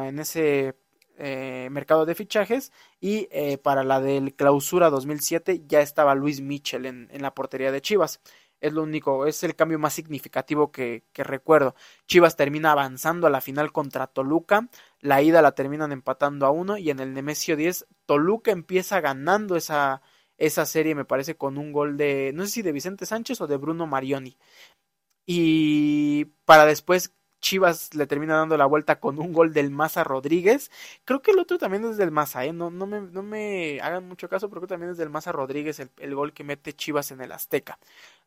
en 0.08 0.18
ese 0.18 0.74
eh, 1.18 1.68
mercado 1.70 2.06
de 2.06 2.14
fichajes 2.14 2.72
y 3.00 3.28
eh, 3.30 3.58
para 3.58 3.84
la 3.84 4.00
del 4.00 4.34
clausura 4.34 4.88
2007 4.88 5.64
ya 5.66 5.80
estaba 5.80 6.14
Luis 6.14 6.40
Michel 6.40 6.86
en, 6.86 7.08
en 7.10 7.22
la 7.22 7.34
portería 7.34 7.72
de 7.72 7.82
Chivas 7.82 8.20
es 8.60 8.72
lo 8.72 8.82
único, 8.82 9.26
es 9.26 9.42
el 9.44 9.54
cambio 9.54 9.78
más 9.78 9.94
significativo 9.94 10.70
que, 10.72 11.04
que, 11.12 11.24
recuerdo. 11.24 11.74
Chivas 12.06 12.36
termina 12.36 12.72
avanzando 12.72 13.26
a 13.26 13.30
la 13.30 13.40
final 13.40 13.72
contra 13.72 14.06
Toluca, 14.06 14.68
la 15.00 15.22
ida 15.22 15.42
la 15.42 15.52
terminan 15.52 15.92
empatando 15.92 16.46
a 16.46 16.50
uno 16.50 16.76
y 16.76 16.90
en 16.90 17.00
el 17.00 17.14
Nemesio 17.14 17.56
10 17.56 17.86
Toluca 18.06 18.50
empieza 18.50 19.00
ganando 19.00 19.56
esa, 19.56 20.02
esa 20.38 20.66
serie, 20.66 20.94
me 20.94 21.04
parece, 21.04 21.36
con 21.36 21.58
un 21.58 21.72
gol 21.72 21.96
de, 21.96 22.32
no 22.34 22.44
sé 22.44 22.50
si 22.50 22.62
de 22.62 22.72
Vicente 22.72 23.06
Sánchez 23.06 23.40
o 23.40 23.46
de 23.46 23.56
Bruno 23.56 23.86
Marioni. 23.86 24.38
Y 25.26 26.26
para 26.46 26.64
después 26.64 27.14
Chivas 27.40 27.94
le 27.94 28.06
termina 28.06 28.36
dando 28.36 28.56
la 28.56 28.66
vuelta 28.66 28.98
con 29.00 29.18
un 29.18 29.32
gol 29.32 29.52
del 29.52 29.70
Maza 29.70 30.04
Rodríguez. 30.04 30.70
Creo 31.04 31.22
que 31.22 31.30
el 31.32 31.38
otro 31.38 31.58
también 31.58 31.84
es 31.84 31.96
del 31.96 32.10
Maza, 32.10 32.44
¿eh? 32.44 32.52
no, 32.52 32.70
no, 32.70 32.86
me, 32.86 33.00
no 33.00 33.22
me 33.22 33.80
hagan 33.80 34.08
mucho 34.08 34.28
caso, 34.28 34.48
pero 34.48 34.62
creo 34.62 34.68
también 34.68 34.92
es 34.92 34.98
del 34.98 35.10
Maza 35.10 35.32
Rodríguez 35.32 35.78
el, 35.80 35.90
el, 35.98 36.14
gol 36.14 36.32
que 36.32 36.44
mete 36.44 36.72
Chivas 36.72 37.10
en 37.10 37.20
el 37.20 37.32
Azteca. 37.32 37.78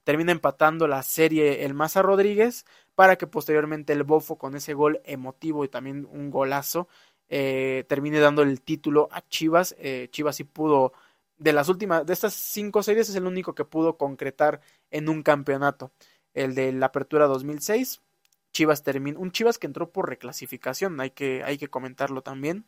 Termina 0.04 0.32
empatando 0.32 0.88
la 0.88 1.04
serie 1.04 1.66
el 1.66 1.74
Maza 1.74 2.02
Rodríguez 2.02 2.66
para 2.96 3.18
que 3.18 3.28
posteriormente 3.28 3.94
el 3.94 4.04
Bofo 4.04 4.38
con 4.38 4.56
ese 4.56 4.74
gol 4.74 5.02
emotivo 5.06 5.64
y 5.64 5.70
también 5.70 6.08
un 6.12 6.32
golazo 6.32 6.88
eh, 7.30 7.86
termine 7.88 8.20
dando 8.20 8.42
el 8.42 8.62
título 8.62 9.08
a 9.12 9.22
Chivas. 9.28 9.76
Eh, 9.80 10.08
Chivas 10.12 10.36
sí 10.36 10.44
pudo, 10.44 10.94
de 11.38 11.54
las 11.54 11.70
últimas, 11.70 12.06
de 12.06 12.14
estas 12.14 12.34
cinco 12.34 12.84
series 12.84 13.10
es 13.10 13.16
el 13.16 13.26
único 13.26 13.56
que 13.56 13.66
pudo 13.66 13.98
concretar 13.98 14.62
en 14.90 15.10
un 15.10 15.24
campeonato. 15.24 15.92
El 16.34 16.56
de 16.56 16.72
la 16.72 16.88
Apertura 16.88 17.28
2006 17.28 18.02
Chivas 18.52 18.84
termina, 18.84 19.20
un 19.20 19.32
Chivas 19.32 19.58
que 19.58 19.68
entró 19.68 19.92
por 19.92 20.10
reclasificación, 20.10 21.00
hay 21.00 21.12
que, 21.12 21.44
hay 21.44 21.58
que 21.58 21.70
comentarlo 21.70 22.22
también. 22.22 22.66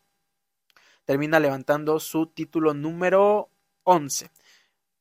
Termina 1.05 1.39
levantando 1.39 1.99
su 1.99 2.27
título 2.27 2.73
número 2.73 3.49
11. 3.83 4.29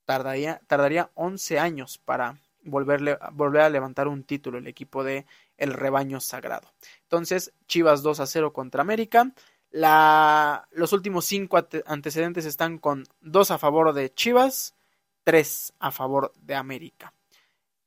Tardaría, 0.04 0.60
tardaría 0.66 1.10
11 1.14 1.58
años 1.58 1.98
para 1.98 2.40
volverle, 2.64 3.18
volver 3.32 3.62
a 3.62 3.70
levantar 3.70 4.08
un 4.08 4.24
título 4.24 4.58
el 4.58 4.66
equipo 4.66 5.04
de 5.04 5.26
el 5.56 5.72
rebaño 5.72 6.20
sagrado. 6.20 6.72
Entonces, 7.02 7.52
Chivas 7.66 8.02
2 8.02 8.20
a 8.20 8.26
0 8.26 8.52
contra 8.52 8.82
América. 8.82 9.32
La, 9.70 10.68
los 10.72 10.92
últimos 10.92 11.24
cinco 11.24 11.58
antecedentes 11.86 12.44
están 12.44 12.78
con 12.78 13.04
2 13.20 13.52
a 13.52 13.58
favor 13.58 13.92
de 13.94 14.12
Chivas, 14.12 14.74
3 15.24 15.74
a 15.78 15.90
favor 15.90 16.32
de 16.36 16.54
América. 16.54 17.14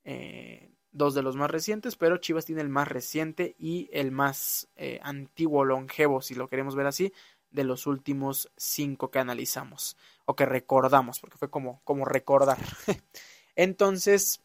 Eh, 0.04 0.72
dos 0.90 1.14
de 1.14 1.22
los 1.22 1.36
más 1.36 1.50
recientes, 1.50 1.96
pero 1.96 2.16
Chivas 2.16 2.46
tiene 2.46 2.62
el 2.62 2.70
más 2.70 2.88
reciente 2.88 3.54
y 3.58 3.88
el 3.92 4.10
más 4.10 4.68
eh, 4.76 4.98
antiguo, 5.02 5.64
longevo, 5.64 6.22
si 6.22 6.34
lo 6.34 6.48
queremos 6.48 6.74
ver 6.74 6.86
así, 6.86 7.12
de 7.50 7.64
los 7.64 7.86
últimos 7.86 8.50
cinco 8.56 9.10
que 9.10 9.18
analizamos 9.18 9.96
o 10.26 10.36
que 10.36 10.44
recordamos, 10.44 11.18
porque 11.20 11.38
fue 11.38 11.48
como, 11.48 11.80
como 11.84 12.04
recordar. 12.04 12.58
Entonces, 13.56 14.42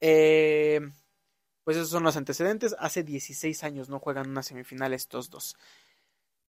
eh, 0.00 0.80
pues 1.64 1.76
esos 1.76 1.90
son 1.90 2.02
los 2.02 2.16
antecedentes. 2.16 2.76
Hace 2.78 3.02
16 3.02 3.64
años 3.64 3.88
no 3.88 3.98
juegan 3.98 4.28
una 4.28 4.42
semifinal 4.42 4.92
estos 4.92 5.30
dos. 5.30 5.56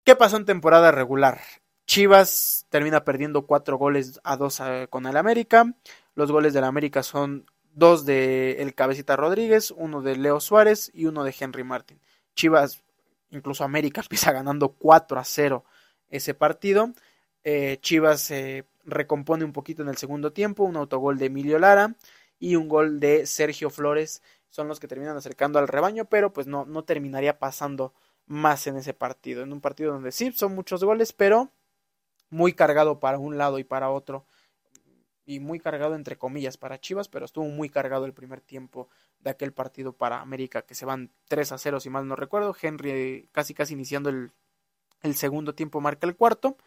¿Qué 0.04 0.16
pasó 0.16 0.38
en 0.38 0.46
temporada 0.46 0.92
regular? 0.92 1.42
Chivas 1.86 2.68
termina 2.70 3.04
perdiendo 3.04 3.48
cuatro 3.48 3.78
goles 3.78 4.20
a 4.24 4.38
dos 4.38 4.60
eh, 4.60 4.88
con 4.90 5.08
el 5.08 5.18
América. 5.18 5.74
Los 6.14 6.32
goles 6.32 6.54
del 6.54 6.64
América 6.64 7.02
son 7.02 7.46
dos 7.74 8.06
de 8.06 8.62
el 8.62 8.76
Cabecita 8.76 9.16
Rodríguez, 9.16 9.72
uno 9.72 10.02
de 10.02 10.16
Leo 10.16 10.40
Suárez 10.40 10.92
y 10.94 11.06
uno 11.06 11.24
de 11.24 11.34
Henry 11.38 11.64
Martin. 11.64 12.00
Chivas, 12.36 12.84
incluso 13.32 13.64
América 13.64 14.02
empieza 14.06 14.32
ganando 14.32 14.70
4 14.70 15.20
a 15.20 15.24
0 15.24 15.66
ese 16.10 16.36
partido. 16.36 16.94
Eh, 17.44 17.78
Chivas 17.82 18.22
se 18.22 18.66
recompone 18.86 19.46
un 19.46 19.54
poquito 19.54 19.82
en 19.82 19.90
el 19.90 19.98
segundo 19.98 20.34
tiempo, 20.34 20.64
un 20.64 20.78
autogol 20.78 21.18
de 21.18 21.28
Emilio 21.28 21.60
Lara 21.60 21.96
y 22.40 22.56
un 22.56 22.68
gol 22.68 23.00
de 23.00 23.26
Sergio 23.26 23.70
Flores. 23.70 24.22
Son 24.50 24.68
los 24.68 24.80
que 24.80 24.88
terminan 24.88 25.16
acercando 25.16 25.60
al 25.60 25.68
rebaño, 25.68 26.06
pero 26.06 26.34
pues 26.34 26.48
no, 26.48 26.66
no 26.66 26.84
terminaría 26.84 27.40
pasando 27.40 27.94
más 28.26 28.68
en 28.68 28.78
ese 28.78 28.94
partido, 28.94 29.44
en 29.44 29.54
un 29.54 29.62
partido 29.62 29.94
donde 29.94 30.12
sí 30.12 30.32
son 30.32 30.56
muchos 30.56 30.84
goles, 30.84 31.14
pero 31.14 31.52
muy 32.30 32.54
cargado 32.54 33.00
para 33.00 33.20
un 33.20 33.38
lado 33.38 33.60
y 33.60 33.64
para 33.64 33.90
otro. 33.90 34.26
Y 35.26 35.40
muy 35.40 35.60
cargado 35.60 35.96
entre 35.96 36.18
comillas 36.18 36.58
para 36.58 36.80
Chivas, 36.80 37.08
pero 37.08 37.26
estuvo 37.26 37.46
muy 37.46 37.70
cargado 37.70 38.06
el 38.06 38.14
primer 38.14 38.42
tiempo 38.42 38.90
de 39.20 39.30
aquel 39.30 39.54
partido 39.54 39.94
para 39.94 40.22
América 40.22 40.64
que 40.64 40.74
se 40.74 40.86
van 40.86 41.12
3 41.28 41.52
a 41.52 41.58
0 41.60 41.80
si 41.80 41.90
mal 41.92 42.08
no 42.08 42.16
recuerdo, 42.16 42.56
Henry 42.60 43.30
casi 43.32 43.54
casi 43.54 43.74
iniciando 43.76 44.10
el 44.10 45.16
segundo 45.16 45.54
tiempo 45.54 45.82
marca 45.82 46.08
el 46.08 46.16
cuarto 46.16 46.58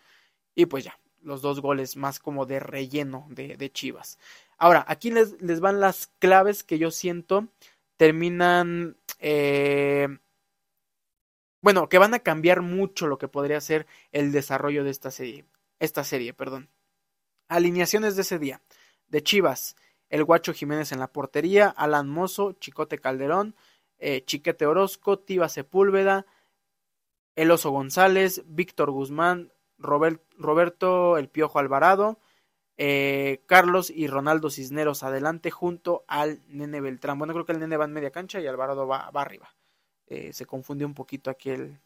y 0.55 0.67
pues 0.67 0.85
ya, 0.85 0.99
los 1.23 1.43
dos 1.43 1.61
goles 1.61 1.97
más 1.97 2.19
como 2.19 2.47
de 2.47 2.61
relleno 2.61 3.27
de, 3.31 3.57
de 3.57 3.73
Chivas. 3.73 4.19
Ahora, 4.59 4.85
aquí 4.89 5.11
les, 5.11 5.41
les, 5.41 5.61
van 5.61 5.81
las 5.81 6.09
claves 6.19 6.63
que 6.63 6.79
yo 6.79 6.91
siento 6.91 7.49
terminan... 7.97 8.97
Eh, 9.19 10.09
bueno, 11.61 11.89
que 11.89 11.99
van 11.99 12.13
a 12.13 12.19
cambiar 12.19 12.61
mucho 12.61 13.07
lo 13.07 13.19
que 13.19 13.29
podría 13.29 13.61
ser 13.61 13.87
el 14.11 14.33
desarrollo 14.33 14.83
de 14.83 14.91
esta 14.91 15.13
serie. 15.13 15.45
Esta 15.79 16.03
serie, 16.03 16.35
perdón. 16.35 16.69
Alineaciones 17.49 18.17
de 18.17 18.23
ese 18.23 18.41
día. 18.41 18.61
De 19.07 19.23
Chivas, 19.23 19.77
el 20.09 20.25
Guacho 20.25 20.53
Jiménez 20.53 20.91
en 20.91 20.99
la 20.99 21.13
portería, 21.13 21.69
Alan 21.69 22.09
Mozo, 22.09 22.53
Chicote 22.55 22.99
Calderón, 22.99 23.55
eh, 23.99 24.25
Chiquete 24.25 24.67
Orozco, 24.67 25.21
Tiva 25.21 25.49
Sepúlveda, 25.49 26.27
El 27.37 27.51
Oso 27.53 27.71
González, 27.71 28.43
Víctor 28.47 28.91
Guzmán, 28.91 29.53
Roberto 29.79 31.19
El 31.19 31.29
Piojo 31.29 31.59
Alvarado, 31.59 32.19
eh, 32.77 33.43
Carlos 33.47 33.91
y 33.91 34.07
Ronaldo 34.07 34.51
Cisneros 34.51 35.03
adelante 35.03 35.51
junto 35.51 36.05
al 36.09 36.41
Nene 36.49 36.81
Beltrán. 36.81 37.19
Bueno, 37.19 37.33
creo 37.33 37.45
que 37.45 37.53
el 37.53 37.61
Nene 37.61 37.77
va 37.77 37.85
en 37.85 37.93
media 37.93 38.11
cancha 38.11 38.41
y 38.41 38.47
Alvarado 38.47 38.87
va, 38.87 39.09
arriba. 39.15 39.55
Eh, 40.07 40.33
se 40.33 40.47
confundió 40.47 40.87
un 40.87 40.95
poquito 40.95 41.31
aquí 41.31 41.51
el, 41.51 41.81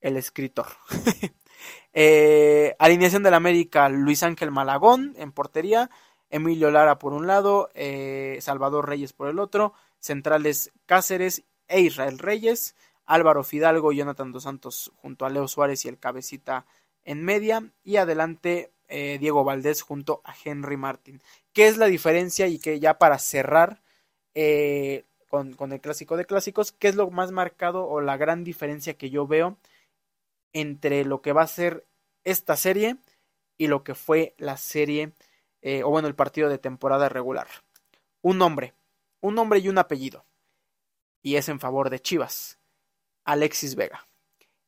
el 0.00 0.16
escritor. 0.16 0.66
Eh, 1.92 2.76
alineación 2.78 3.24
del 3.24 3.34
América, 3.34 3.88
Luis 3.88 4.22
Ángel 4.22 4.52
Malagón 4.52 5.14
en 5.16 5.32
portería, 5.32 5.90
Emilio 6.30 6.70
Lara 6.70 7.00
por 7.00 7.12
un 7.12 7.26
lado, 7.26 7.70
eh, 7.74 8.38
Salvador 8.40 8.88
Reyes 8.88 9.12
por 9.12 9.28
el 9.28 9.40
otro, 9.40 9.72
centrales 9.98 10.70
Cáceres 10.86 11.42
e 11.66 11.80
Israel 11.80 12.18
Reyes, 12.18 12.76
Álvaro 13.06 13.42
Fidalgo 13.42 13.92
y 13.92 13.96
Jonathan 13.96 14.30
Dos 14.30 14.44
Santos 14.44 14.92
junto 14.96 15.26
a 15.26 15.30
Leo 15.30 15.48
Suárez 15.48 15.84
y 15.84 15.88
el 15.88 15.98
Cabecita 15.98 16.66
en 17.08 17.24
media, 17.24 17.72
y 17.82 17.96
adelante 17.96 18.72
eh, 18.88 19.18
Diego 19.18 19.44
Valdés 19.44 19.82
junto 19.82 20.20
a 20.24 20.34
Henry 20.44 20.76
Martin. 20.76 21.20
¿Qué 21.52 21.68
es 21.68 21.76
la 21.76 21.86
diferencia? 21.86 22.46
Y 22.46 22.58
que 22.58 22.78
ya 22.80 22.98
para 22.98 23.18
cerrar 23.18 23.82
con, 25.28 25.54
con 25.54 25.72
el 25.72 25.80
clásico 25.80 26.16
de 26.16 26.24
clásicos, 26.24 26.70
¿qué 26.70 26.86
es 26.86 26.94
lo 26.94 27.10
más 27.10 27.32
marcado 27.32 27.88
o 27.88 28.00
la 28.00 28.16
gran 28.16 28.44
diferencia 28.44 28.94
que 28.94 29.10
yo 29.10 29.26
veo? 29.26 29.58
entre 30.52 31.04
lo 31.04 31.22
que 31.22 31.32
va 31.32 31.42
a 31.42 31.48
ser 31.48 31.86
esta 32.24 32.56
serie 32.56 32.96
y 33.56 33.66
lo 33.66 33.84
que 33.84 33.94
fue 33.94 34.34
la 34.38 34.56
serie, 34.56 35.12
eh, 35.62 35.82
o 35.82 35.90
bueno, 35.90 36.08
el 36.08 36.14
partido 36.14 36.48
de 36.48 36.58
temporada 36.58 37.08
regular. 37.08 37.48
Un 38.22 38.38
nombre, 38.38 38.74
un 39.20 39.34
nombre 39.34 39.58
y 39.58 39.68
un 39.68 39.78
apellido. 39.78 40.24
Y 41.22 41.36
es 41.36 41.48
en 41.48 41.60
favor 41.60 41.90
de 41.90 42.00
Chivas. 42.00 42.58
Alexis 43.24 43.74
Vega. 43.74 44.08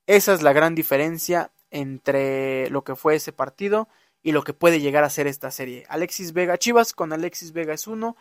Esa 0.06 0.34
es 0.34 0.42
la 0.42 0.52
gran 0.52 0.74
diferencia 0.74 1.52
entre 1.70 2.68
lo 2.70 2.84
que 2.84 2.96
fue 2.96 3.16
ese 3.16 3.32
partido 3.32 3.88
y 4.22 4.32
lo 4.32 4.42
que 4.42 4.54
puede 4.54 4.80
llegar 4.80 5.04
a 5.04 5.10
ser 5.10 5.26
esta 5.26 5.50
serie. 5.50 5.84
Alexis 5.88 6.32
Vega, 6.32 6.58
Chivas 6.58 6.92
con 6.92 7.12
Alexis 7.12 7.52
Vega 7.52 7.74
es 7.74 7.86
uno. 7.86 8.16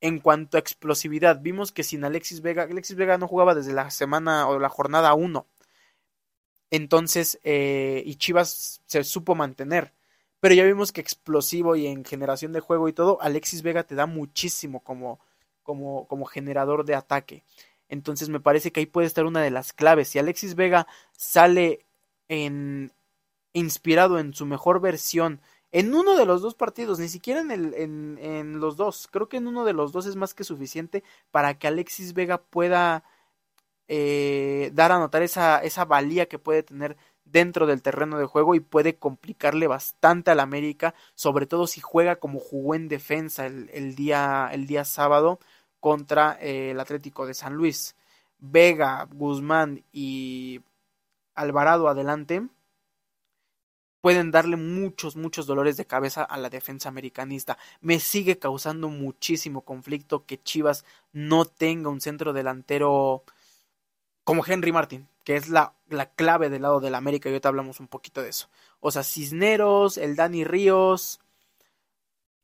En 0.00 0.20
cuanto 0.20 0.56
a 0.56 0.60
explosividad, 0.60 1.40
vimos 1.40 1.72
que 1.72 1.82
sin 1.82 2.04
Alexis 2.04 2.40
Vega, 2.40 2.64
Alexis 2.64 2.96
Vega 2.96 3.18
no 3.18 3.26
jugaba 3.26 3.54
desde 3.54 3.72
la 3.72 3.90
semana 3.90 4.48
o 4.48 4.58
la 4.58 4.68
jornada 4.68 5.12
1 5.14 5.46
entonces, 6.70 7.38
eh, 7.44 8.02
y 8.04 8.16
Chivas 8.16 8.82
se 8.86 9.04
supo 9.04 9.34
mantener. 9.34 9.94
Pero 10.40 10.54
ya 10.54 10.64
vimos 10.64 10.92
que 10.92 11.00
explosivo 11.00 11.76
y 11.76 11.86
en 11.86 12.04
generación 12.04 12.52
de 12.52 12.60
juego 12.60 12.88
y 12.88 12.92
todo, 12.92 13.20
Alexis 13.20 13.62
Vega 13.62 13.84
te 13.84 13.94
da 13.94 14.06
muchísimo 14.06 14.82
como, 14.84 15.20
como, 15.62 16.06
como 16.08 16.26
generador 16.26 16.84
de 16.84 16.94
ataque. 16.94 17.44
Entonces 17.88 18.28
me 18.28 18.40
parece 18.40 18.70
que 18.72 18.80
ahí 18.80 18.86
puede 18.86 19.06
estar 19.08 19.26
una 19.26 19.42
de 19.42 19.50
las 19.50 19.72
claves. 19.72 20.08
Si 20.08 20.18
Alexis 20.18 20.54
Vega 20.54 20.86
sale 21.16 21.86
en 22.28 22.92
inspirado 23.52 24.18
en 24.18 24.34
su 24.34 24.46
mejor 24.46 24.80
versión 24.80 25.40
en 25.70 25.94
uno 25.94 26.16
de 26.16 26.24
los 26.24 26.40
dos 26.40 26.54
partidos, 26.54 26.98
ni 26.98 27.08
siquiera 27.08 27.40
en, 27.40 27.50
el, 27.50 27.74
en, 27.74 28.18
en 28.22 28.60
los 28.60 28.76
dos, 28.76 29.08
creo 29.10 29.28
que 29.28 29.36
en 29.36 29.46
uno 29.46 29.64
de 29.64 29.74
los 29.74 29.92
dos 29.92 30.06
es 30.06 30.16
más 30.16 30.32
que 30.32 30.44
suficiente 30.44 31.04
para 31.30 31.58
que 31.58 31.66
Alexis 31.68 32.14
Vega 32.14 32.38
pueda 32.38 33.04
eh, 33.88 34.70
dar 34.74 34.92
a 34.92 34.98
notar 34.98 35.22
esa, 35.22 35.58
esa 35.58 35.84
valía 35.84 36.26
que 36.26 36.38
puede 36.38 36.62
tener 36.62 36.96
dentro 37.24 37.66
del 37.66 37.82
terreno 37.82 38.18
de 38.18 38.26
juego 38.26 38.54
y 38.54 38.60
puede 38.60 38.96
complicarle 38.96 39.66
bastante 39.66 40.30
al 40.30 40.40
América, 40.40 40.94
sobre 41.14 41.46
todo 41.46 41.66
si 41.66 41.80
juega 41.80 42.16
como 42.16 42.38
jugó 42.38 42.74
en 42.74 42.88
defensa 42.88 43.46
el, 43.46 43.94
día, 43.94 44.48
el 44.52 44.66
día 44.66 44.84
sábado 44.84 45.38
contra 45.80 46.38
eh, 46.40 46.70
el 46.72 46.80
Atlético 46.80 47.26
de 47.26 47.34
San 47.34 47.54
Luis. 47.54 47.96
Vega, 48.38 49.06
Guzmán 49.12 49.84
y 49.92 50.60
Alvarado 51.38 51.88
adelante 51.88 52.48
pueden 54.00 54.30
darle 54.30 54.56
muchos, 54.56 55.16
muchos 55.16 55.46
dolores 55.46 55.76
de 55.76 55.86
cabeza 55.86 56.22
a 56.24 56.36
la 56.36 56.50
defensa 56.50 56.88
americanista. 56.88 57.58
Me 57.80 58.00
sigue 58.00 58.38
causando 58.38 58.88
muchísimo 58.88 59.62
conflicto 59.62 60.24
que 60.26 60.42
Chivas 60.42 60.84
no 61.12 61.44
tenga 61.44 61.90
un 61.90 62.00
centro 62.00 62.32
delantero 62.32 63.22
como 64.24 64.44
Henry 64.44 64.72
Martin, 64.72 65.08
que 65.24 65.36
es 65.36 65.48
la, 65.48 65.74
la 65.88 66.10
clave 66.10 66.50
del 66.50 66.62
lado 66.62 66.80
del 66.80 66.94
América, 66.94 67.28
y 67.28 67.32
ahorita 67.32 67.48
hablamos 67.48 67.80
un 67.80 67.88
poquito 67.88 68.20
de 68.22 68.30
eso. 68.30 68.48
O 68.80 68.90
sea, 68.90 69.02
Cisneros, 69.04 69.96
el 69.96 70.16
Dani 70.16 70.44
Ríos, 70.44 71.20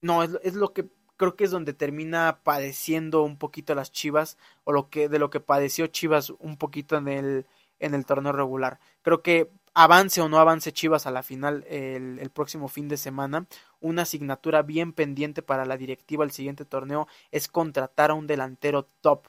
no, 0.00 0.22
es, 0.22 0.30
es 0.42 0.54
lo 0.54 0.72
que 0.72 0.88
creo 1.16 1.36
que 1.36 1.44
es 1.44 1.50
donde 1.50 1.74
termina 1.74 2.40
padeciendo 2.42 3.22
un 3.22 3.38
poquito 3.38 3.74
las 3.74 3.92
Chivas, 3.92 4.38
o 4.64 4.72
lo 4.72 4.88
que, 4.88 5.08
de 5.08 5.18
lo 5.18 5.30
que 5.30 5.40
padeció 5.40 5.86
Chivas 5.88 6.30
un 6.38 6.56
poquito 6.56 6.96
en 6.96 7.08
el, 7.08 7.46
en 7.78 7.94
el 7.94 8.06
torneo 8.06 8.32
regular. 8.32 8.78
Creo 9.02 9.22
que 9.22 9.50
avance 9.74 10.20
o 10.20 10.28
no 10.28 10.38
avance 10.38 10.72
Chivas 10.72 11.06
a 11.06 11.10
la 11.10 11.22
final 11.22 11.64
el, 11.68 12.18
el, 12.20 12.30
próximo 12.30 12.68
fin 12.68 12.88
de 12.88 12.96
semana, 12.96 13.46
una 13.80 14.02
asignatura 14.02 14.62
bien 14.62 14.92
pendiente 14.92 15.42
para 15.42 15.64
la 15.64 15.76
directiva 15.76 16.24
el 16.24 16.30
siguiente 16.30 16.64
torneo 16.64 17.08
es 17.32 17.48
contratar 17.48 18.10
a 18.10 18.14
un 18.14 18.26
delantero 18.26 18.86
top 19.00 19.28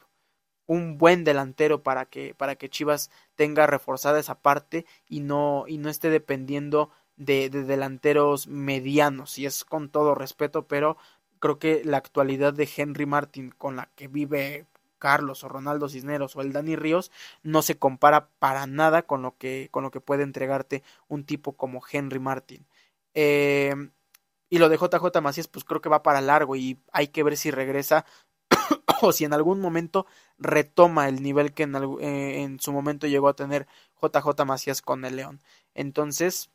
un 0.68 0.98
buen 0.98 1.24
delantero 1.24 1.84
para 1.84 2.06
que, 2.06 2.34
para 2.36 2.56
que 2.56 2.70
Chivas 2.70 3.12
tenga 3.36 3.68
reforzada 3.68 4.20
esa 4.20 4.42
parte 4.42 4.86
y 5.08 5.20
no, 5.20 5.66
y 5.68 5.78
no 5.78 5.90
esté 5.90 6.10
dependiendo 6.10 6.92
de, 7.18 7.50
de 7.50 7.64
delanteros 7.64 8.48
medianos. 8.48 9.38
Y 9.38 9.46
es 9.46 9.64
con 9.64 9.90
todo 9.90 10.16
respeto, 10.16 10.68
pero 10.68 10.98
creo 11.40 11.60
que 11.60 11.84
la 11.84 11.98
actualidad 11.98 12.54
de 12.54 12.70
Henry 12.76 13.06
Martin 13.06 13.52
con 13.52 13.76
la 13.76 13.90
que 13.96 14.08
vive 14.08 14.66
Carlos 15.06 15.44
o 15.44 15.50
Ronaldo 15.50 15.88
Cisneros 15.88 16.36
o 16.36 16.42
el 16.42 16.52
Dani 16.52 16.76
Ríos 16.76 17.12
no 17.44 17.62
se 17.62 17.78
compara 17.78 18.30
para 18.40 18.66
nada 18.66 19.04
con 19.04 19.22
lo 19.22 19.38
que, 19.38 19.70
con 19.70 19.84
lo 19.84 19.92
que 19.92 20.02
puede 20.02 20.24
entregarte 20.24 20.82
un 21.08 21.26
tipo 21.26 21.56
como 21.56 21.84
Henry 21.92 22.18
Martin. 22.18 22.66
Eh, 23.14 23.76
y 24.50 24.58
lo 24.58 24.68
de 24.68 24.78
JJ 24.78 25.22
Macías, 25.22 25.48
pues 25.48 25.64
creo 25.64 25.80
que 25.80 25.90
va 25.90 26.02
para 26.02 26.22
largo 26.22 26.56
y 26.56 26.80
hay 26.92 27.10
que 27.10 27.22
ver 27.22 27.38
si 27.38 27.52
regresa 27.52 28.08
o 29.04 29.12
si 29.12 29.26
en 29.26 29.34
algún 29.34 29.60
momento 29.62 30.08
retoma 30.40 31.08
el 31.08 31.22
nivel 31.22 31.54
que 31.54 31.64
en, 31.64 31.76
eh, 32.02 32.58
su 32.60 32.72
momento 32.72 33.06
llegó 33.06 33.28
a 33.28 33.36
tener 33.36 33.68
JJ 34.02 34.44
Macías 34.44 34.82
con 34.82 35.06
el 35.06 35.18
León. 35.18 35.40
Entonces, 35.76 36.50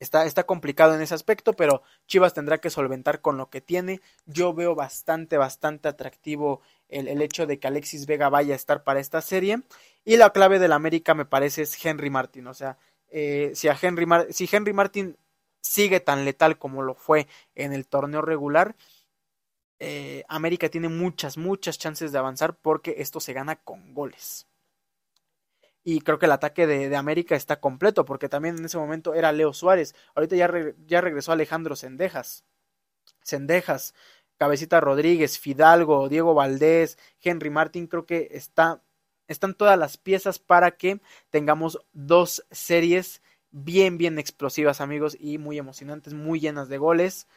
está, 0.00 0.26
está 0.26 0.46
complicado 0.46 0.96
en 0.96 1.00
ese 1.00 1.14
aspecto, 1.14 1.52
pero 1.52 1.82
Chivas 2.08 2.34
tendrá 2.34 2.58
que 2.58 2.70
solventar 2.70 3.20
con 3.20 3.36
lo 3.36 3.50
que 3.50 3.60
tiene. 3.60 4.00
Yo 4.26 4.52
veo 4.52 4.74
bastante, 4.74 5.36
bastante 5.36 5.86
atractivo 5.86 6.60
el, 6.92 7.08
el 7.08 7.22
hecho 7.22 7.46
de 7.46 7.58
que 7.58 7.66
Alexis 7.66 8.06
Vega 8.06 8.28
vaya 8.28 8.54
a 8.54 8.56
estar 8.56 8.84
para 8.84 9.00
esta 9.00 9.20
serie. 9.20 9.62
Y 10.04 10.16
la 10.16 10.30
clave 10.30 10.58
del 10.58 10.72
América 10.72 11.14
me 11.14 11.24
parece 11.24 11.62
es 11.62 11.84
Henry 11.84 12.10
Martin. 12.10 12.46
O 12.46 12.54
sea, 12.54 12.78
eh, 13.12 13.52
si, 13.54 13.68
Henry 13.68 14.06
si 14.30 14.48
Henry 14.50 14.72
Martin 14.72 15.16
sigue 15.60 16.00
tan 16.00 16.24
letal 16.24 16.58
como 16.58 16.82
lo 16.82 16.94
fue 16.94 17.28
en 17.54 17.72
el 17.72 17.86
torneo 17.86 18.22
regular, 18.22 18.74
eh, 19.78 20.24
América 20.28 20.68
tiene 20.68 20.88
muchas, 20.88 21.36
muchas 21.36 21.78
chances 21.78 22.12
de 22.12 22.18
avanzar 22.18 22.56
porque 22.56 22.96
esto 22.98 23.20
se 23.20 23.32
gana 23.34 23.56
con 23.56 23.94
goles. 23.94 24.46
Y 25.84 26.00
creo 26.00 26.18
que 26.18 26.26
el 26.26 26.32
ataque 26.32 26.66
de, 26.66 26.94
América 26.96 27.34
está 27.34 27.60
completo 27.60 28.04
porque 28.04 28.28
también 28.28 28.56
en 28.56 28.64
ese 28.64 28.78
momento 28.78 29.14
era 29.14 29.32
Leo 29.32 29.52
Suárez. 29.52 29.94
Ahorita 30.14 30.36
ya, 30.36 30.50
ya 30.86 31.00
regresó 31.00 31.32
Alejandro 31.32 31.76
Sendejas. 31.76 32.44
Sendejas, 33.22 33.94
Cabecita 34.42 34.80
Rodríguez, 34.80 35.38
Fidalgo, 35.38 36.08
Diego 36.08 36.34
Valdés, 36.34 36.98
Henry 37.20 37.48
Martín. 37.48 37.86
Creo 37.86 38.06
que 38.06 38.26
está, 38.32 38.82
están 39.28 39.54
todas 39.54 39.78
las 39.78 39.98
piezas 39.98 40.40
para 40.40 40.72
que 40.72 41.00
tengamos 41.30 41.78
dos 41.92 42.44
series 42.50 43.22
bien, 43.52 43.98
bien 43.98 44.18
explosivas, 44.18 44.80
amigos, 44.80 45.16
y 45.16 45.38
muy 45.38 45.58
emocionantes, 45.58 46.12
muy 46.12 46.40
llenas 46.40 46.68
de 46.68 46.78
goles. 46.78 47.28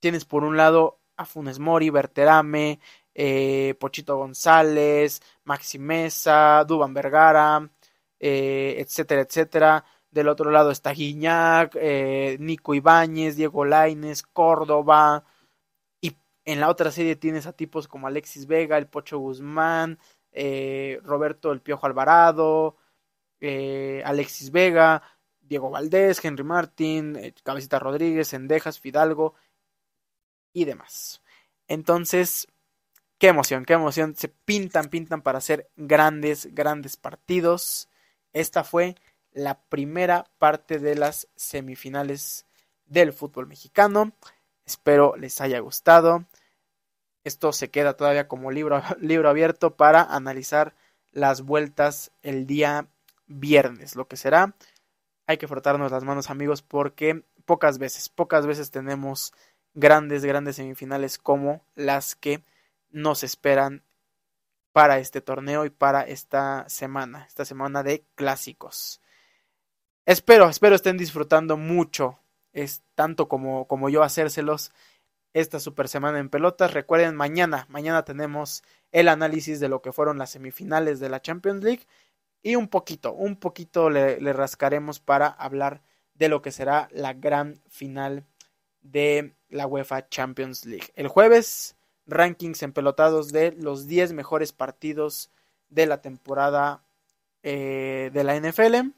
Tienes 0.00 0.24
por 0.24 0.44
un 0.44 0.56
lado 0.56 0.98
a 1.18 1.26
Funes 1.26 1.58
Mori, 1.58 1.90
Berterame, 1.90 2.80
eh, 3.14 3.74
Pochito 3.78 4.16
González, 4.16 5.20
Maxi 5.44 5.78
Mesa, 5.78 6.64
Duban 6.66 6.94
Vergara, 6.94 7.68
eh, 8.18 8.76
etcétera, 8.78 9.20
etcétera. 9.20 9.84
Del 10.10 10.28
otro 10.28 10.50
lado 10.50 10.70
está 10.70 10.92
Guiñac, 10.92 11.76
eh, 11.78 12.38
Nico 12.40 12.72
Ibáñez, 12.74 13.36
Diego 13.36 13.66
Laines, 13.66 14.22
Córdoba. 14.22 15.26
En 16.44 16.60
la 16.60 16.68
otra 16.68 16.90
serie 16.90 17.16
tienes 17.16 17.46
a 17.46 17.52
tipos 17.52 17.88
como 17.88 18.06
Alexis 18.06 18.46
Vega, 18.46 18.76
el 18.76 18.88
Pocho 18.88 19.18
Guzmán, 19.18 19.98
Roberto 21.02 21.52
El 21.52 21.62
Piojo 21.62 21.86
Alvarado, 21.86 22.76
Alexis 23.40 24.50
Vega, 24.50 25.02
Diego 25.40 25.70
Valdés, 25.70 26.24
Henry 26.24 26.44
Martín, 26.44 27.34
Cabecita 27.42 27.78
Rodríguez, 27.78 28.32
Endejas, 28.32 28.80
Fidalgo 28.80 29.34
y 30.52 30.64
demás. 30.64 31.22
Entonces, 31.66 32.48
qué 33.18 33.28
emoción, 33.28 33.64
qué 33.64 33.74
emoción. 33.74 34.14
Se 34.16 34.28
pintan, 34.28 34.88
pintan 34.88 35.22
para 35.22 35.38
hacer 35.38 35.70
grandes, 35.76 36.54
grandes 36.54 36.96
partidos. 36.96 37.88
Esta 38.32 38.64
fue 38.64 38.96
la 39.32 39.62
primera 39.62 40.30
parte 40.38 40.78
de 40.78 40.94
las 40.94 41.28
semifinales 41.36 42.46
del 42.84 43.12
fútbol 43.12 43.46
mexicano. 43.46 44.12
Espero 44.66 45.16
les 45.16 45.40
haya 45.40 45.58
gustado. 45.60 46.24
Esto 47.24 47.52
se 47.52 47.70
queda 47.70 47.96
todavía 47.96 48.28
como 48.28 48.50
libro, 48.50 48.82
libro 49.00 49.28
abierto 49.28 49.76
para 49.76 50.02
analizar 50.02 50.74
las 51.12 51.42
vueltas 51.42 52.10
el 52.22 52.46
día 52.46 52.88
viernes, 53.26 53.96
lo 53.96 54.08
que 54.08 54.16
será. 54.16 54.54
Hay 55.26 55.38
que 55.38 55.48
frotarnos 55.48 55.92
las 55.92 56.04
manos 56.04 56.30
amigos 56.30 56.62
porque 56.62 57.24
pocas 57.46 57.78
veces, 57.78 58.08
pocas 58.08 58.46
veces 58.46 58.70
tenemos 58.70 59.32
grandes, 59.74 60.24
grandes 60.24 60.56
semifinales 60.56 61.18
como 61.18 61.64
las 61.74 62.14
que 62.14 62.44
nos 62.90 63.24
esperan 63.24 63.82
para 64.72 64.98
este 64.98 65.20
torneo 65.20 65.64
y 65.64 65.70
para 65.70 66.02
esta 66.02 66.68
semana, 66.68 67.24
esta 67.28 67.44
semana 67.44 67.82
de 67.82 68.04
clásicos. 68.16 69.00
Espero, 70.06 70.48
espero 70.48 70.74
estén 70.74 70.96
disfrutando 70.98 71.56
mucho, 71.56 72.18
es 72.54 72.82
tanto 72.94 73.28
como, 73.28 73.66
como 73.66 73.90
yo 73.90 74.02
hacérselos 74.02 74.72
esta 75.34 75.60
super 75.60 75.88
semana 75.88 76.18
en 76.18 76.30
pelotas. 76.30 76.72
Recuerden, 76.72 77.14
mañana, 77.14 77.66
mañana 77.68 78.04
tenemos 78.04 78.62
el 78.92 79.08
análisis 79.08 79.60
de 79.60 79.68
lo 79.68 79.82
que 79.82 79.92
fueron 79.92 80.16
las 80.16 80.30
semifinales 80.30 81.00
de 81.00 81.10
la 81.10 81.20
Champions 81.20 81.62
League 81.62 81.86
y 82.42 82.56
un 82.56 82.68
poquito, 82.68 83.12
un 83.12 83.36
poquito 83.36 83.90
le, 83.90 84.20
le 84.20 84.32
rascaremos 84.32 85.00
para 85.00 85.26
hablar 85.26 85.82
de 86.14 86.28
lo 86.28 86.40
que 86.40 86.52
será 86.52 86.88
la 86.92 87.12
gran 87.12 87.60
final 87.68 88.24
de 88.80 89.34
la 89.48 89.66
UEFA 89.66 90.08
Champions 90.08 90.64
League. 90.64 90.92
El 90.94 91.08
jueves, 91.08 91.76
rankings 92.06 92.62
empelotados 92.62 93.32
de 93.32 93.52
los 93.52 93.86
10 93.86 94.12
mejores 94.12 94.52
partidos 94.52 95.30
de 95.68 95.86
la 95.86 96.00
temporada 96.00 96.84
eh, 97.42 98.10
de 98.12 98.24
la 98.24 98.36
NFL. 98.36 98.90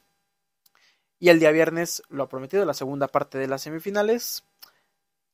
Y 1.19 1.31
el 1.31 1.41
día 1.41 1.51
viernes, 1.51 2.03
lo 2.09 2.25
ha 2.25 2.29
prometido, 2.29 2.65
la 2.65 2.75
segunda 2.75 3.09
parte 3.09 3.39
de 3.39 3.49
las 3.49 3.63
semifinales. 3.63 4.45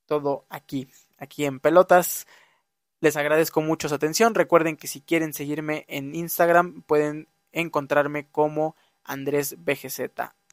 Todo 0.06 0.46
aquí, 0.48 0.88
aquí 1.18 1.44
en 1.44 1.60
pelotas. 1.60 2.26
Les 3.00 3.16
agradezco 3.16 3.60
mucho 3.60 3.88
su 3.88 3.94
atención. 3.94 4.34
Recuerden 4.34 4.76
que 4.76 4.86
si 4.86 5.00
quieren 5.00 5.32
seguirme 5.32 5.84
en 5.88 6.14
Instagram, 6.14 6.82
pueden 6.82 7.28
encontrarme 7.50 8.28
como 8.30 8.76
Andrés 9.04 9.56
BGZ. 9.58 10.00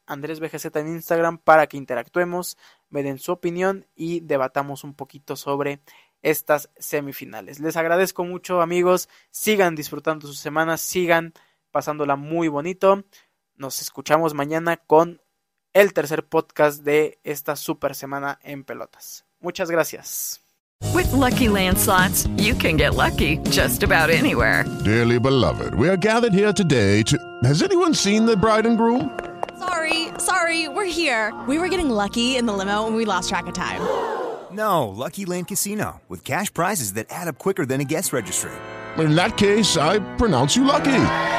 Andrés 0.06 0.40
BGZ 0.40 0.74
en 0.76 0.88
Instagram 0.88 1.38
para 1.38 1.68
que 1.68 1.76
interactuemos, 1.76 2.58
me 2.88 3.04
den 3.04 3.18
su 3.18 3.30
opinión 3.30 3.86
y 3.94 4.20
debatamos 4.20 4.82
un 4.82 4.94
poquito 4.94 5.36
sobre 5.36 5.80
estas 6.22 6.68
semifinales. 6.76 7.60
Les 7.60 7.76
agradezco 7.76 8.24
mucho 8.24 8.60
amigos, 8.60 9.08
sigan 9.30 9.76
disfrutando 9.76 10.26
sus 10.26 10.40
semanas, 10.40 10.80
sigan 10.80 11.32
pasándola 11.70 12.16
muy 12.16 12.48
bonito. 12.48 13.04
Nos 13.60 13.82
escuchamos 13.82 14.32
mañana 14.32 14.78
con 14.78 15.20
el 15.74 15.92
tercer 15.92 16.26
podcast 16.26 16.82
de 16.82 17.20
esta 17.24 17.56
super 17.56 17.94
semana 17.94 18.38
en 18.42 18.64
pelotas. 18.64 19.26
Muchas 19.38 19.70
gracias. 19.70 20.40
With 20.94 21.12
lucky 21.12 21.46
landslots, 21.46 22.26
you 22.38 22.54
can 22.54 22.78
get 22.78 22.94
lucky 22.94 23.36
just 23.50 23.82
about 23.82 24.08
anywhere. 24.08 24.64
Dearly 24.82 25.18
beloved, 25.18 25.74
we 25.74 25.90
are 25.90 25.98
gathered 25.98 26.32
here 26.32 26.54
today 26.54 27.02
to. 27.02 27.18
Has 27.44 27.62
anyone 27.62 27.92
seen 27.94 28.24
the 28.24 28.34
bride 28.34 28.64
and 28.64 28.78
groom? 28.78 29.10
Sorry, 29.58 30.08
sorry, 30.16 30.68
we're 30.70 30.90
here. 30.90 31.30
We 31.46 31.58
were 31.58 31.68
getting 31.68 31.90
lucky 31.90 32.38
in 32.38 32.46
the 32.46 32.54
limo 32.54 32.86
and 32.86 32.96
we 32.96 33.04
lost 33.04 33.28
track 33.28 33.46
of 33.46 33.52
time. 33.52 33.82
No, 34.52 34.88
Lucky 34.88 35.26
Land 35.26 35.46
Casino, 35.46 36.00
with 36.08 36.24
cash 36.24 36.52
prizes 36.52 36.94
that 36.94 37.06
add 37.08 37.28
up 37.28 37.38
quicker 37.38 37.64
than 37.64 37.80
a 37.80 37.84
guest 37.84 38.12
registry. 38.12 38.50
In 38.98 39.14
that 39.14 39.36
case, 39.36 39.76
I 39.76 40.00
pronounce 40.16 40.56
you 40.56 40.64
lucky. 40.64 41.38